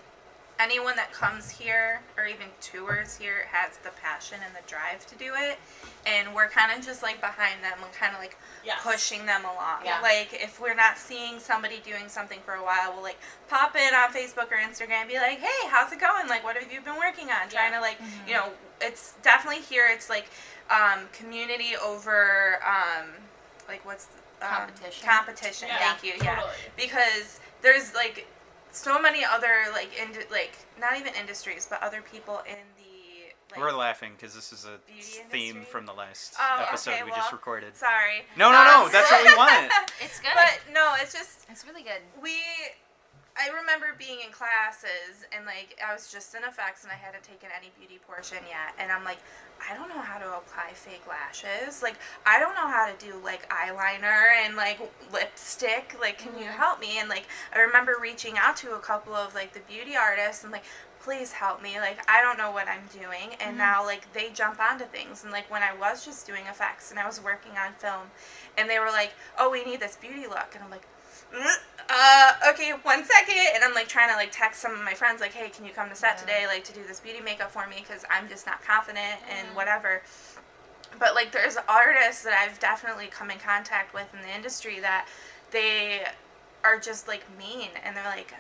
anyone 0.60 0.96
that 0.98 1.12
comes 1.14 1.50
here 1.50 2.02
or 2.18 2.26
even 2.26 2.48
tours 2.60 3.16
here 3.18 3.48
has 3.52 3.78
the 3.78 3.90
passion 4.02 4.38
and 4.46 4.54
the 4.54 4.68
drive 4.70 5.06
to 5.08 5.16
do 5.16 5.32
it. 5.36 5.58
And 6.06 6.34
we're 6.36 6.50
kind 6.50 6.78
of 6.78 6.86
just 6.86 7.02
like 7.02 7.22
behind 7.22 7.64
them 7.64 7.78
and 7.84 7.94
kind 7.94 8.14
of 8.14 8.20
like 8.20 8.38
Yes. 8.66 8.80
pushing 8.84 9.26
them 9.26 9.46
along. 9.46 9.86
Yeah. 9.86 10.02
like 10.02 10.30
if 10.34 10.60
we're 10.60 10.76
not 10.76 10.98
seeing 10.98 11.40
somebody 11.40 11.80
doing 11.86 12.10
something 12.10 12.40
for 12.46 12.56
a 12.56 12.64
while 12.64 12.92
we'll 12.94 13.02
like 13.04 13.18
pop 13.50 13.74
in 13.78 13.94
on 13.96 14.10
facebook 14.12 14.52
or 14.52 14.58
instagram 14.58 15.02
and 15.04 15.10
be 15.10 15.16
like 15.16 15.40
hey 15.40 15.68
how's 15.70 15.92
it 15.94 16.00
going? 16.00 16.28
Like 16.28 16.44
what 16.44 16.58
have 16.58 16.72
you 16.72 16.82
been 16.82 16.98
working 16.98 17.30
on? 17.30 17.48
Trying 17.50 17.72
to 17.72 17.80
like 17.80 17.98
you 18.28 18.34
know 18.34 18.50
it's 18.82 19.14
definitely 19.24 19.62
here. 19.62 19.88
It's 19.90 20.10
like 20.10 20.30
um, 20.70 21.06
community 21.14 21.72
over 21.84 22.60
um, 22.66 23.08
like 23.68 23.84
what's 23.86 24.06
the, 24.06 24.46
um, 24.46 24.68
Competition. 24.68 25.08
competition. 25.10 25.68
Yeah, 25.70 25.78
thank 25.80 26.04
you. 26.04 26.14
Yeah. 26.24 26.36
Totally. 26.36 26.54
because 26.78 27.40
there's 27.62 27.94
like 27.94 28.28
so 28.72 29.00
many 29.02 29.24
other 29.26 29.66
like 29.74 29.90
ind- 30.02 30.26
like 30.32 30.52
not 30.80 30.98
even 31.00 31.14
industries 31.16 31.68
but 31.70 31.82
other 31.84 32.02
people 32.02 32.40
in 32.48 32.58
the 32.78 32.86
like 33.52 33.60
We're 33.60 33.72
laughing 33.72 34.12
because 34.16 34.36
this 34.36 34.54
is 34.54 34.66
a 34.66 34.78
theme 35.32 35.56
industry? 35.58 35.66
from 35.72 35.86
the 35.88 35.94
last 35.94 36.36
Oh, 36.40 36.66
episode 36.68 36.92
okay, 36.92 37.04
we 37.04 37.10
just 37.12 37.32
recorded. 37.32 37.76
sorry 37.76 38.26
No, 38.38 38.52
no, 38.52 38.64
no, 38.64 38.90
that's 38.92 39.10
what 39.12 39.26
we 39.26 39.36
want. 39.38 39.72
It's 40.02 40.20
good. 40.20 40.32
but 40.36 40.60
no 40.74 40.94
it's 41.02 41.14
just 41.14 41.46
it's 41.50 41.66
really 41.66 41.82
good. 41.84 42.02
we 42.22 42.34
I 43.38 43.50
remember 43.50 43.96
being 43.98 44.20
in 44.26 44.32
classes 44.32 45.26
and 45.32 45.46
like 45.46 45.80
I 45.86 45.94
was 45.94 46.12
just 46.12 46.36
in 46.36 46.44
effects 46.44 46.84
and 46.84 46.92
I 46.92 46.96
hadn't 46.96 47.24
taken 47.24 47.50
any 47.56 47.72
beauty 47.78 48.00
portion 48.06 48.40
yet 48.48 48.76
and 48.80 48.92
I'm 48.92 49.04
like 49.04 49.20
I 49.60 49.76
don't 49.76 49.90
know 49.90 50.00
how 50.00 50.18
to 50.18 50.38
apply 50.38 50.72
fake 50.74 51.04
lashes. 51.08 51.84
Like 51.84 51.96
I 52.26 52.40
don't 52.40 52.56
know 52.56 52.68
how 52.68 52.92
to 52.92 53.06
do 53.06 53.16
like 53.24 53.50
eyeliner 53.50 54.46
and 54.46 54.56
like 54.56 54.80
lipstick 55.12 55.96
like 56.00 56.18
can 56.18 56.34
you 56.38 56.46
mm-hmm. 56.46 56.58
help 56.58 56.80
me? 56.80 57.00
And 57.00 57.10
like 57.10 57.28
I 57.54 57.60
remember 57.60 57.96
reaching 58.02 58.38
out 58.38 58.56
to 58.58 58.76
a 58.76 58.80
couple 58.80 59.14
of 59.14 59.34
like 59.36 59.54
the 59.54 59.62
beauty 59.62 59.96
artists 59.96 60.44
and 60.44 60.52
like 60.52 60.66
please 61.02 61.32
help 61.32 61.62
me 61.62 61.80
like 61.80 62.00
I 62.10 62.22
don't 62.22 62.38
know 62.38 62.52
what 62.52 62.68
I'm 62.68 62.88
doing. 62.92 63.36
And 63.40 63.52
mm-hmm. 63.52 63.58
now 63.58 63.86
like 63.86 64.12
they 64.14 64.30
jump 64.32 64.60
onto 64.60 64.86
things 64.86 65.24
and 65.24 65.32
like 65.32 65.50
when 65.52 65.64
I 65.64 65.76
was 65.76 66.04
just 66.04 66.28
doing 66.28 66.44
effects 66.50 66.92
and 66.92 67.00
I 67.00 67.06
was 67.06 67.22
working 67.24 67.54
on 67.54 67.74
film 67.74 68.12
and 68.58 68.70
they 68.70 68.80
were 68.80 68.92
like 68.92 69.14
oh 69.38 69.50
we 69.50 69.64
need 69.64 69.80
this 69.80 69.96
beauty 69.96 70.28
look. 70.28 70.52
And 70.56 70.64
I'm 70.64 70.72
like 70.72 70.88
Mm-hmm. 71.34 71.60
uh, 71.90 72.52
okay, 72.52 72.72
one 72.84 73.04
second. 73.04 73.38
And 73.56 73.64
I'm 73.64 73.74
like 73.74 73.88
trying 73.88 74.10
to 74.10 74.16
like 74.16 74.32
text 74.32 74.62
some 74.62 74.74
of 74.74 74.84
my 74.84 74.94
friends, 74.94 75.22
like, 75.22 75.34
hey, 75.34 75.50
can 75.50 75.66
you 75.66 75.72
come 75.72 75.90
to 75.90 75.96
set 75.96 76.18
today, 76.18 76.46
like 76.48 76.64
to 76.66 76.74
do 76.74 76.82
this 76.88 77.00
beauty 77.00 77.22
makeup 77.22 77.52
for 77.52 77.68
me? 77.68 77.78
Because 77.80 78.06
I'm 78.10 78.28
just 78.28 78.46
not 78.46 78.62
confident 78.62 79.22
and 79.30 79.48
mm-hmm. 79.48 79.56
whatever. 79.56 80.02
But 80.98 81.14
like, 81.16 81.32
there's 81.32 81.58
artists 81.68 82.24
that 82.24 82.34
I've 82.34 82.60
definitely 82.60 83.08
come 83.08 83.32
in 83.32 83.38
contact 83.40 83.94
with 83.94 84.14
in 84.14 84.22
the 84.22 84.36
industry 84.36 84.80
that 84.80 85.08
they 85.52 86.02
are 86.64 86.80
just 86.80 87.08
like 87.08 87.24
mean 87.38 87.70
and 87.84 87.96
they're 87.96 88.04
like, 88.06 88.34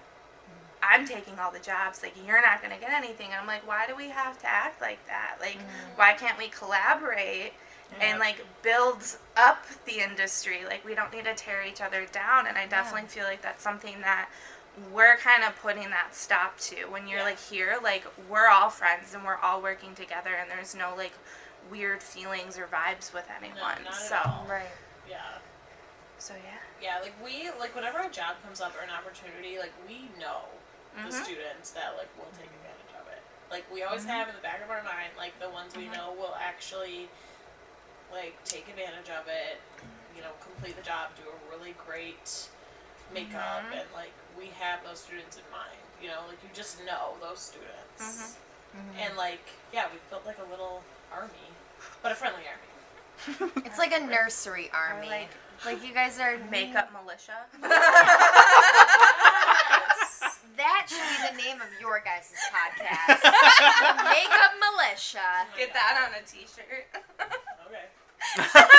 I'm 0.82 1.06
taking 1.06 1.38
all 1.40 1.52
the 1.52 1.60
jobs. 1.60 2.02
Like, 2.02 2.16
you're 2.26 2.42
not 2.42 2.62
going 2.62 2.74
to 2.74 2.80
get 2.80 2.92
anything. 2.92 3.28
And 3.28 3.36
I'm 3.36 3.48
like, 3.48 3.68
why 3.68 3.86
do 3.88 3.96
we 3.96 4.10
have 4.10 4.40
to 4.40 4.48
act 4.48 4.82
like 4.82 5.06
that? 5.08 5.38
Like, 5.40 5.58
mm. 5.58 5.98
why 5.98 6.14
can't 6.14 6.38
we 6.38 6.48
collaborate 6.48 7.54
Yeah. 7.98 8.06
and, 8.12 8.20
like, 8.20 8.46
build 8.62 9.18
up 9.36 9.66
the 9.86 10.00
industry? 10.00 10.60
Like, 10.66 10.86
we 10.86 10.96
don't 10.96 11.12
need 11.14 11.26
to 11.26 11.34
tear 11.36 11.64
each 11.64 11.82
other 11.82 12.06
down. 12.12 12.48
And 12.48 12.58
I 12.58 12.66
definitely 12.68 13.08
feel 13.10 13.24
like 13.26 13.42
that's 13.42 13.64
something 13.64 14.02
that 14.02 14.30
we're 14.92 15.18
kind 15.18 15.44
of 15.44 15.56
putting 15.62 15.90
that 15.90 16.16
stop 16.16 16.58
to. 16.60 16.86
When 16.86 17.08
you're, 17.08 17.20
Yeah. 17.20 17.26
like, 17.26 17.40
here, 17.40 17.78
like, 17.82 18.06
we're 18.30 18.48
all 18.48 18.70
friends 18.70 19.14
and 19.14 19.26
we're 19.26 19.38
all 19.38 19.62
working 19.62 19.96
together, 19.96 20.36
and 20.36 20.50
there's 20.50 20.76
no, 20.76 20.94
like, 20.96 21.14
weird 21.70 22.02
feelings 22.02 22.58
or 22.58 22.66
vibes 22.68 23.14
with 23.14 23.26
anyone. 23.36 23.84
not 23.84 23.88
at 23.88 23.94
so, 23.96 24.18
all. 24.26 24.46
Right. 24.50 24.66
Yeah. 25.08 25.20
so 26.18 26.34
yeah. 26.36 26.58
Yeah, 26.82 27.00
like 27.02 27.14
we 27.24 27.50
like 27.60 27.74
whenever 27.76 28.00
a 28.00 28.10
job 28.10 28.36
comes 28.44 28.60
up 28.62 28.76
or 28.76 28.82
an 28.84 28.90
opportunity, 28.90 29.58
like 29.60 29.72
we 29.88 30.10
know 30.20 30.42
the 30.96 31.10
Mhm. 31.10 31.24
students 31.24 31.72
that 31.72 31.96
like 31.98 32.08
will 32.18 32.32
take 32.38 32.48
advantage 32.52 32.94
of 33.00 33.08
it. 33.08 33.22
Like 33.52 33.70
we 33.72 33.84
always 33.84 34.02
Mm-hmm. 34.02 34.10
have 34.12 34.28
in 34.30 34.36
the 34.36 34.42
back 34.42 34.62
of 34.64 34.70
our 34.70 34.82
mind, 34.84 35.12
like 35.18 35.38
the 35.40 35.50
ones 35.50 35.76
we 35.76 35.88
know 35.90 36.12
will 36.12 36.36
actually 36.40 37.10
like 38.12 38.36
take 38.43 38.68
advantage 38.70 39.10
of 39.10 39.28
it, 39.28 39.60
you 40.16 40.22
know, 40.22 40.32
complete 40.41 40.76
the 40.76 40.82
job, 40.84 41.10
do 41.16 41.24
a 41.30 41.38
really 41.57 41.76
great 41.86 42.47
makeup 43.14 43.64
Mhm. 43.70 43.80
and 43.82 43.88
like 43.93 44.12
we 44.38 44.47
have 44.60 44.84
those 44.86 44.99
students 44.99 45.38
in 45.38 45.43
mind. 45.51 45.78
You 46.01 46.10
know, 46.10 46.22
like 46.28 46.41
you 46.43 46.49
just 46.53 46.80
know 46.86 47.16
those 47.22 47.39
students. 47.39 48.38
Mhm. 48.74 48.99
And 48.99 49.18
like, 49.18 49.45
yeah, 49.74 49.88
we've 49.91 50.07
built 50.10 50.26
like 50.26 50.38
a 50.39 50.49
little 50.49 50.84
army. 51.12 51.51
But 52.01 52.12
a 52.12 52.16
friendly 52.16 52.43
army. 52.47 53.51
It's 53.66 53.78
like 53.78 53.91
a 53.93 53.99
nursery 53.99 54.70
army. 54.74 55.07
like- 55.10 55.30
like 55.66 55.84
you 55.84 55.93
guys 55.93 56.20
are 56.20 56.38
Makeup 56.49 56.91
militia. 56.93 57.45
That 60.57 60.88
should 60.89 60.99
be 60.99 61.38
the 61.38 61.38
name 61.41 61.62
of 61.62 61.68
your 61.80 62.01
guys' 62.03 62.34
podcast. 62.51 63.22
the 63.22 64.03
Makeup 64.03 64.53
Militia. 64.60 65.47
Get 65.57 65.72
that 65.74 65.95
on 66.07 66.14
a 66.20 66.26
t-shirt. 66.28 66.86
Okay. 66.93 67.18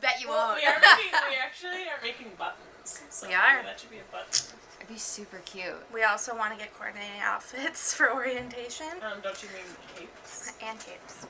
Bet 0.00 0.20
you 0.20 0.28
Well, 0.28 0.48
won't. 0.48 0.60
we 0.60 0.66
are 0.66 0.74
making 0.80 1.12
we 1.30 1.36
actually 1.42 1.88
are 1.88 2.00
making 2.02 2.30
buttons. 2.38 3.02
So 3.10 3.26
We 3.28 3.34
are. 3.34 3.62
that 3.62 3.80
should 3.80 3.90
be 3.90 3.98
a 3.98 4.12
button. 4.12 4.28
It'd 4.78 4.88
be 4.88 4.98
super 4.98 5.38
cute. 5.46 5.74
We 5.92 6.02
also 6.02 6.36
want 6.36 6.52
to 6.52 6.58
get 6.58 6.74
coordinating 6.76 7.20
outfits 7.22 7.94
for 7.94 8.12
orientation 8.12 8.86
Um, 9.02 9.20
don't 9.22 9.40
you 9.42 9.48
mean 9.50 9.64
capes? 9.96 10.52
and 10.62 10.78
capes. 10.78 11.26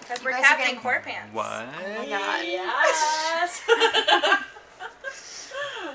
Because 0.00 0.22
we're 0.22 0.32
guys 0.32 0.40
are 0.40 0.44
Captain 0.48 0.66
getting- 0.66 0.80
Core 0.80 1.00
Pants. 1.04 1.32
What? 1.34 1.46
Oh 1.46 1.98
my 1.98 2.08
god. 2.08 2.44
Yes. 2.44 3.60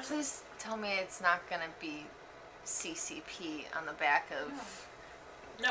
Please 0.08 0.42
tell 0.58 0.78
me 0.78 0.94
it's 0.98 1.22
not 1.22 1.48
gonna 1.50 1.70
be 1.80 2.06
CCP 2.66 3.66
on 3.78 3.86
the 3.86 3.94
back 3.94 4.32
of. 4.32 4.50
no. 4.52 4.58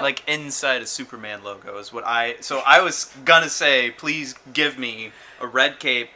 Like 0.01 0.23
inside 0.29 0.83
a 0.83 0.87
Superman 0.87 1.43
logo 1.45 1.79
is 1.79 1.93
what 1.93 2.05
I. 2.07 2.37
So 2.41 2.63
I 2.67 2.81
was 2.83 3.13
gonna 3.25 3.49
say, 3.49 3.91
please 3.91 4.35
give 4.53 4.79
me 4.79 5.13
a 5.41 5.47
red 5.47 5.79
cape, 5.81 6.11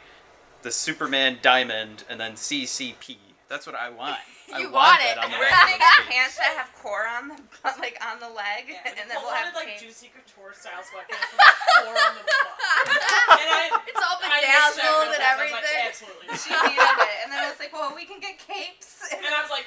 the 0.61 0.71
Superman 0.71 1.39
diamond, 1.41 2.03
and 2.09 2.19
then 2.19 2.33
CCP. 2.33 3.17
That's 3.49 3.65
what 3.67 3.75
I 3.75 3.89
want. 3.89 4.17
I 4.53 4.59
You 4.59 4.69
want 4.69 4.73
want 4.75 4.99
that 5.01 5.17
it. 5.17 5.23
on 5.23 5.31
the 5.31 5.37
We're 5.39 5.49
gonna 5.49 5.73
of 5.73 5.81
get 5.81 6.05
pants 6.13 6.37
that 6.37 6.53
have 6.53 6.69
core 6.77 7.07
on 7.09 7.29
the 7.33 7.37
like 7.81 7.97
on 8.05 8.19
the 8.21 8.29
leg, 8.29 8.69
Yeah, 8.69 8.85
and 8.85 9.09
then 9.09 9.17
we'll 9.23 9.33
have 9.33 9.55
like 9.55 9.73
capes. 9.79 9.81
juicy 9.81 10.11
couture 10.13 10.53
style 10.53 10.83
sweatpants 10.85 11.25
with 11.33 11.41
like 11.41 11.57
four 11.81 11.95
on 11.97 12.13
the 12.13 12.23
butt. 12.27 13.81
It's 13.89 14.01
all 14.03 14.17
bedazzled 14.21 15.09
and 15.09 15.17
fast. 15.17 15.25
I 15.25 15.41
was 15.41 15.51
like, 15.51 15.65
everything. 15.65 15.83
absolutely. 15.89 16.27
She 16.37 16.51
not. 16.53 16.65
needed 16.69 16.97
it, 17.01 17.17
and 17.25 17.29
then 17.33 17.39
I 17.41 17.49
was 17.49 17.57
like, 17.59 17.73
"Well, 17.73 17.93
we 17.95 18.05
can 18.05 18.19
get 18.19 18.37
capes." 18.37 19.01
And 19.09 19.25
I 19.33 19.41
was 19.41 19.49
like, 19.49 19.65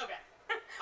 okay, 0.00 0.16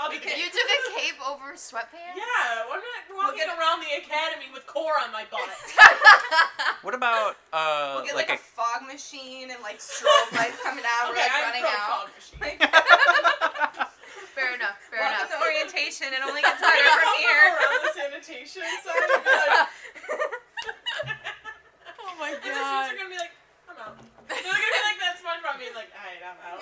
I'll 0.01 0.11
do 0.11 0.19
the 0.19 0.27
You 0.27 0.51
took 0.51 0.69
a 0.69 0.81
cape 0.99 1.19
over 1.23 1.55
sweatpants? 1.55 2.19
Yeah, 2.19 2.67
I'm 2.67 2.83
not 2.83 3.05
walking 3.15 3.47
get- 3.47 3.55
around 3.59 3.81
the 3.81 3.95
academy 4.03 4.51
with 4.53 4.67
core 4.67 4.99
on 5.03 5.13
my 5.13 5.25
butt. 5.31 5.49
What 6.85 6.93
about 6.95 7.37
uh 7.53 7.97
We'll 7.97 8.05
get 8.05 8.15
like, 8.15 8.29
like, 8.29 8.39
a, 8.41 8.43
fog 8.43 8.85
machine 8.85 9.49
and 9.51 9.61
like 9.65 9.79
strobe 9.81 10.37
lights 10.37 10.61
coming 10.61 10.85
out, 10.85 11.11
okay, 11.17 11.25
like 11.25 11.33
I'm 11.33 11.45
running 11.49 11.65
pro 11.65 11.73
out. 11.73 11.89
fog 12.05 12.13
machine. 12.13 12.59
Fair 14.37 14.51
enough. 14.53 14.77
Fair 14.93 15.01
welcome 15.01 15.31
enough. 15.31 15.33
to 15.33 15.47
orientation. 15.47 16.13
It 16.13 16.21
only 16.27 16.43
gets 16.45 16.59
I'm 16.61 16.69
better 16.69 16.85
gonna 16.85 17.01
from 17.01 17.09
help 17.09 17.25
here. 17.25 17.57
around 17.57 17.81
the 17.89 17.93
sanitation 17.97 18.67
side 18.85 19.01
and 19.15 19.23
be 19.25 19.33
like, 19.33 19.65
Oh 22.05 22.13
my 22.21 22.31
and 22.35 22.43
the 22.43 22.53
students 22.53 22.91
are 22.93 22.99
gonna 23.01 23.15
be 23.15 23.21
like, 23.23 23.33
I'm 23.71 23.79
out. 23.81 23.97
They're 24.29 24.45
gonna 24.45 24.61
be 24.61 24.83
like 24.85 24.99
that 25.01 25.15
SpongeBob 25.25 25.57
being 25.57 25.73
like, 25.79 25.89
alright, 25.97 26.21
I'm 26.21 26.37
out. 26.45 26.61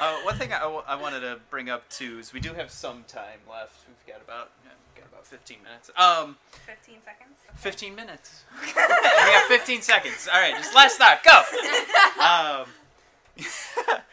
Uh, 0.00 0.16
one 0.22 0.36
thing 0.36 0.52
I, 0.52 0.60
w- 0.60 0.82
I 0.86 0.94
wanted 0.96 1.20
to 1.20 1.38
bring 1.50 1.70
up 1.70 1.88
too 1.88 2.18
is 2.18 2.32
we 2.32 2.40
do 2.40 2.52
have 2.54 2.70
some 2.70 3.04
time 3.08 3.38
left. 3.50 3.76
We've 3.88 4.14
got 4.14 4.22
about 4.22 4.50
yeah, 4.64 4.70
we've 4.94 5.02
got 5.02 5.10
about 5.10 5.26
15 5.26 5.58
minutes. 5.62 5.90
Um, 5.96 6.36
Fifteen 6.66 6.98
seconds. 7.04 7.38
15 7.56 7.94
minutes. 7.94 8.44
we 8.64 8.72
got 8.74 9.48
15 9.48 9.82
seconds. 9.82 10.28
All 10.32 10.40
right, 10.40 10.54
just 10.56 10.74
last 10.74 10.98
thought. 10.98 11.22
Go. 11.24 11.42
Um, 12.22 12.66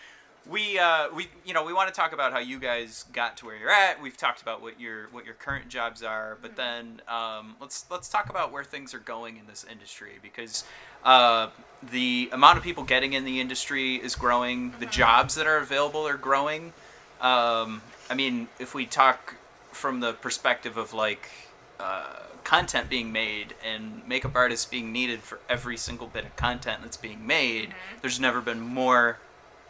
we 0.49 0.77
uh, 0.77 1.07
we 1.15 1.27
you 1.45 1.53
know 1.53 1.63
we 1.63 1.73
want 1.73 1.93
to 1.93 1.95
talk 1.95 2.13
about 2.13 2.33
how 2.33 2.39
you 2.39 2.59
guys 2.59 3.05
got 3.13 3.37
to 3.37 3.45
where 3.45 3.55
you're 3.55 3.69
at. 3.69 4.01
We've 4.01 4.17
talked 4.17 4.41
about 4.41 4.61
what 4.61 4.79
your 4.79 5.07
what 5.11 5.25
your 5.25 5.35
current 5.35 5.69
jobs 5.69 6.03
are, 6.03 6.37
but 6.41 6.55
then 6.55 7.01
um, 7.07 7.55
let's 7.61 7.85
let's 7.89 8.09
talk 8.09 8.29
about 8.29 8.51
where 8.51 8.63
things 8.63 8.93
are 8.93 8.99
going 8.99 9.37
in 9.37 9.47
this 9.47 9.65
industry 9.69 10.13
because 10.21 10.65
uh, 11.03 11.49
the 11.81 12.29
amount 12.31 12.57
of 12.57 12.63
people 12.63 12.83
getting 12.83 13.13
in 13.13 13.23
the 13.23 13.39
industry 13.39 13.95
is 13.95 14.15
growing. 14.15 14.73
The 14.79 14.85
jobs 14.85 15.35
that 15.35 15.47
are 15.47 15.57
available 15.57 16.07
are 16.07 16.17
growing. 16.17 16.73
Um, 17.21 17.81
I 18.09 18.15
mean, 18.15 18.49
if 18.59 18.75
we 18.75 18.85
talk 18.85 19.35
from 19.71 20.01
the 20.01 20.13
perspective 20.13 20.75
of 20.75 20.93
like 20.93 21.29
uh, 21.79 22.19
content 22.43 22.89
being 22.89 23.13
made 23.13 23.55
and 23.65 24.05
makeup 24.05 24.35
artists 24.35 24.65
being 24.65 24.91
needed 24.91 25.21
for 25.21 25.39
every 25.47 25.77
single 25.77 26.07
bit 26.07 26.25
of 26.25 26.35
content 26.35 26.81
that's 26.81 26.97
being 26.97 27.25
made, 27.25 27.73
there's 28.01 28.19
never 28.19 28.41
been 28.41 28.59
more 28.59 29.19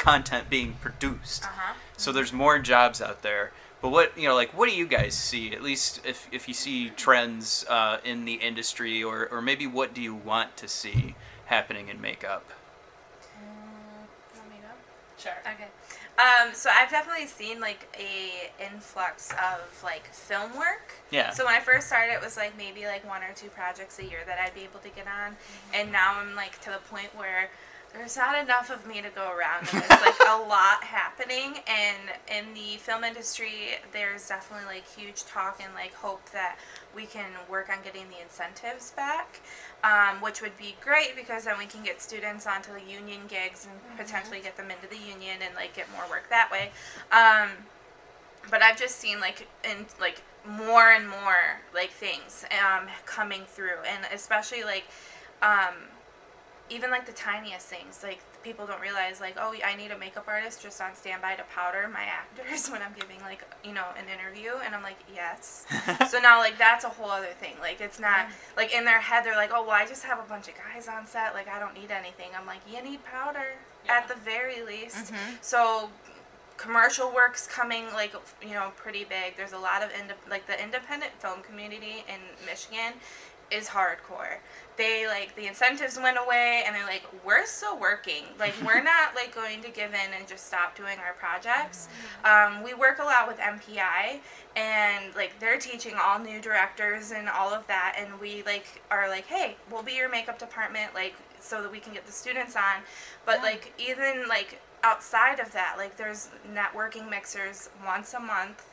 content 0.03 0.49
being 0.49 0.73
produced. 0.81 1.45
Uh 1.45 1.47
huh. 1.55 1.73
So 1.95 2.11
there's 2.11 2.33
more 2.33 2.59
jobs 2.59 3.01
out 3.01 3.21
there. 3.21 3.53
But 3.81 3.89
what 3.89 4.17
you 4.17 4.27
know, 4.27 4.35
like, 4.35 4.57
what 4.57 4.69
do 4.69 4.75
you 4.75 4.85
guys 4.85 5.13
see? 5.13 5.53
At 5.53 5.63
least 5.63 6.01
if, 6.05 6.27
if 6.31 6.47
you 6.47 6.53
see 6.53 6.89
trends 6.89 7.65
uh, 7.69 7.97
in 8.03 8.25
the 8.25 8.35
industry, 8.35 9.03
or 9.03 9.27
or 9.31 9.41
maybe 9.41 9.65
what 9.65 9.93
do 9.93 10.01
you 10.01 10.13
want 10.13 10.57
to 10.57 10.67
see 10.67 11.15
happening 11.45 11.87
in 11.87 12.01
makeup? 12.01 12.45
Want 14.35 14.49
me 14.49 14.55
to 14.57 14.61
go? 14.61 14.73
Sure. 15.17 15.39
Okay. 15.53 15.67
Um, 16.15 16.53
so 16.53 16.69
I've 16.69 16.91
definitely 16.91 17.27
seen 17.27 17.59
like 17.59 17.87
a 17.97 18.51
influx 18.63 19.31
of 19.31 19.61
like 19.83 20.05
film 20.13 20.55
work. 20.57 20.93
Yeah. 21.11 21.31
So 21.31 21.45
when 21.45 21.55
I 21.55 21.59
first 21.59 21.87
started, 21.87 22.13
it 22.13 22.21
was 22.21 22.37
like 22.37 22.57
maybe 22.57 22.85
like 22.85 23.07
one 23.07 23.23
or 23.23 23.33
two 23.35 23.49
projects 23.49 23.99
a 23.99 24.03
year 24.03 24.19
that 24.27 24.37
I'd 24.39 24.53
be 24.53 24.61
able 24.61 24.79
to 24.81 24.89
get 24.89 25.07
on, 25.07 25.35
and 25.73 25.91
now 25.91 26.19
I'm 26.19 26.35
like 26.35 26.59
to 26.61 26.69
the 26.71 26.81
point 26.89 27.15
where 27.15 27.49
there's 27.93 28.17
not 28.17 28.41
enough 28.41 28.71
of 28.71 28.87
me 28.87 29.01
to 29.01 29.09
go 29.09 29.31
around, 29.31 29.67
and 29.71 29.83
there's 29.83 30.01
like 30.01 30.19
a 30.27 30.37
lot 30.49 30.83
happening. 30.83 31.59
And 31.67 31.97
in 32.27 32.53
the 32.53 32.77
film 32.77 33.03
industry, 33.03 33.77
there's 33.91 34.27
definitely 34.27 34.65
like 34.65 34.87
huge 34.87 35.25
talk 35.25 35.61
and 35.63 35.73
like 35.75 35.93
hope 35.93 36.27
that 36.31 36.57
we 36.95 37.05
can 37.05 37.29
work 37.49 37.69
on 37.69 37.83
getting 37.83 38.09
the 38.09 38.21
incentives 38.21 38.91
back, 38.91 39.41
um, 39.83 40.21
which 40.21 40.41
would 40.41 40.57
be 40.57 40.75
great 40.81 41.15
because 41.15 41.45
then 41.45 41.57
we 41.57 41.65
can 41.65 41.83
get 41.83 42.01
students 42.01 42.47
onto 42.47 42.73
the 42.73 42.81
union 42.81 43.21
gigs 43.27 43.67
and 43.69 43.97
potentially 43.97 44.39
get 44.41 44.57
them 44.57 44.71
into 44.71 44.87
the 44.87 44.97
union 44.97 45.37
and 45.45 45.53
like 45.55 45.75
get 45.75 45.85
more 45.91 46.09
work 46.09 46.29
that 46.29 46.49
way. 46.51 46.71
Um, 47.11 47.49
but 48.49 48.63
I've 48.63 48.77
just 48.77 48.97
seen 48.97 49.19
like 49.19 49.47
in 49.63 49.85
like 49.99 50.21
more 50.45 50.91
and 50.91 51.07
more 51.07 51.61
like 51.73 51.89
things 51.91 52.43
um 52.51 52.87
coming 53.05 53.43
through 53.47 53.79
and 53.87 54.05
especially 54.13 54.63
like 54.63 54.83
um 55.41 55.73
even 56.73 56.89
like 56.89 57.05
the 57.05 57.11
tiniest 57.13 57.67
things 57.67 58.01
like 58.03 58.19
people 58.43 58.65
don't 58.65 58.81
realize 58.81 59.21
like 59.21 59.35
oh 59.39 59.53
I 59.63 59.75
need 59.75 59.91
a 59.91 59.97
makeup 59.97 60.25
artist 60.27 60.61
just 60.61 60.81
on 60.81 60.95
standby 60.95 61.35
to 61.35 61.43
powder 61.43 61.87
my 61.91 62.03
actors 62.03 62.67
when 62.71 62.81
I'm 62.81 62.93
giving 62.99 63.19
like 63.21 63.43
you 63.63 63.73
know 63.73 63.85
an 63.97 64.05
interview 64.09 64.51
and 64.65 64.73
I'm 64.75 64.83
like 64.83 64.97
yes. 65.13 65.65
So 66.09 66.19
now 66.19 66.39
like 66.39 66.57
that's 66.57 66.83
a 66.83 66.89
whole 66.89 67.09
other 67.11 67.33
thing. 67.39 67.55
Like 67.61 67.79
it's 67.79 67.99
not 67.99 68.27
like 68.57 68.73
in 68.73 68.83
their 68.85 68.99
head 68.99 69.23
they're 69.25 69.35
like 69.35 69.51
oh 69.53 69.61
well 69.61 69.71
I 69.83 69.85
just 69.85 70.03
have 70.03 70.19
a 70.19 70.27
bunch 70.27 70.47
of 70.47 70.55
guys 70.55 70.87
on 70.87 71.05
set 71.05 71.33
like 71.33 71.47
I 71.47 71.59
don't 71.59 71.73
need 71.75 71.91
anything. 71.91 72.29
I'm 72.37 72.45
like 72.47 72.61
you 72.71 72.81
need 72.83 73.03
powder 73.05 73.53
at 73.87 74.07
the 74.07 74.15
very 74.15 74.63
least. 74.63 75.13
Mhm. 75.13 75.37
so 75.41 75.89
commercial 76.57 77.11
work's 77.13 77.47
coming 77.47 77.85
like 77.93 78.13
you 78.41 78.53
know 78.53 78.71
pretty 78.75 79.03
big. 79.03 79.35
There's 79.37 79.53
a 79.53 79.57
lot 79.59 79.81
of 79.83 79.89
inde- 79.99 80.13
like 80.29 80.47
the 80.47 80.61
independent 80.61 81.11
film 81.19 81.41
community 81.41 82.03
in 82.07 82.19
michigan 82.45 82.93
is 83.53 83.67
hardcore. 83.67 84.37
They 84.75 85.05
like 85.05 85.35
the 85.35 85.45
incentives 85.45 85.99
went 86.01 86.17
away 86.17 86.63
and 86.65 86.75
they're 86.75 86.85
like 86.85 87.03
we're 87.23 87.45
still 87.45 87.79
working. 87.79 88.23
Like 88.39 88.53
we're 88.65 88.81
not 88.93 89.15
like 89.15 89.35
going 89.35 89.61
to 89.61 89.69
give 89.69 89.91
in 89.91 90.13
and 90.17 90.27
just 90.27 90.47
stop 90.47 90.75
doing 90.75 90.97
our 90.97 91.13
projects. 91.13 91.87
Um, 92.25 92.63
we 92.63 92.73
work 92.73 92.99
a 92.99 93.03
lot 93.03 93.27
with 93.27 93.37
mpi 93.37 94.19
and 94.55 95.15
like 95.15 95.39
they're 95.39 95.59
teaching 95.59 95.93
all 96.01 96.19
new 96.19 96.41
directors 96.41 97.11
and 97.11 97.29
all 97.29 97.53
of 97.53 97.65
that 97.67 97.95
and 97.97 98.19
we 98.19 98.43
like 98.43 98.81
are 98.91 99.09
like 99.09 99.25
hey 99.25 99.55
we'll 99.71 99.81
be 99.81 99.93
your 99.93 100.09
makeup 100.09 100.37
department 100.37 100.93
like 100.93 101.15
so 101.43 101.61
that 101.61 101.71
we 101.71 101.79
can 101.79 101.93
get 101.93 102.05
the 102.05 102.11
students 102.11 102.55
on. 102.55 102.81
But 103.25 103.41
like 103.41 103.73
even 103.77 104.27
like 104.27 104.59
outside 104.83 105.39
of 105.39 105.51
that, 105.53 105.75
like 105.77 105.97
there's 105.97 106.29
networking 106.53 107.09
mixers 107.09 107.69
once 107.85 108.13
a 108.13 108.19
month 108.19 108.63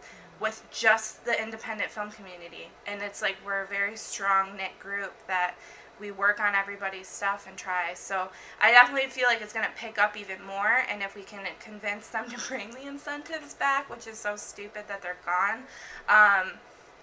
with 0.41 0.67
just 0.71 1.25
the 1.25 1.41
independent 1.41 1.91
film 1.91 2.11
community. 2.11 2.71
And 2.87 3.03
it's 3.03 3.23
like 3.23 3.37
we're 3.45 3.63
a 3.63 3.67
very 3.67 3.97
strong 3.97 4.57
knit 4.57 4.79
group 4.81 5.13
that 5.27 5.55
we 6.01 6.11
work 6.11 6.41
on 6.41 6.55
everybody's 6.55 7.07
stuff 7.07 7.47
and 7.47 7.57
try. 7.59 7.93
So 7.95 8.31
I 8.61 8.71
definitely 8.73 9.11
feel 9.11 9.27
like 9.27 9.43
it's 9.43 9.53
going 9.53 9.67
to 9.67 9.73
pick 9.77 9.99
up 9.99 10.17
even 10.17 10.43
more. 10.45 10.83
And 10.91 11.03
if 11.03 11.15
we 11.15 11.23
can 11.23 11.47
convince 11.61 12.09
them 12.09 12.29
to 12.31 12.39
bring 12.49 12.71
the 12.71 12.87
incentives 12.89 13.55
back, 13.55 13.91
which 13.91 14.07
is 14.07 14.19
so 14.19 14.35
stupid 14.37 14.85
that 14.89 15.03
they're 15.03 15.19
gone. 15.25 15.65
Um, 16.09 16.53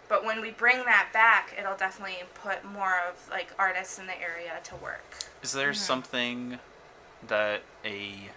but 0.09 0.25
when 0.25 0.41
we 0.41 0.51
bring 0.51 0.77
that 0.85 1.09
back, 1.13 1.55
it'll 1.59 1.77
definitely 1.77 2.17
put 2.33 2.65
more 2.65 2.95
of 3.07 3.29
like 3.29 3.53
artists 3.59 3.99
in 3.99 4.07
the 4.07 4.19
area 4.19 4.53
to 4.63 4.75
work. 4.77 5.19
Is 5.43 5.51
there 5.51 5.73
something 5.73 6.59
that 7.27 7.61
a 7.85 8.29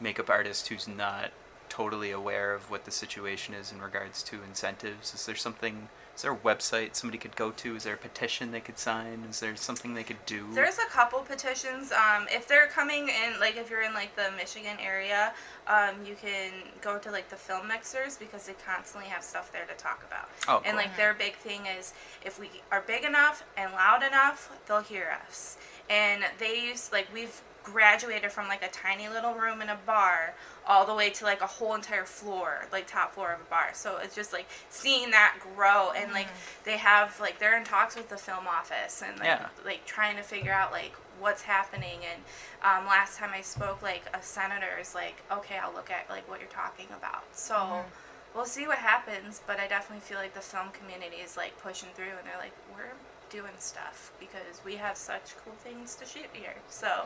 makeup 0.00 0.30
artist 0.30 0.68
who's 0.68 0.86
not 0.86 1.30
totally 1.68 2.10
aware 2.10 2.54
of 2.54 2.70
what 2.70 2.84
the 2.84 2.90
situation 2.90 3.54
is 3.54 3.72
in 3.72 3.80
regards 3.80 4.22
to 4.24 4.42
incentives? 4.42 5.14
Is 5.14 5.26
there 5.26 5.34
something? 5.34 5.88
Is 6.14 6.22
there 6.22 6.32
a 6.32 6.36
website 6.36 6.96
somebody 6.96 7.18
could 7.18 7.36
go 7.36 7.52
to? 7.52 7.76
Is 7.76 7.84
there 7.84 7.94
a 7.94 7.98
petition 7.98 8.50
they 8.50 8.60
could 8.60 8.78
sign? 8.78 9.24
Is 9.30 9.38
there 9.38 9.54
something 9.54 9.94
they 9.94 10.02
could 10.02 10.24
do? 10.26 10.46
There's 10.52 10.78
a 10.78 10.86
couple 10.90 11.20
petitions. 11.20 11.92
Um, 11.92 12.26
if 12.28 12.48
they're 12.48 12.66
coming 12.66 13.08
in, 13.08 13.38
like 13.38 13.56
if 13.56 13.70
you're 13.70 13.82
in 13.82 13.94
like 13.94 14.16
the 14.16 14.30
Michigan 14.36 14.76
area, 14.84 15.32
um, 15.68 15.94
you 16.04 16.16
can 16.20 16.50
go 16.80 16.98
to 16.98 17.10
like 17.12 17.28
the 17.28 17.36
film 17.36 17.68
mixers 17.68 18.16
because 18.16 18.46
they 18.46 18.54
constantly 18.66 19.08
have 19.08 19.22
stuff 19.22 19.52
there 19.52 19.64
to 19.66 19.74
talk 19.74 20.02
about. 20.06 20.28
Oh, 20.48 20.60
And 20.64 20.76
like 20.76 20.96
their 20.96 21.14
big 21.14 21.36
thing 21.36 21.66
is 21.78 21.94
if 22.24 22.40
we 22.40 22.50
are 22.72 22.82
big 22.86 23.04
enough 23.04 23.44
and 23.56 23.72
loud 23.72 24.02
enough, 24.02 24.50
they'll 24.66 24.80
hear 24.80 25.16
us. 25.28 25.56
And 25.88 26.24
they 26.38 26.60
use 26.60 26.90
like 26.90 27.06
we've 27.14 27.40
graduated 27.64 28.32
from 28.32 28.48
like 28.48 28.62
a 28.62 28.68
tiny 28.68 29.08
little 29.08 29.34
room 29.34 29.60
in 29.62 29.68
a 29.68 29.76
bar 29.86 30.34
all 30.66 30.84
the 30.86 30.94
way 30.94 31.10
to 31.10 31.24
like 31.24 31.40
a 31.40 31.46
whole 31.46 31.74
entire 31.74 32.04
floor, 32.04 32.66
like 32.72 32.86
top 32.86 33.14
floor 33.14 33.32
of 33.32 33.40
a 33.40 33.44
bar. 33.50 33.70
So 33.74 33.98
it's 34.02 34.14
just 34.14 34.32
like 34.32 34.46
seeing 34.70 35.10
that 35.12 35.36
grow 35.56 35.90
and 35.96 36.12
like 36.12 36.28
they 36.64 36.76
have 36.76 37.18
like 37.20 37.38
they're 37.38 37.56
in 37.58 37.64
talks 37.64 37.96
with 37.96 38.08
the 38.08 38.16
film 38.18 38.46
office 38.46 39.02
and 39.06 39.18
like 39.18 39.26
Yeah. 39.26 39.48
like 39.64 39.84
trying 39.86 40.16
to 40.16 40.22
figure 40.22 40.52
out 40.52 40.72
like 40.72 40.92
what's 41.20 41.42
happening 41.42 41.98
and 42.12 42.22
um, 42.62 42.86
last 42.86 43.18
time 43.18 43.30
I 43.34 43.40
spoke 43.40 43.82
like 43.82 44.02
a 44.14 44.22
senator 44.22 44.78
is 44.80 44.94
like 44.94 45.16
okay 45.32 45.56
I'll 45.58 45.72
look 45.74 45.90
at 45.90 46.08
like 46.08 46.28
what 46.28 46.38
you're 46.38 46.48
talking 46.48 46.86
about 46.96 47.24
so 47.32 47.82
we'll 48.36 48.44
see 48.44 48.68
what 48.68 48.78
happens 48.78 49.40
but 49.44 49.58
I 49.58 49.66
definitely 49.66 50.02
feel 50.02 50.18
like 50.18 50.32
the 50.34 50.40
film 50.40 50.68
community 50.70 51.16
is 51.16 51.36
like 51.36 51.58
pushing 51.60 51.88
through 51.94 52.04
and 52.16 52.24
they're 52.24 52.38
like 52.38 52.52
we're 52.72 52.92
doing 53.30 53.52
stuff 53.58 54.12
because 54.20 54.60
we 54.64 54.76
have 54.76 54.96
such 54.96 55.34
cool 55.44 55.54
things 55.54 55.94
to 55.96 56.04
shoot 56.06 56.26
here 56.32 56.54
so 56.68 57.04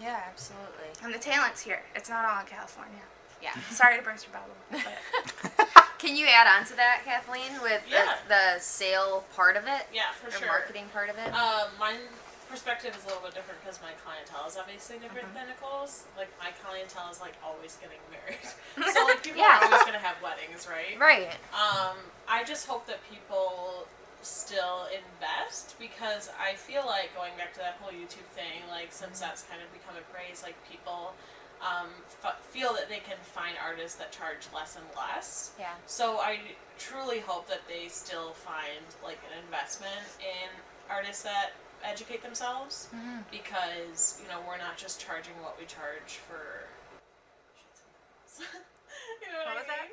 Yeah, 0.00 0.20
absolutely. 0.28 0.88
and 1.04 1.12
the 1.14 1.18
talent's 1.18 1.60
here 1.62 1.82
it's 1.94 2.08
not 2.08 2.24
all 2.24 2.40
in 2.40 2.46
California 2.46 3.02
Yeah. 3.42 3.52
sorry 3.70 3.96
to 3.98 4.02
burst 4.02 4.26
your 4.26 4.34
bubble 4.34 4.56
but 5.68 5.68
Can 5.98 6.16
you 6.16 6.26
add 6.26 6.48
on 6.50 6.66
to 6.66 6.74
that, 6.74 7.02
Kathleen, 7.04 7.62
with 7.62 7.80
Yeah. 7.88 8.16
the, 8.26 8.34
the 8.56 8.60
sale 8.60 9.22
part 9.36 9.56
of 9.56 9.68
it? 9.68 9.86
Yeah, 9.94 10.10
for 10.20 10.26
or 10.26 10.32
sure. 10.32 10.48
marketing 10.48 10.86
part 10.92 11.08
of 11.08 11.14
it? 11.16 11.30
Um, 11.32 11.68
my 11.78 11.94
perspective 12.50 12.90
is 12.98 13.04
a 13.04 13.06
little 13.06 13.22
bit 13.22 13.34
different 13.38 13.62
because 13.62 13.78
my 13.80 13.92
clientele 14.02 14.42
is 14.50 14.56
obviously 14.58 14.98
different 14.98 15.28
Mm-hmm. 15.30 15.36
than 15.46 15.54
Nicole's. 15.54 16.02
Like 16.18 16.26
my 16.42 16.50
clientele 16.58 17.06
is 17.12 17.20
like 17.20 17.34
always 17.46 17.78
getting 17.78 18.02
married, 18.10 18.42
so 18.94 19.04
like 19.06 19.22
people 19.22 19.38
Yeah. 19.46 19.60
are 19.62 19.64
always 19.70 19.84
gonna 19.86 20.02
have 20.02 20.16
weddings, 20.20 20.66
right? 20.66 20.98
right. 20.98 21.30
Um, 21.54 21.94
I 22.26 22.42
just 22.42 22.66
hope 22.66 22.84
that 22.88 22.98
people 23.08 23.86
still 24.22 24.86
invest 24.90 25.76
because 25.78 26.30
I 26.40 26.54
feel 26.54 26.84
like 26.86 27.14
going 27.14 27.32
back 27.36 27.52
to 27.54 27.60
that 27.60 27.78
whole 27.80 27.92
YouTube 27.92 28.26
thing, 28.34 28.62
like 28.70 28.88
since 28.92 29.20
that's 29.20 29.42
kind 29.44 29.60
of 29.62 29.72
become 29.72 29.94
a 29.96 30.04
craze, 30.12 30.42
like 30.42 30.56
people 30.70 31.14
um, 31.60 31.88
f- 32.24 32.40
feel 32.40 32.72
that 32.74 32.88
they 32.88 32.98
can 32.98 33.16
find 33.22 33.54
artists 33.62 33.96
that 33.98 34.10
charge 34.12 34.48
less 34.54 34.76
and 34.76 34.84
less. 34.96 35.52
Yeah. 35.58 35.74
So 35.86 36.18
I 36.18 36.38
truly 36.78 37.20
hope 37.20 37.48
that 37.48 37.62
they 37.68 37.88
still 37.88 38.32
find 38.32 38.82
like 39.04 39.18
an 39.30 39.38
investment 39.44 40.18
in 40.18 40.50
artists 40.90 41.22
that 41.22 41.50
educate 41.84 42.22
themselves 42.22 42.88
Mm-hmm. 42.94 43.22
because 43.30 44.18
you 44.22 44.28
know 44.28 44.38
we're 44.46 44.58
not 44.58 44.76
just 44.76 45.00
charging 45.00 45.34
what 45.42 45.58
we 45.58 45.66
charge 45.66 46.18
for. 46.26 46.66
you 48.42 49.28
know 49.30 49.38
what, 49.44 49.54
What 49.54 49.62
was 49.62 49.66
I 49.66 49.74
that? 49.74 49.86
mean? 49.86 49.92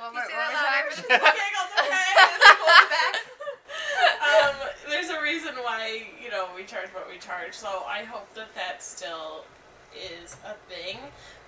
One 0.00 0.12
you 0.12 0.18
more- 0.18 0.28
say 0.28 0.36
that 0.36 0.52
louder 0.52 0.66
time. 0.66 0.84
for 0.88 1.02
the 1.02 1.18
giggles, 1.36 1.72
okay. 1.80 3.31
Hold 4.02 4.52
it 4.56 4.60
back. 4.60 4.62
um, 4.62 4.90
there's 4.90 5.08
a 5.10 5.20
reason 5.22 5.54
why 5.62 6.02
you 6.22 6.30
know 6.30 6.48
we 6.56 6.64
charge 6.64 6.88
what 6.88 7.08
we 7.10 7.18
charge. 7.18 7.54
So 7.54 7.84
I 7.88 8.04
hope 8.04 8.32
that 8.34 8.54
that 8.54 8.82
still 8.82 9.44
is 9.94 10.36
a 10.46 10.54
thing, 10.72 10.98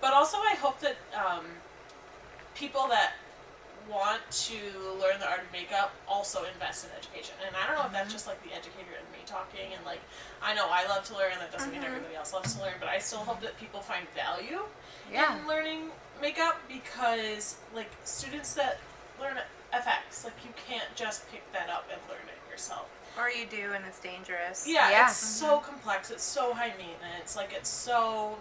but 0.00 0.12
also 0.12 0.36
I 0.38 0.54
hope 0.60 0.80
that 0.80 0.96
um, 1.16 1.44
people 2.54 2.86
that 2.88 3.12
want 3.90 4.22
to 4.30 4.56
learn 4.98 5.20
the 5.20 5.28
art 5.28 5.40
of 5.44 5.52
makeup 5.52 5.92
also 6.08 6.44
invest 6.54 6.86
in 6.86 6.90
education. 6.96 7.34
And 7.46 7.54
I 7.54 7.66
don't 7.66 7.76
know 7.78 7.84
if 7.86 7.92
that's 7.92 8.10
just 8.12 8.26
like 8.26 8.42
the 8.42 8.48
educator 8.54 8.96
in 8.96 9.04
me 9.12 9.20
talking 9.26 9.74
and 9.76 9.84
like 9.84 10.00
I 10.42 10.54
know 10.54 10.66
I 10.70 10.86
love 10.88 11.04
to 11.06 11.14
learn. 11.14 11.32
That 11.38 11.52
doesn't 11.52 11.70
mean 11.72 11.84
everybody 11.84 12.14
else 12.14 12.32
loves 12.32 12.54
to 12.54 12.62
learn, 12.62 12.74
but 12.80 12.88
I 12.88 12.98
still 12.98 13.18
hope 13.20 13.40
that 13.42 13.58
people 13.60 13.80
find 13.80 14.06
value 14.16 14.60
Yeah. 15.12 15.38
in 15.38 15.46
learning 15.46 15.90
makeup 16.22 16.60
because 16.68 17.56
like 17.74 17.90
students 18.04 18.54
that 18.54 18.78
learn 19.20 19.36
FX, 19.74 20.24
like 20.24 20.38
you 20.44 20.50
can't 20.68 20.88
just 20.94 21.30
pick 21.30 21.42
that 21.52 21.68
up 21.68 21.84
and 21.92 22.00
learn 22.08 22.24
it 22.28 22.40
yourself. 22.54 22.86
or 23.18 23.28
you 23.30 23.46
do 23.46 23.72
and 23.74 23.84
it's 23.86 24.00
dangerous 24.00 24.66
Yeah, 24.66 24.90
Yeah. 24.90 25.06
it's 25.06 25.16
so 25.16 25.58
mm-hmm. 25.58 25.70
complex. 25.70 26.10
It's 26.10 26.22
so 26.24 26.52
high 26.54 26.74
maintenance. 26.78 27.36
Like 27.36 27.52
it's 27.52 27.68
so 27.68 28.38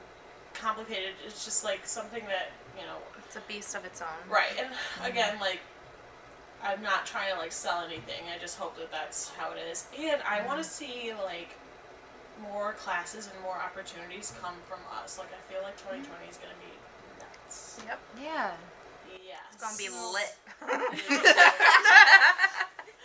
complicated. 0.54 1.14
It's 1.26 1.44
just 1.46 1.64
like 1.64 1.86
something 1.86 2.24
that 2.28 2.52
you 2.78 2.86
know. 2.86 2.98
it's 3.26 3.36
a 3.36 3.42
beast 3.48 3.76
of 3.76 3.86
its 3.86 4.02
own 4.02 4.22
Right, 4.30 4.54
and 4.60 4.70
mm-hmm. 4.70 5.06
again, 5.06 5.40
like 5.40 5.62
I'm 6.64 6.82
not 6.82 7.06
trying 7.06 7.34
to 7.34 7.40
like 7.40 7.52
sell 7.52 7.82
anything. 7.84 8.24
I 8.34 8.38
just 8.40 8.58
hope 8.58 8.78
that 8.78 8.92
that's 8.92 9.30
how 9.38 9.52
it 9.52 9.60
is, 9.72 9.88
and 9.98 10.22
I 10.28 10.46
want 10.46 10.62
to 10.62 10.68
mm-hmm. 10.68 11.14
see 11.14 11.14
like 11.24 11.58
more 12.42 12.74
classes 12.74 13.30
and 13.32 13.38
more 13.44 13.58
opportunities 13.58 14.34
come 14.42 14.56
from 14.68 14.80
us. 15.02 15.20
Like 15.20 15.30
I 15.30 15.42
feel 15.52 15.62
like 15.62 15.78
2020 15.78 16.30
is 16.30 16.38
gonna 16.38 16.54
be 16.60 16.74
nuts. 17.20 17.82
Yep. 17.86 18.00
Yeah. 18.22 18.52
Yeah, 19.22 19.36
It's 19.52 19.62
gonna 19.62 19.78
be 19.78 19.90
lit. 19.90 20.34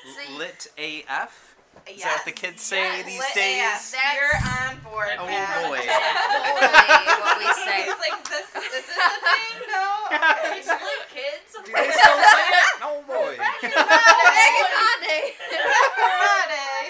So 0.08 0.32
Lit 0.38 0.66
AF? 0.78 1.56
Is 1.86 2.02
that 2.02 2.16
what 2.16 2.24
the 2.24 2.32
kids 2.32 2.62
say 2.62 2.82
Yes. 2.82 3.06
these 3.06 3.18
Lit 3.20 3.34
days? 3.34 3.62
AF. 3.62 3.94
You're 4.16 4.36
on 4.48 4.74
board. 4.82 5.16
Oh 5.20 5.26
man. 5.26 5.46
boy. 5.68 5.78
What 5.78 7.38
we 7.38 7.46
say. 7.64 7.82
He's 7.88 8.00
like, 8.00 8.16
is 8.24 8.28
this, 8.28 8.48
is 8.56 8.70
this 8.72 8.88
a 8.88 8.98
thing? 9.20 9.68
No. 9.68 9.84
Okay. 10.08 10.58
It's 10.58 10.68
lit, 10.68 11.02
kids. 11.12 11.52
Do 11.52 11.60
they 11.72 11.90
still 11.92 12.18
say 12.18 12.48
it? 12.48 12.82
Oh 12.82 13.04
boy. 13.06 13.36
Friday. 13.60 15.24
Friday. 15.36 16.82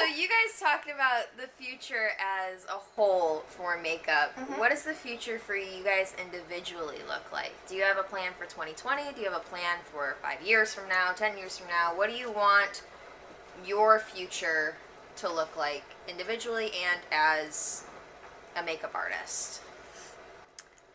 So 0.00 0.06
you 0.06 0.28
guys 0.28 0.58
talked 0.58 0.88
about 0.88 1.36
the 1.36 1.46
future 1.62 2.12
as 2.18 2.64
a 2.64 2.78
whole 2.78 3.40
for 3.48 3.78
makeup. 3.78 4.32
What 4.56 4.70
does 4.70 4.84
the 4.84 4.94
future 4.94 5.38
for 5.38 5.54
you 5.54 5.84
guys 5.84 6.14
individually 6.18 6.96
look 7.06 7.30
like? 7.30 7.52
Do 7.68 7.74
you 7.74 7.82
have 7.82 7.98
a 7.98 8.02
plan 8.02 8.32
for 8.32 8.46
2020? 8.46 9.12
Do 9.14 9.20
you 9.20 9.30
have 9.30 9.38
a 9.38 9.44
plan 9.44 9.76
for 9.84 10.16
five 10.22 10.40
years 10.40 10.72
from 10.72 10.88
now, 10.88 11.12
10 11.14 11.36
years 11.36 11.58
from 11.58 11.68
now? 11.68 11.94
What 11.94 12.08
do 12.08 12.16
you 12.16 12.32
want 12.32 12.82
your 13.66 13.98
future 13.98 14.76
to 15.16 15.30
look 15.30 15.54
like 15.54 15.84
individually 16.08 16.70
and 16.82 17.00
as 17.12 17.84
a 18.56 18.62
makeup 18.62 18.92
artist? 18.94 19.60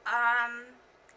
Um, 0.08 0.64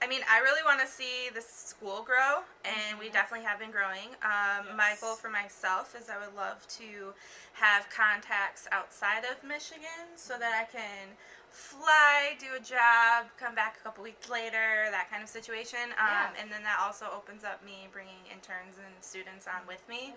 I 0.00 0.06
mean, 0.06 0.20
I 0.30 0.38
really 0.40 0.62
want 0.64 0.80
to 0.80 0.86
see 0.86 1.28
the 1.34 1.40
school 1.42 2.02
grow, 2.06 2.46
and 2.64 2.98
we 3.00 3.08
definitely 3.10 3.44
have 3.46 3.58
been 3.58 3.72
growing. 3.72 4.14
Um, 4.22 4.76
My 4.76 4.94
goal 5.00 5.16
for 5.16 5.28
myself 5.28 5.96
is 5.98 6.08
I 6.08 6.16
would 6.24 6.36
love 6.36 6.66
to 6.78 7.12
have 7.54 7.90
contacts 7.90 8.68
outside 8.70 9.24
of 9.26 9.42
Michigan 9.42 10.14
so 10.14 10.38
that 10.38 10.54
I 10.54 10.70
can 10.70 11.18
fly, 11.50 12.36
do 12.38 12.46
a 12.56 12.60
job, 12.62 13.26
come 13.40 13.56
back 13.56 13.78
a 13.80 13.82
couple 13.82 14.04
weeks 14.04 14.30
later, 14.30 14.86
that 14.94 15.10
kind 15.10 15.22
of 15.22 15.28
situation. 15.28 15.90
Um, 15.98 16.06
Yeah. 16.06 16.40
And 16.42 16.52
then 16.52 16.62
that 16.62 16.78
also 16.80 17.06
opens 17.10 17.42
up 17.42 17.64
me 17.64 17.88
bringing 17.92 18.22
interns 18.30 18.78
and 18.78 18.94
students 19.02 19.48
on 19.48 19.66
with 19.66 19.82
me. 19.88 20.14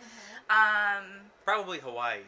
Um, 0.52 1.26
Probably 1.44 1.80
Hawaii, 1.80 2.22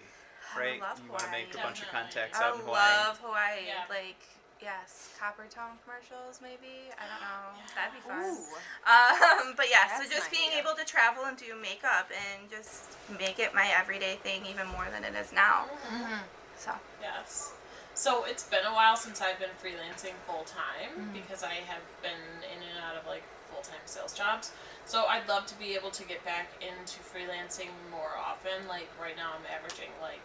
I 0.55 0.59
right? 0.59 0.81
love 0.81 0.99
you 1.05 1.11
want 1.11 1.19
to 1.21 1.25
Hawaii. 1.29 1.45
make 1.45 1.53
a 1.53 1.57
bunch 1.61 1.81
of 1.83 1.89
contacts 1.89 2.39
I 2.39 2.45
out 2.49 2.53
in 2.55 2.65
would 2.65 2.65
Hawaii. 2.73 2.97
love 3.05 3.17
Hawaii. 3.21 3.61
Yeah. 3.67 3.85
Like, 3.89 4.23
yes, 4.63 5.11
Coppertone 5.19 5.75
commercials, 5.83 6.39
maybe. 6.41 6.87
I 6.95 7.03
don't 7.11 7.19
know. 7.19 7.43
That'd 7.75 7.93
be 7.93 8.01
fun. 8.01 8.39
Um, 8.87 9.53
but 9.59 9.67
yeah, 9.69 9.85
That's 9.91 10.07
so 10.07 10.15
just 10.15 10.31
being 10.31 10.49
idea. 10.55 10.63
able 10.63 10.73
to 10.79 10.85
travel 10.87 11.25
and 11.27 11.35
do 11.35 11.51
makeup 11.61 12.07
and 12.15 12.49
just 12.49 12.95
make 13.19 13.37
it 13.39 13.53
my 13.53 13.67
everyday 13.75 14.15
thing 14.23 14.45
even 14.47 14.67
more 14.71 14.87
than 14.89 15.03
it 15.03 15.13
is 15.19 15.33
now. 15.33 15.67
Mm-hmm. 15.91 16.23
So 16.57 16.71
Yes. 17.01 17.53
So 17.93 18.23
it's 18.25 18.43
been 18.43 18.65
a 18.65 18.73
while 18.73 18.95
since 18.97 19.21
I've 19.21 19.37
been 19.37 19.53
freelancing 19.61 20.15
full 20.25 20.47
time 20.47 20.95
Mm-hmm. 20.97 21.13
because 21.13 21.43
I 21.43 21.61
have 21.69 21.83
been 22.01 22.23
in 22.41 22.57
and 22.63 22.79
out 22.81 22.95
of 22.97 23.05
like 23.05 23.21
full 23.51 23.61
time 23.61 23.83
sales 23.85 24.13
jobs. 24.15 24.51
So 24.85 25.05
I'd 25.05 25.27
love 25.29 25.45
to 25.47 25.55
be 25.59 25.75
able 25.75 25.91
to 25.91 26.03
get 26.07 26.23
back 26.25 26.47
into 26.63 26.99
freelancing 27.05 27.69
more 27.91 28.15
often. 28.17 28.65
Like 28.67 28.89
right 28.99 29.15
now, 29.15 29.31
I'm 29.37 29.45
averaging 29.45 29.91
like 30.01 30.23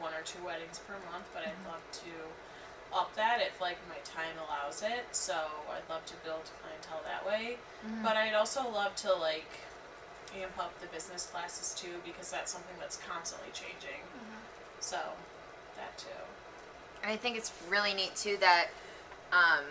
one 0.00 0.14
or 0.16 0.22
two 0.24 0.40
weddings 0.46 0.78
per 0.86 0.94
month, 1.12 1.26
but 1.34 1.42
Mm-hmm. 1.42 1.66
I'd 1.66 1.72
love 1.74 1.84
to 2.06 2.14
up 2.94 3.14
that 3.16 3.40
if 3.40 3.60
like 3.60 3.78
my 3.88 3.96
time 4.04 4.36
allows 4.46 4.82
it. 4.82 5.06
So 5.12 5.34
I'd 5.70 5.88
love 5.88 6.04
to 6.06 6.14
build 6.24 6.50
clientele 6.62 7.02
that 7.04 7.26
way. 7.26 7.56
Mm-hmm. 7.86 8.02
But 8.04 8.16
I'd 8.16 8.34
also 8.34 8.68
love 8.68 8.96
to 8.96 9.12
like 9.14 9.50
amp 10.40 10.58
up 10.58 10.78
the 10.80 10.86
business 10.88 11.26
classes 11.26 11.74
too 11.78 12.00
because 12.04 12.30
that's 12.30 12.52
something 12.52 12.74
that's 12.78 12.96
constantly 13.08 13.48
changing. 13.52 14.00
So 14.80 14.98
that 15.76 15.96
too. 15.98 16.06
And 17.02 17.10
I 17.12 17.16
think 17.16 17.36
it's 17.36 17.52
really 17.68 17.94
neat 17.94 18.14
too 18.16 18.36
that 18.40 18.68
um, 19.32 19.64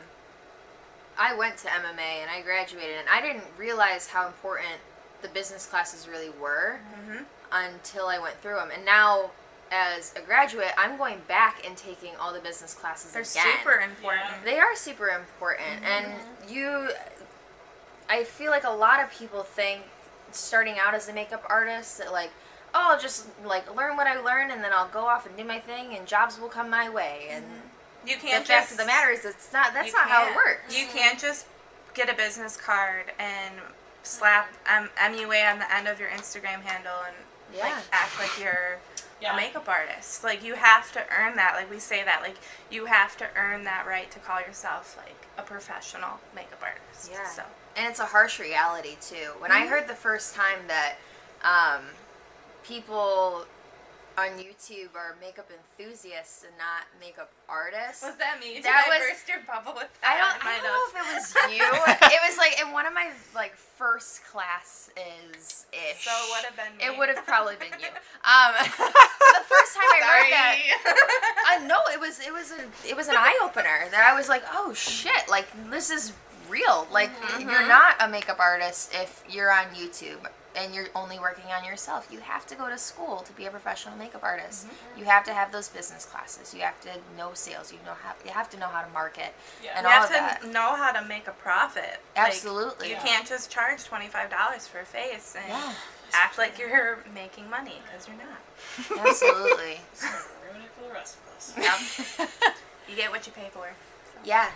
I 1.18 1.36
went 1.36 1.58
to 1.58 1.68
MMA 1.68 2.22
and 2.22 2.30
I 2.32 2.42
graduated, 2.42 2.98
and 2.98 3.08
I 3.10 3.22
didn't 3.22 3.44
realize 3.58 4.08
how 4.08 4.26
important 4.28 4.80
the 5.22 5.28
business 5.28 5.66
classes 5.66 6.08
really 6.08 6.30
were 6.30 6.80
Mhm. 7.08 7.26
until 7.52 8.08
I 8.08 8.18
went 8.20 8.42
through 8.42 8.56
them. 8.56 8.72
And 8.72 8.86
now, 8.86 9.32
as 9.72 10.14
a 10.16 10.22
graduate, 10.22 10.72
I'm 10.78 10.98
going 10.98 11.22
back 11.28 11.66
and 11.66 11.76
taking 11.78 12.12
all 12.20 12.34
the 12.34 12.40
business 12.40 12.74
classes 12.74 13.12
They're 13.12 13.22
again. 13.22 13.58
super 13.60 13.80
important. 13.80 14.44
They 14.44 14.58
are 14.60 14.76
super 14.76 15.10
important, 15.10 15.84
mm-hmm. 15.84 15.86
and 15.86 16.52
you. 16.52 16.90
I 18.10 18.24
feel 18.24 18.50
like 18.50 18.64
a 18.64 18.72
lot 18.72 19.00
of 19.04 19.12
people 19.12 19.44
think 19.44 19.82
starting 20.32 20.78
out 20.80 20.94
as 20.96 21.08
a 21.10 21.14
makeup 21.14 21.44
artist 21.48 22.00
that 22.00 22.12
like, 22.12 22.32
oh, 22.74 22.90
I'll 22.94 23.00
just 23.00 23.28
like 23.46 23.74
learn 23.76 23.98
what 23.98 24.08
I 24.08 24.20
learn, 24.20 24.52
and 24.52 24.64
then 24.64 24.72
I'll 24.74 24.88
go 24.90 25.06
off 25.06 25.26
and 25.28 25.36
do 25.38 25.44
my 25.44 25.60
thing, 25.60 25.96
and 25.96 26.08
jobs 26.08 26.40
will 26.40 26.50
come 26.50 26.70
my 26.70 26.90
way. 26.90 27.28
Mm-hmm. 27.30 27.36
And 27.36 27.46
You 28.08 28.16
can't 28.18 28.44
the 28.44 28.48
fact 28.52 28.70
just 28.70 28.72
of 28.72 28.78
the 28.78 28.86
matter 28.86 29.12
is, 29.12 29.26
it's 29.26 29.54
not. 29.54 29.74
That's 29.74 29.94
not 29.94 30.08
how 30.10 30.28
it 30.30 30.36
works. 30.36 30.78
You 30.78 30.88
can't 30.88 31.20
just 31.20 31.46
get 31.94 32.10
a 32.10 32.16
business 32.16 32.56
card 32.58 33.12
and 33.20 33.56
slap 34.04 34.50
M- 34.66 34.90
MUA 34.98 35.52
on 35.52 35.60
the 35.60 35.76
end 35.76 35.88
of 35.88 36.00
your 36.00 36.10
Instagram 36.10 36.62
handle 36.62 36.94
and 37.06 37.16
Yeah. 37.56 37.64
like 37.64 37.84
act 37.92 38.18
like 38.20 38.40
you're 38.42 38.80
Yeah. 39.22 39.34
a 39.34 39.36
makeup 39.38 39.68
artist. 39.68 40.24
Like 40.24 40.44
you 40.44 40.56
have 40.56 40.92
to 40.94 41.02
earn 41.18 41.36
that. 41.36 41.54
Like 41.56 41.70
we 41.70 41.80
say 41.80 42.04
that. 42.04 42.22
Like 42.22 42.38
you 42.72 42.86
have 42.86 43.18
to 43.18 43.26
earn 43.36 43.64
that 43.66 43.86
right 43.88 44.10
to 44.12 44.20
call 44.20 44.40
yourself 44.40 44.98
like 44.98 45.28
a 45.38 45.42
professional 45.42 46.20
makeup 46.36 46.62
artist. 46.64 47.12
Yeah. 47.12 47.28
So 47.28 47.44
and 47.76 47.88
it's 47.88 48.00
a 48.00 48.06
harsh 48.06 48.40
reality 48.40 48.98
too. 49.02 49.32
When 49.40 49.52
Mm-hmm. 49.52 49.64
I 49.64 49.68
heard 49.68 49.88
the 49.88 49.96
first 49.96 50.36
time 50.36 50.60
that 50.68 50.96
um, 51.44 51.84
people 52.64 53.46
on 54.20 54.36
YouTube 54.38 54.92
are 55.00 55.16
makeup 55.22 55.48
enthusiasts 55.48 56.44
and 56.44 56.52
not 56.60 56.84
makeup 57.00 57.32
artists. 57.48 58.04
was 58.04 58.16
that 58.20 58.40
me? 58.40 58.56
Did 58.56 58.64
That 58.68 58.84
I 58.86 58.90
was- 58.92 59.00
burst 59.08 59.28
your 59.32 59.40
bubble 59.48 59.74
with 59.80 59.88
I 60.04 60.18
that? 60.20 60.36
don't, 60.36 60.44
I 60.44 60.60
don't 60.60 60.68
know 60.68 60.82
if 60.92 60.94
it 61.00 61.08
was 61.16 61.26
you. 61.56 61.64
it 62.12 62.22
was 62.28 62.38
like 62.38 62.60
in 62.60 62.72
one 62.74 62.86
of 62.86 62.94
my 62.94 63.12
like 63.34 63.56
first 63.56 64.24
classes 64.26 65.66
ish. 65.72 66.04
So 66.06 66.12
it 66.12 66.30
would 66.36 66.46
have 66.46 66.56
been. 66.60 66.74
It 66.94 66.98
would 66.98 67.10
have 67.10 67.26
probably 67.26 67.56
been 67.56 67.80
you. 67.80 67.88
Um, 68.20 68.52
the 68.60 69.46
first 69.48 69.72
time 69.76 69.90
I 69.90 70.00
heard 70.04 70.32
that, 70.32 70.56
Sorry. 70.84 71.64
uh, 71.64 71.68
no, 71.68 71.78
it 71.94 72.00
was 72.00 72.20
it 72.20 72.34
was 72.34 72.52
a 72.52 72.88
it 72.88 72.96
was 72.96 73.08
an 73.08 73.16
eye 73.18 73.40
opener. 73.42 73.88
That 73.92 74.08
I 74.12 74.14
was 74.16 74.28
like, 74.28 74.44
oh 74.54 74.74
shit, 74.74 75.28
like 75.30 75.48
this 75.72 75.90
is 75.90 76.12
real. 76.50 76.86
Like 76.92 77.10
you're 77.40 77.66
not 77.68 77.96
a 78.02 78.10
makeup 78.10 78.40
artist 78.40 78.92
if 78.94 79.24
you're 79.30 79.52
on 79.52 79.66
YouTube 79.74 80.20
and 80.60 80.76
you're 80.76 80.88
only 80.96 81.18
working 81.20 81.46
on 81.52 81.64
yourself. 81.64 82.08
You 82.12 82.20
have 82.20 82.46
to 82.48 82.56
go 82.56 82.68
to 82.70 82.78
school 82.78 83.18
to 83.22 83.32
be 83.34 83.46
a 83.46 83.50
professional 83.50 83.96
makeup 83.98 84.24
artist. 84.24 84.68
You 84.98 85.06
have 85.06 85.24
to 85.26 85.34
have 85.34 85.52
those 85.52 85.70
business 85.70 86.06
classes. 86.06 86.54
You 86.54 86.62
have 86.62 86.80
to 86.82 86.90
know 87.18 87.32
sales. 87.34 87.72
You 87.72 87.80
know 87.86 87.94
how 88.04 88.14
you 88.26 88.32
have 88.32 88.50
to 88.52 88.58
know 88.60 88.68
how 88.68 88.82
to 88.84 88.90
market 88.92 89.34
Yeah. 89.64 89.72
and 89.78 89.84
you 89.86 89.90
all 89.92 90.02
have 90.02 90.04
of 90.06 90.10
that. 90.12 90.42
to 90.42 90.48
know 90.50 90.76
how 90.76 90.92
to 90.92 91.04
make 91.08 91.28
a 91.28 91.32
profit. 91.32 92.00
Like, 92.16 92.28
Absolutely. 92.28 92.90
you 92.90 92.96
Yeah. 92.96 93.04
can't 93.04 93.28
just 93.28 93.50
charge 93.50 93.84
twenty 93.86 94.08
five 94.08 94.30
dollars 94.30 94.68
for 94.68 94.80
a 94.80 94.86
face 94.86 95.36
and 95.38 95.48
Yeah, 95.48 95.74
act 96.14 96.38
like 96.38 96.60
you're 96.60 97.00
making 97.16 97.50
money 97.50 97.82
because 97.86 98.08
you're 98.08 98.18
not. 98.18 99.08
absolutely. 99.08 99.80
So 99.94 100.08
ruin 100.08 100.62
it 100.64 100.72
for 100.78 100.88
the 100.88 100.94
rest 100.94 101.18
of 101.18 101.36
us. 101.36 101.54
Yep. 102.20 102.30
you 102.90 102.96
get 102.96 103.12
what 103.12 103.26
you 103.26 103.32
pay 103.34 103.50
for. 103.52 103.70
yeah, 104.24 104.50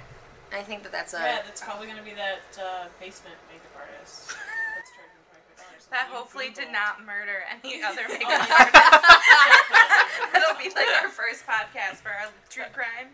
I 0.52 0.62
think 0.62 0.84
that 0.84 0.92
that's 0.92 1.14
a 1.14 1.18
yeah, 1.20 1.42
that's 1.46 1.62
probably 1.62 1.88
gonna 1.88 2.04
be 2.04 2.14
that 2.14 2.42
uh, 2.60 2.86
basement 3.00 3.36
makeup 3.48 3.72
artist. 3.80 4.28
That's 4.76 4.92
charging 4.92 5.24
twenty 5.30 5.44
five 5.56 5.68
dollars. 5.70 5.83
That 5.94 6.10
hopefully 6.10 6.50
did 6.50 6.72
not 6.74 7.06
murder 7.06 7.46
any 7.54 7.84
other 7.86 8.02
Oh, 8.10 8.14
makeup 8.14 8.30
yeah. 8.30 8.50
artist. 8.50 8.74
That'll 10.34 10.58
be 10.58 10.70
like 10.74 10.90
our 11.04 11.10
first 11.10 11.46
podcast 11.46 12.02
for 12.02 12.10
our 12.10 12.28
true 12.50 12.66
crime. 12.74 13.14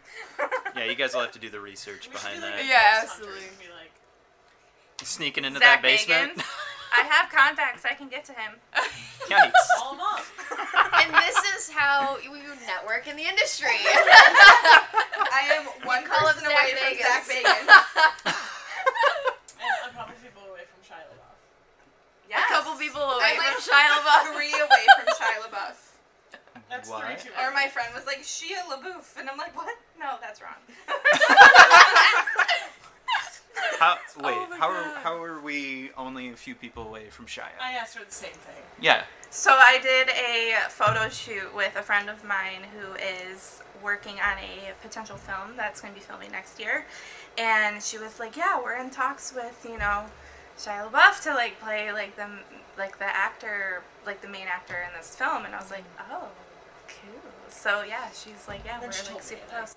Yeah, 0.76 0.86
you 0.86 0.96
guys 0.96 1.14
will 1.14 1.22
have 1.22 1.34
to 1.34 1.40
do 1.40 1.50
the 1.50 1.60
research 1.60 2.08
We 2.08 2.14
behind 2.14 2.40
be 2.40 2.48
like 2.48 2.56
that. 2.56 2.66
Yeah, 2.66 3.02
absolutely. 3.04 3.42
Be 3.60 3.68
like, 3.76 3.92
Sneaking 5.04 5.44
into 5.46 5.60
Zach 5.60 5.82
that 5.82 5.82
basement. 5.84 6.38
Bagans. 6.38 6.46
I 6.96 7.04
have 7.04 7.30
contacts. 7.32 7.84
I 7.86 7.94
can 7.94 8.08
get 8.10 8.24
to 8.26 8.34
him. 8.34 8.54
Yikes. 9.28 9.52
call 9.78 9.94
'em 9.94 10.00
up. 10.02 10.26
and 11.04 11.14
this 11.14 11.38
is 11.56 11.70
how 11.70 12.18
you 12.24 12.32
network 12.66 13.08
in 13.08 13.16
the 13.16 13.24
industry. 13.28 13.68
I 13.76 15.52
am 15.60 15.66
one 15.88 16.04
call 16.06 16.28
him 16.28 16.36
person 16.36 16.50
Zach 16.50 16.64
away 16.64 16.74
from 16.74 16.96
Bagans. 16.96 17.06
Zach 17.06 17.24
Bagans. 17.28 17.68
And 19.60 19.92
a 19.92 19.94
couple 19.94 20.16
people 20.24 20.42
away 20.50 20.64
from 20.70 20.80
Shia 20.82 21.04
LaBeouf. 21.12 21.36
Yes. 22.30 22.42
A 22.50 22.54
couple 22.70 22.80
people 22.80 23.02
away 23.02 23.24
I'm 23.26 23.38
like 23.38 23.48
from 23.58 23.74
Shia 23.74 23.90
LaBeouf. 24.06 24.36
Three 24.36 24.54
away 24.54 24.86
from 24.98 25.08
Shia 25.16 25.38
LaBeouf. 25.50 25.78
That's 26.70 26.90
What? 26.90 27.06
three 27.06 27.16
too 27.16 27.30
Or 27.42 27.52
my 27.52 27.68
friend 27.68 27.90
was 27.96 28.06
like 28.06 28.20
Shia 28.22 28.62
LaBeouf, 28.70 29.18
and 29.20 29.30
I'm 29.30 29.38
like, 29.38 29.56
what? 29.56 29.76
No, 30.00 30.16
that's 30.22 30.42
wrong. 30.42 30.60
How, 33.80 33.98
wait, 34.22 34.34
Oh 34.38 34.48
my 34.50 34.58
how 34.58 34.70
are 34.70 34.84
God. 34.84 34.98
how 35.04 35.22
are 35.24 35.40
we 35.42 35.90
only 35.98 36.30
a 36.30 36.36
few 36.36 36.56
people 36.56 36.84
away 36.88 37.10
from 37.10 37.26
Shia? 37.26 37.44
I 37.62 37.74
asked 37.74 37.98
her 37.98 38.04
the 38.06 38.12
same 38.12 38.32
thing. 38.32 38.64
yeah. 38.82 39.04
So 39.32 39.52
I 39.52 39.80
did 39.82 40.10
a 40.10 40.70
photo 40.70 41.08
shoot 41.10 41.54
with 41.56 41.76
a 41.76 41.82
friend 41.84 42.10
of 42.10 42.24
mine 42.24 42.64
who 42.78 42.94
is 42.96 43.62
working 43.84 44.16
on 44.20 44.38
a 44.40 44.72
potential 44.82 45.18
film 45.18 45.56
that's 45.58 45.82
going 45.82 45.94
to 45.94 46.00
be 46.00 46.04
filming 46.06 46.32
next 46.32 46.60
year, 46.60 46.86
and 47.38 47.82
she 47.84 47.98
was 47.98 48.20
like, 48.20 48.36
"Yeah, 48.38 48.62
we're 48.62 48.76
in 48.78 48.90
talks 48.90 49.34
with 49.36 49.66
you 49.70 49.78
know 49.78 50.06
Shia 50.60 50.92
LaBeouf 50.92 51.24
to 51.24 51.34
like 51.34 51.60
play 51.62 51.92
like 51.92 52.16
the 52.16 52.28
like 52.78 53.00
the 53.00 53.06
actor 53.08 53.82
like 54.06 54.22
the 54.22 54.28
main 54.28 54.48
actor 54.48 54.76
in 54.76 54.92
this 54.98 55.16
film," 55.16 55.46
and 55.46 55.56
I 55.56 55.60
was 55.60 55.72
like, 55.72 55.86
"Oh, 56.12 56.28
cool." 56.88 57.32
So 57.50 57.84
yeah, 57.88 58.12
she's 58.12 58.46
like, 58.48 58.62
"Yeah, 58.66 58.80
we're 58.80 58.88
like 58.88 59.24
super 59.24 59.42
close." 59.50 59.76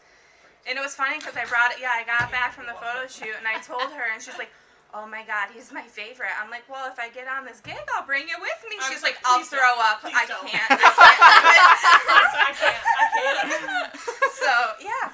And 0.66 0.78
it 0.78 0.82
was 0.82 0.94
funny 0.94 1.18
because 1.18 1.36
I 1.36 1.44
brought 1.46 1.70
it. 1.72 1.78
Yeah, 1.80 1.90
I 1.94 2.02
got 2.04 2.30
back 2.30 2.52
from 2.52 2.66
the 2.66 2.74
photo 2.74 3.06
shoot 3.06 3.34
and 3.38 3.46
I 3.46 3.58
told 3.62 3.90
her, 3.94 4.04
and 4.12 4.20
she's 4.22 4.38
like, 4.38 4.50
"Oh 4.92 5.06
my 5.06 5.22
God, 5.22 5.50
he's 5.54 5.70
my 5.72 5.82
favorite." 5.82 6.34
I'm 6.42 6.50
like, 6.50 6.66
"Well, 6.68 6.90
if 6.90 6.98
I 6.98 7.08
get 7.10 7.26
on 7.26 7.44
this 7.44 7.60
gig, 7.60 7.78
I'll 7.94 8.06
bring 8.06 8.26
you 8.28 8.36
with 8.42 8.60
me." 8.68 8.76
She's 8.90 9.02
like, 9.02 9.18
"I'll 9.24 9.42
throw 9.46 9.78
up. 9.78 10.02
I 10.02 10.26
can't." 10.26 10.70
I 10.70 10.82
I 12.42 12.52
can't. 12.58 12.82
I 12.98 13.46
can't. 13.46 13.94
so 14.34 14.50
yeah, 14.82 15.10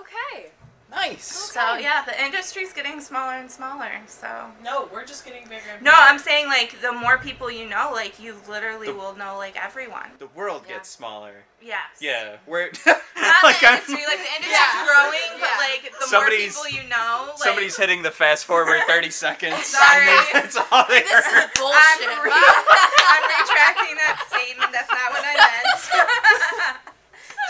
Okay. 0.00 0.50
Nice. 0.94 1.24
so 1.26 1.74
yeah, 1.76 2.04
the 2.04 2.14
industry's 2.24 2.72
getting 2.72 3.00
smaller 3.00 3.34
and 3.34 3.50
smaller. 3.50 3.90
So 4.06 4.28
No, 4.62 4.88
we're 4.92 5.04
just 5.04 5.24
getting 5.24 5.44
bigger 5.44 5.62
and 5.74 5.82
no. 5.82 5.92
I'm 5.94 6.18
saying 6.18 6.46
like 6.46 6.80
the 6.80 6.92
more 6.92 7.18
people 7.18 7.50
you 7.50 7.68
know, 7.68 7.90
like 7.92 8.18
you 8.20 8.36
literally 8.48 8.86
The- 8.88 8.94
will 8.94 9.14
know 9.16 9.36
like 9.36 9.56
everyone. 9.62 10.10
The 10.18 10.28
world 10.28 10.62
Yeah. 10.68 10.74
gets 10.76 10.88
smaller. 10.88 11.44
Yes. 11.60 11.80
Yeah. 12.00 12.36
We're 12.46 12.70
Not 12.86 13.00
like 13.42 13.60
the 13.60 13.66
I'm- 13.66 13.74
industry, 13.80 14.04
like 14.06 14.18
the 14.18 14.32
industry's 14.36 14.50
Yeah. 14.52 14.86
growing, 14.86 15.40
but 15.40 15.48
Yeah. 15.50 15.58
like 15.58 15.92
the 16.00 16.06
Somebody's- 16.06 16.54
more 16.56 16.64
people 16.66 16.82
you 16.82 16.88
know, 16.88 17.26
like 17.28 17.38
somebody's 17.38 17.76
hitting 17.76 18.02
the 18.02 18.10
fast 18.10 18.44
forward 18.44 18.80
30 18.86 19.10
seconds. 19.10 19.66
Sorry. 19.76 20.06
And 20.08 20.08
they- 20.08 20.32
that's 20.40 20.56
all 20.56 20.84
they 20.88 21.00
This 21.00 21.10
is 21.10 21.24
heard. 21.26 21.44
I'm, 21.44 21.50
bullshit. 21.58 22.22
re- 22.22 22.32
I'm 22.32 23.24
retracting 23.40 23.96
that 23.96 24.24
statement. 24.28 24.72
That's 24.72 24.90
not 24.90 25.10
what 25.12 25.24
I 25.24 25.34
meant. 25.34 26.94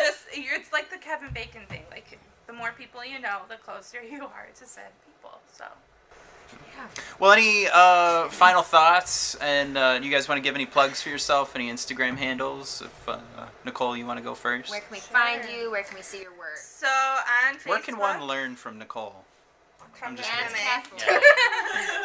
Just 0.00 0.26
you're, 0.36 0.54
it's 0.56 0.72
like 0.72 0.90
the 0.90 0.98
Kevin 0.98 1.30
Bacon 1.32 1.62
thing. 1.68 1.83
Like 2.54 2.60
the 2.60 2.62
more 2.62 2.72
people 2.76 3.04
you 3.04 3.20
know, 3.20 3.40
the 3.48 3.56
closer 3.56 4.02
you 4.10 4.22
are 4.24 4.48
to 4.58 4.66
said 4.66 4.90
people. 5.06 5.38
So 5.52 5.64
Yeah. 6.76 6.86
Well, 7.18 7.32
any 7.32 7.66
uh, 7.72 8.28
final 8.28 8.62
thoughts? 8.62 9.34
And 9.36 9.76
uh, 9.76 9.98
you 10.02 10.10
guys 10.10 10.28
want 10.28 10.38
to 10.38 10.42
give 10.42 10.54
any 10.54 10.66
plugs 10.66 11.02
for 11.02 11.08
yourself? 11.08 11.54
Any 11.56 11.70
Instagram 11.70 12.16
handles? 12.16 12.82
If 12.82 13.08
uh, 13.08 13.18
Nicole, 13.64 13.96
you 13.96 14.06
want 14.06 14.18
to 14.18 14.24
go 14.24 14.34
first? 14.34 14.70
Where 14.70 14.80
can 14.80 14.90
we 14.92 14.98
Sure. 14.98 15.08
find 15.08 15.44
you? 15.50 15.70
Where 15.70 15.82
can 15.82 15.96
we 15.96 16.02
see 16.02 16.22
your 16.22 16.32
work? 16.32 16.56
so 16.56 16.86
on 16.86 17.56
Facebook. 17.56 17.66
Where 17.68 17.80
can 17.80 17.98
one 17.98 18.22
learn 18.24 18.56
from 18.56 18.78
Nicole? 18.78 19.23
Come 20.00 20.16
to 20.16 20.22
just 20.22 20.32
MMA. 20.32 20.58
Yeah. 20.98 21.20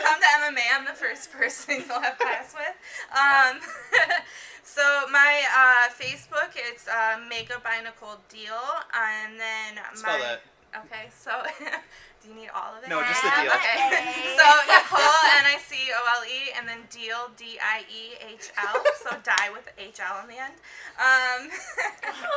Come 0.03 0.19
to 0.21 0.27
MMA. 0.41 0.65
I'm 0.75 0.85
the 0.85 0.93
first 0.93 1.31
person 1.37 1.83
you'll 1.87 2.01
have 2.01 2.17
class 2.17 2.53
with. 2.53 2.75
Um, 3.11 3.59
so 4.63 4.81
my 5.11 5.43
uh, 5.55 5.89
Facebook, 5.93 6.51
it's 6.55 6.87
uh, 6.87 7.19
Makeup 7.29 7.63
by 7.63 7.81
Nicole 7.83 8.17
Diehl, 8.29 8.83
and 8.93 9.39
then 9.39 9.83
Spell 9.95 10.17
my 10.17 10.23
that. 10.23 10.41
Okay. 10.75 11.09
So 11.09 11.31
do 12.21 12.29
you 12.29 12.35
need 12.37 12.49
all 12.53 12.77
of 12.77 12.83
it? 12.83 12.89
No, 12.89 13.01
just 13.01 13.21
the 13.25 13.29
deal. 13.41 13.49
Okay. 13.49 13.77
So 14.37 14.45
Nicole 14.69 15.21
N 15.41 15.45
I 15.49 15.57
C 15.61 15.75
O 15.93 15.99
L 16.21 16.23
E 16.29 16.53
and 16.57 16.67
then 16.69 16.85
Diehl 16.93 17.33
D 17.37 17.57
I 17.57 17.83
E 17.89 18.15
H 18.21 18.53
L. 18.57 18.77
So 19.01 19.17
die 19.25 19.49
with 19.49 19.65
H 19.77 19.97
L 19.99 20.21
on 20.21 20.27
the 20.29 20.37
end. 20.37 20.53
Um, 21.01 21.49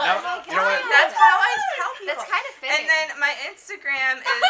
No, 0.02 0.18
my 0.24 0.40
you 0.48 0.56
know 0.56 0.64
what? 0.64 0.80
God. 0.80 0.90
that's 0.90 1.14
how 1.14 1.36
I 1.36 1.52
tell 1.76 1.92
people. 2.00 2.14
That's 2.16 2.26
kind 2.30 2.46
of 2.48 2.54
fitting. 2.58 2.76
And 2.80 2.88
then 2.88 3.06
my 3.20 3.32
Instagram 3.48 4.18
is 4.40 4.44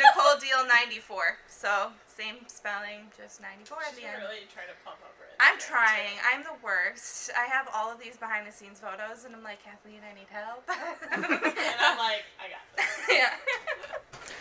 Nicole 0.00 0.36
Diehl 0.40 0.64
94. 0.66 1.38
So 1.48 1.92
same 2.08 2.42
spelling, 2.48 3.12
just 3.14 3.40
94 3.44 3.78
at 3.92 3.94
the 3.94 4.04
end. 4.08 4.18
really 4.24 4.48
trying 4.50 4.72
to 4.72 4.78
pump 4.82 4.98
up 5.04 5.14
her. 5.20 5.27
I'm 5.40 5.58
trying. 5.58 6.18
I'm 6.32 6.42
the 6.42 6.56
worst. 6.64 7.30
I 7.38 7.44
have 7.46 7.68
all 7.74 7.92
of 7.92 8.00
these 8.00 8.16
behind 8.16 8.46
the 8.46 8.52
scenes 8.52 8.80
photos, 8.80 9.24
and 9.24 9.34
I'm 9.34 9.42
like, 9.44 9.62
Kathleen, 9.62 10.00
I 10.10 10.14
need 10.14 10.26
help. 10.30 10.64
and 11.12 11.24
I'm 11.24 11.98
like, 11.98 12.24
I 12.38 12.48
got 12.50 12.76
this. 12.76 12.86
yeah. 13.10 13.30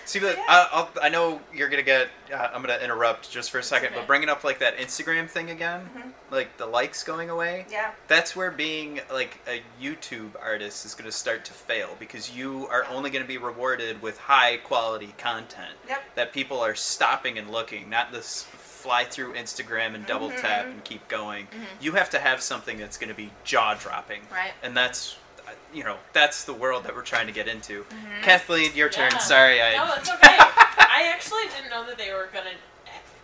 See, 0.05 0.19
but 0.19 0.37
I, 0.47 0.67
I'll, 0.71 0.89
I 1.03 1.09
know 1.09 1.41
you're 1.53 1.67
gonna 1.69 1.83
get. 1.83 2.07
Uh, 2.33 2.49
I'm 2.53 2.61
gonna 2.61 2.77
interrupt 2.81 3.29
just 3.29 3.51
for 3.51 3.59
a 3.59 3.63
second, 3.63 3.87
okay. 3.89 3.97
but 3.97 4.07
bringing 4.07 4.29
up 4.29 4.43
like 4.45 4.59
that 4.59 4.77
Instagram 4.77 5.29
thing 5.29 5.49
again, 5.49 5.89
Mhm. 5.97 6.13
like 6.31 6.55
the 6.57 6.65
likes 6.65 7.03
going 7.03 7.29
away. 7.29 7.65
Yeah. 7.69 7.91
That's 8.07 8.33
where 8.35 8.49
being 8.49 9.01
like 9.11 9.39
a 9.47 9.61
YouTube 9.81 10.31
artist 10.41 10.85
is 10.85 10.95
gonna 10.95 11.11
start 11.11 11.43
to 11.45 11.53
fail 11.53 11.89
because 11.99 12.31
you 12.35 12.67
are 12.69 12.85
only 12.85 13.09
gonna 13.09 13.25
be 13.25 13.37
rewarded 13.37 14.01
with 14.01 14.17
high 14.17 14.57
quality 14.57 15.13
content 15.17 15.75
Yep. 15.89 16.03
that 16.15 16.33
people 16.33 16.61
are 16.61 16.75
stopping 16.75 17.37
and 17.37 17.51
looking, 17.51 17.89
not 17.89 18.11
this 18.13 18.43
fly 18.77 19.03
through 19.03 19.33
Instagram 19.33 19.95
and 19.95 20.05
double 20.05 20.29
Mhm. 20.29 20.41
tap 20.41 20.65
and 20.65 20.83
keep 20.83 21.07
going. 21.07 21.47
You 21.81 21.93
have 21.93 22.09
to 22.11 22.19
have 22.19 22.41
something 22.41 22.77
that's 22.77 22.97
gonna 22.97 23.13
be 23.13 23.31
jaw 23.43 23.73
dropping, 23.73 24.27
Right. 24.31 24.53
and 24.63 24.75
that's. 24.77 25.15
uh, 25.47 25.51
You 25.73 25.83
know, 25.83 25.97
that's 26.13 26.43
the 26.45 26.53
world 26.53 26.83
that 26.85 26.95
we're 26.95 27.01
trying 27.03 27.27
to 27.27 27.33
get 27.33 27.47
into. 27.47 27.83
Mm-hmm. 27.85 28.21
Kathleen, 28.21 28.73
your 28.75 28.89
turn. 28.89 29.11
Yeah. 29.11 29.17
Sorry, 29.19 29.61
I. 29.61 29.75
No, 29.75 29.93
it's 29.95 30.09
okay. 30.09 30.37
I 30.97 31.11
actually 31.13 31.47
didn't 31.55 31.69
know 31.69 31.85
that 31.85 31.97
they 31.97 32.11
were 32.13 32.29
gonna 32.33 32.51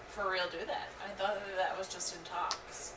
for 0.09 0.29
real 0.29 0.47
do 0.49 0.59
that. 0.65 0.89
I 1.03 1.09
thought 1.17 1.35
that, 1.35 1.57
that 1.57 1.77
was 1.77 1.87
just 1.87 2.15
in 2.15 2.21
talks. 2.23 2.93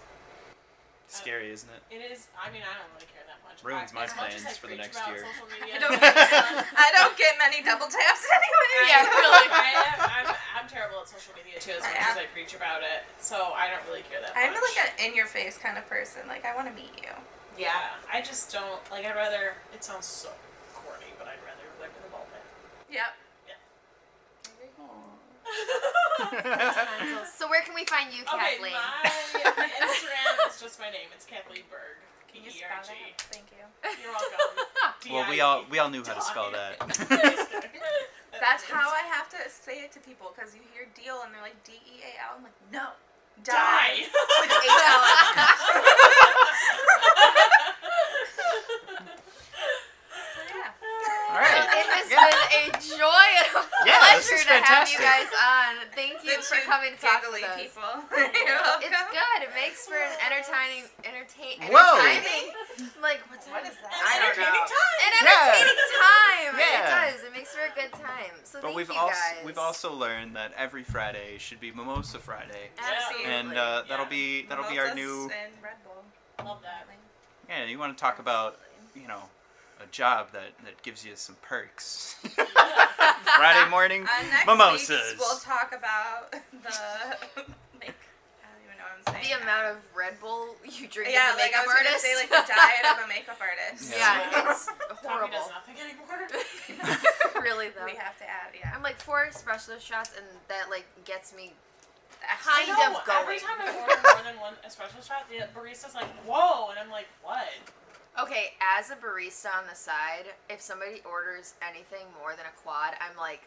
Scary, 1.08 1.50
isn't 1.50 1.68
it? 1.70 1.94
It 1.96 2.12
is. 2.12 2.26
I 2.38 2.50
mean, 2.50 2.62
I 2.62 2.74
don't 2.78 2.92
really 2.94 3.06
care 3.12 3.22
that 3.24 3.25
much. 3.25 3.25
Ruins 3.64 3.92
my 3.94 4.04
as 4.04 4.14
much 4.16 4.34
as 4.36 4.42
plans 4.42 4.56
for 4.58 4.66
the 4.68 4.76
next 4.76 5.00
year. 5.08 5.24
I 5.74 5.78
don't, 5.80 5.96
I 5.96 6.88
don't 6.92 7.16
get 7.16 7.34
many 7.40 7.64
double 7.64 7.86
taps 7.88 8.22
anyway. 8.36 8.70
Yeah, 8.88 9.02
really. 9.08 9.46
I 9.50 9.72
am, 9.74 9.98
I'm, 10.28 10.28
I'm 10.62 10.68
terrible 10.68 11.00
at 11.00 11.08
social 11.08 11.32
media 11.34 11.58
too, 11.58 11.72
as 11.72 11.82
much 11.82 11.96
as 11.98 12.16
I 12.16 12.26
preach 12.32 12.54
about 12.54 12.82
it. 12.82 13.02
So 13.18 13.52
I 13.56 13.68
don't 13.72 13.82
really 13.88 14.04
care 14.06 14.20
that 14.20 14.36
I'm 14.36 14.52
much. 14.52 14.60
like 14.60 14.78
an 14.86 14.90
in-your-face 15.08 15.58
kind 15.58 15.78
of 15.78 15.88
person. 15.88 16.22
Like 16.28 16.44
I 16.44 16.54
want 16.54 16.68
to 16.68 16.74
meet 16.76 16.92
you. 17.00 17.10
yeah, 17.58 17.96
I 18.12 18.20
just 18.20 18.52
don't 18.52 18.80
like. 18.90 19.04
I'd 19.06 19.16
rather. 19.16 19.56
It 19.72 19.82
sounds 19.82 20.06
so 20.06 20.28
corny, 20.74 21.10
but 21.18 21.26
I'd 21.26 21.40
rather 21.42 21.64
live 21.80 21.90
in 21.96 22.02
a 22.06 22.10
ballpark. 22.12 22.44
Yep. 22.92 23.12
So 27.36 27.48
where 27.48 27.62
can 27.62 27.74
we 27.74 27.84
find 27.84 28.12
you, 28.12 28.24
Kathleen? 28.24 28.72
Okay, 28.72 29.42
Kathleen? 29.42 29.54
my 29.56 29.68
Instagram 29.86 30.48
is 30.48 30.60
just 30.60 30.80
my 30.80 30.90
name. 30.90 31.08
It's 31.14 31.26
Kathleen 31.26 31.62
Berg. 31.70 32.00
Can 32.36 32.44
you 32.44 32.50
spell 32.50 32.68
that? 32.84 33.16
Thank 33.32 33.48
you. 33.50 33.64
You're 34.02 34.12
welcome. 34.12 34.38
well, 35.10 35.24
we 35.30 35.40
all 35.40 35.64
we 35.70 35.78
all 35.78 35.88
knew 35.88 36.04
how 36.04 36.14
to 36.14 36.20
spell 36.20 36.50
that. 36.52 36.76
That's 38.40 38.64
how 38.68 38.90
I 38.92 39.02
have 39.10 39.28
to 39.30 39.38
say 39.48 39.80
it 39.80 39.92
to 39.92 40.00
people 40.00 40.32
because 40.36 40.54
you 40.54 40.60
hear 40.74 40.86
deal 40.94 41.22
and 41.24 41.32
they're 41.32 41.40
like 41.40 41.56
D 41.64 41.72
E 41.72 42.02
A 42.04 42.12
L. 42.28 42.36
I'm 42.36 42.42
like, 42.44 42.52
no, 42.70 42.92
die. 43.42 43.54
die. 43.56 43.96
With 44.40 44.50
A 44.52 44.68
L. 44.68 45.00
yeah. 50.52 51.32
All 51.32 51.40
right. 51.40 51.64
It 51.64 51.86
has 51.88 52.10
Yeah. 52.10 52.28
been 52.28 52.36
a 52.60 52.76
joy 52.76 53.28
and 53.86 54.02
a 54.02 54.16
this 54.18 54.26
pleasure 54.26 54.34
is 54.36 54.44
to 54.46 54.58
have 54.66 54.88
you 54.90 54.98
guys 54.98 55.30
on. 55.30 55.70
Thank 55.94 56.24
you 56.26 56.36
for 56.42 56.58
coming 56.66 56.92
to 56.94 57.00
talk 57.00 57.22
giggly 57.22 57.42
with 57.46 57.54
us. 57.54 57.60
people. 57.62 57.92
You're 58.46 58.58
welcome. 58.58 58.82
It's 58.90 59.04
good. 59.14 59.38
It 59.46 59.52
makes 59.54 59.86
for 59.86 59.94
an 59.98 60.14
entertaining, 60.26 60.90
entertain, 61.06 61.56
Whoa. 61.70 61.98
entertaining. 62.02 62.50
Like 63.00 63.20
what's 63.30 63.46
What 63.48 63.62
that? 63.62 63.72
is 63.72 63.78
that? 63.80 63.92
I 63.94 64.18
don't 64.20 64.34
Entertaining 64.36 64.66
know. 64.66 64.76
time. 64.76 64.98
An 65.00 65.12
entertaining 65.22 65.80
time. 65.96 66.52
It 66.56 66.84
does. 66.90 67.18
It 67.24 67.32
makes 67.32 67.50
for 67.54 67.64
a 67.64 67.72
good 67.74 67.92
time. 67.94 68.34
So 68.44 68.58
But 68.60 68.68
thank 68.72 68.76
we've 68.76 68.90
you 68.90 68.98
also 68.98 69.14
guys. 69.14 69.44
we've 69.46 69.58
also 69.58 69.92
learned 69.94 70.36
that 70.36 70.52
every 70.56 70.82
Friday 70.84 71.38
should 71.38 71.60
be 71.60 71.70
Mimosa 71.72 72.18
Friday, 72.18 72.70
absolutely. 72.78 73.30
and 73.32 73.56
uh, 73.56 73.82
that'll 73.88 74.04
Yeah. 74.06 74.10
be 74.10 74.46
that'll 74.48 74.68
be 74.70 74.78
our 74.78 74.94
Mimosas 74.94 74.96
new. 74.96 75.30
And 75.32 75.52
Red 75.62 75.78
Bull. 75.84 76.04
Love 76.44 76.62
that. 76.62 76.86
Yeah, 77.48 77.64
you 77.64 77.78
want 77.78 77.96
to 77.96 78.00
talk 78.00 78.18
about 78.18 78.58
you 78.94 79.06
know 79.08 79.22
a 79.82 79.86
job 79.90 80.32
that 80.32 80.56
that 80.64 80.82
gives 80.82 81.04
you 81.04 81.12
some 81.16 81.36
perks. 81.42 82.16
Friday 83.36 83.68
morning 83.70 84.02
Uh, 84.04 84.22
next 84.30 84.46
mimosas. 84.46 84.88
week 85.12 85.18
we'll 85.20 85.38
talk 85.38 85.74
about 85.76 86.30
the 86.32 86.38
like 87.80 87.98
I 88.40 88.46
don't 88.48 88.62
even 88.64 88.76
know 88.78 88.86
what 88.88 88.96
I'm 88.96 89.12
saying. 89.12 89.26
the 89.36 89.42
amount 89.42 89.66
of 89.66 89.76
Red 89.94 90.18
Bull 90.20 90.56
you 90.64 90.88
drink 90.88 91.12
yeah, 91.12 91.30
as 91.32 91.36
a 91.36 91.38
like 91.38 91.52
I 91.54 91.60
makeup 91.60 91.66
was 91.66 91.74
gonna 91.76 91.88
artist. 91.92 92.04
say 92.04 92.14
like 92.16 92.30
the 92.30 92.44
diet 92.48 92.84
of 92.88 93.04
a 93.04 93.08
makeup 93.12 93.38
artist. 93.40 93.92
yeah, 93.92 94.48
it's 94.50 94.66
Coffee 94.66 95.06
horrible. 95.06 95.32
does 95.36 95.50
nothing 95.52 95.76
anymore. 95.76 97.42
really 97.42 97.68
though. 97.70 97.84
We 97.84 97.96
have 97.96 98.16
to 98.18 98.24
add, 98.24 98.56
yeah. 98.58 98.72
I'm 98.74 98.82
like 98.82 98.96
four 99.00 99.26
espresso 99.28 99.78
shots, 99.80 100.12
and 100.16 100.24
that 100.48 100.70
like 100.70 100.86
gets 101.04 101.34
me 101.34 101.52
I 102.24 102.34
kind 102.40 102.66
know, 102.68 102.98
of 102.98 103.04
going. 103.04 103.20
Every 103.22 103.38
time 103.38 103.60
I 103.60 103.68
order 103.76 104.00
more 104.02 104.22
than 104.24 104.40
one 104.40 104.54
espresso 104.66 105.04
shot, 105.06 105.28
the 105.28 105.44
barista's 105.52 105.94
like, 105.94 106.08
"Whoa," 106.24 106.70
and 106.70 106.78
I'm 106.78 106.90
like, 106.90 107.06
"What?" 107.22 107.46
Okay, 108.20 108.52
as 108.78 108.90
a 108.90 108.94
barista 108.94 109.46
on 109.58 109.64
the 109.68 109.74
side, 109.76 110.24
if 110.48 110.60
somebody 110.60 111.02
orders 111.04 111.54
anything 111.66 112.06
more 112.18 112.30
than 112.30 112.46
a 112.46 112.60
quad, 112.62 112.94
I'm 113.00 113.16
like, 113.18 113.42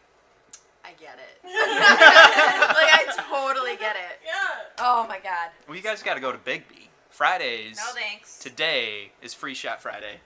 I 0.84 0.90
get 0.92 1.18
it. 1.18 1.42
like 1.44 2.88
I 2.92 3.04
totally 3.28 3.76
get 3.76 3.96
it. 3.96 4.20
Yeah. 4.24 4.32
Oh 4.78 5.06
my 5.08 5.18
god. 5.18 5.50
Well, 5.66 5.76
you 5.76 5.82
guys 5.82 6.02
got 6.02 6.14
to 6.14 6.20
go 6.20 6.30
to 6.32 6.38
Biggby. 6.38 6.86
Fridays. 7.10 7.76
No 7.76 7.92
thanks. 8.00 8.38
Today 8.38 9.10
is 9.20 9.34
Free 9.34 9.54
Shot 9.54 9.82
Friday. 9.82 10.20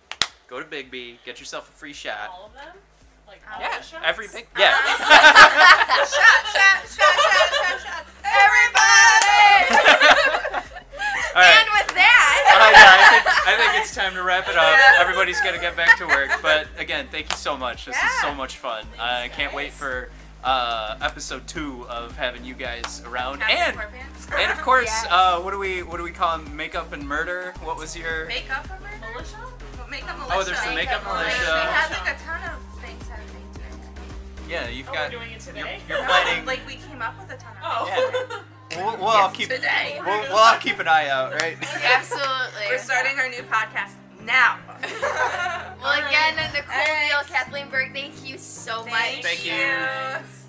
Go 0.46 0.60
to 0.62 0.66
Biggby, 0.66 1.16
get 1.24 1.40
yourself 1.40 1.68
a 1.70 1.72
free 1.72 1.94
shot. 1.94 2.28
All 2.30 2.46
of 2.46 2.52
them. 2.54 2.76
Like 3.26 3.40
all 3.52 3.58
Yeah, 3.60 3.78
the 3.78 3.82
shots? 3.84 4.04
every 4.06 4.26
big. 4.28 4.46
Uh-huh. 4.54 4.60
Yeah. 4.60 4.74
shot, 4.76 6.06
shot, 6.06 6.12
shot, 6.12 6.46
shot, 6.54 6.73
time 14.14 14.22
to 14.22 14.26
wrap 14.26 14.48
it 14.48 14.56
up. 14.56 14.62
Yeah. 14.62 15.00
Everybody's 15.00 15.40
gonna 15.40 15.58
get 15.58 15.76
back 15.76 15.98
to 15.98 16.06
work. 16.06 16.30
But 16.42 16.66
again, 16.78 17.08
thank 17.10 17.30
you 17.30 17.36
so 17.36 17.56
much. 17.56 17.86
This 17.86 17.96
is 17.96 18.10
so 18.20 18.34
much 18.34 18.56
fun. 18.58 18.84
I 19.00 19.28
can't 19.28 19.54
wait 19.54 19.72
for 19.72 20.10
uh, 20.42 20.96
episode 21.00 21.46
two 21.46 21.86
of 21.88 22.16
having 22.16 22.44
you 22.44 22.54
guys 22.54 23.02
around. 23.06 23.40
Happy 23.40 23.54
And 23.54 23.80
and 24.38 24.52
of 24.52 24.60
course, 24.62 24.86
Yes. 24.90 25.06
uh, 25.10 25.40
what 25.40 25.50
do 25.52 25.58
we 25.58 25.82
what 25.82 25.96
do 25.98 26.02
we 26.02 26.10
call 26.10 26.34
'em? 26.34 26.54
Makeup 26.56 26.92
and 26.92 27.06
murder? 27.08 27.54
What 27.62 27.76
was 27.76 27.96
your? 27.96 28.26
Makeup 28.26 28.64
of 28.64 28.70
her? 28.70 29.12
Militia. 29.12 29.36
Makeup 29.90 30.16
militia. 30.18 30.34
Oh, 30.36 30.42
there's 30.42 30.60
the 30.62 30.74
makeup 30.74 31.02
Makeup 31.02 31.06
Like, 31.06 31.26
militia. 31.26 31.40
we 31.40 31.72
have 31.72 31.90
like 31.90 32.16
a 32.16 32.18
ton 32.24 32.40
of 32.50 32.82
things 32.82 33.08
happening 33.08 33.48
today. 33.54 34.48
Yeah, 34.48 34.68
you've 34.68 34.88
Oh, 34.88 34.92
got. 34.92 35.10
we're 35.12 35.18
doing 35.18 35.30
it 35.32 35.46
You're, 35.46 35.54
today. 35.54 35.80
you're 35.88 36.00
No, 36.02 36.04
planning. 36.08 36.44
Like 36.46 36.60
we 36.66 36.74
came 36.76 37.00
up 37.02 37.18
with 37.18 37.30
a 37.32 37.36
ton 37.40 37.52
of 37.56 37.62
Oh. 37.64 38.44
We'll, 38.76 38.96
we'll 38.96 39.06
all 39.06 39.28
keep. 39.30 39.48
today. 39.50 40.00
We'll, 40.04 40.20
we'll 40.22 40.36
all 40.36 40.56
keep 40.58 40.80
an 40.80 40.88
eye 40.88 41.08
out, 41.08 41.32
right? 41.34 41.56
absolutely. 41.84 42.66
We're 42.68 42.78
starting 42.78 43.16
our 43.20 43.28
new 43.28 43.42
podcast 43.42 43.92
now. 44.24 44.58
Well, 45.84 45.98
again, 45.98 46.36
Nicole 46.36 46.62
Thanks. 46.66 47.12
Neal, 47.12 47.36
Kathleen 47.36 47.68
Berg, 47.68 47.92
thank 47.92 48.26
you 48.26 48.38
so 48.38 48.86
much. 48.86 49.20
Thank 49.22 49.44
you. 49.44 49.52
you. 49.52 50.43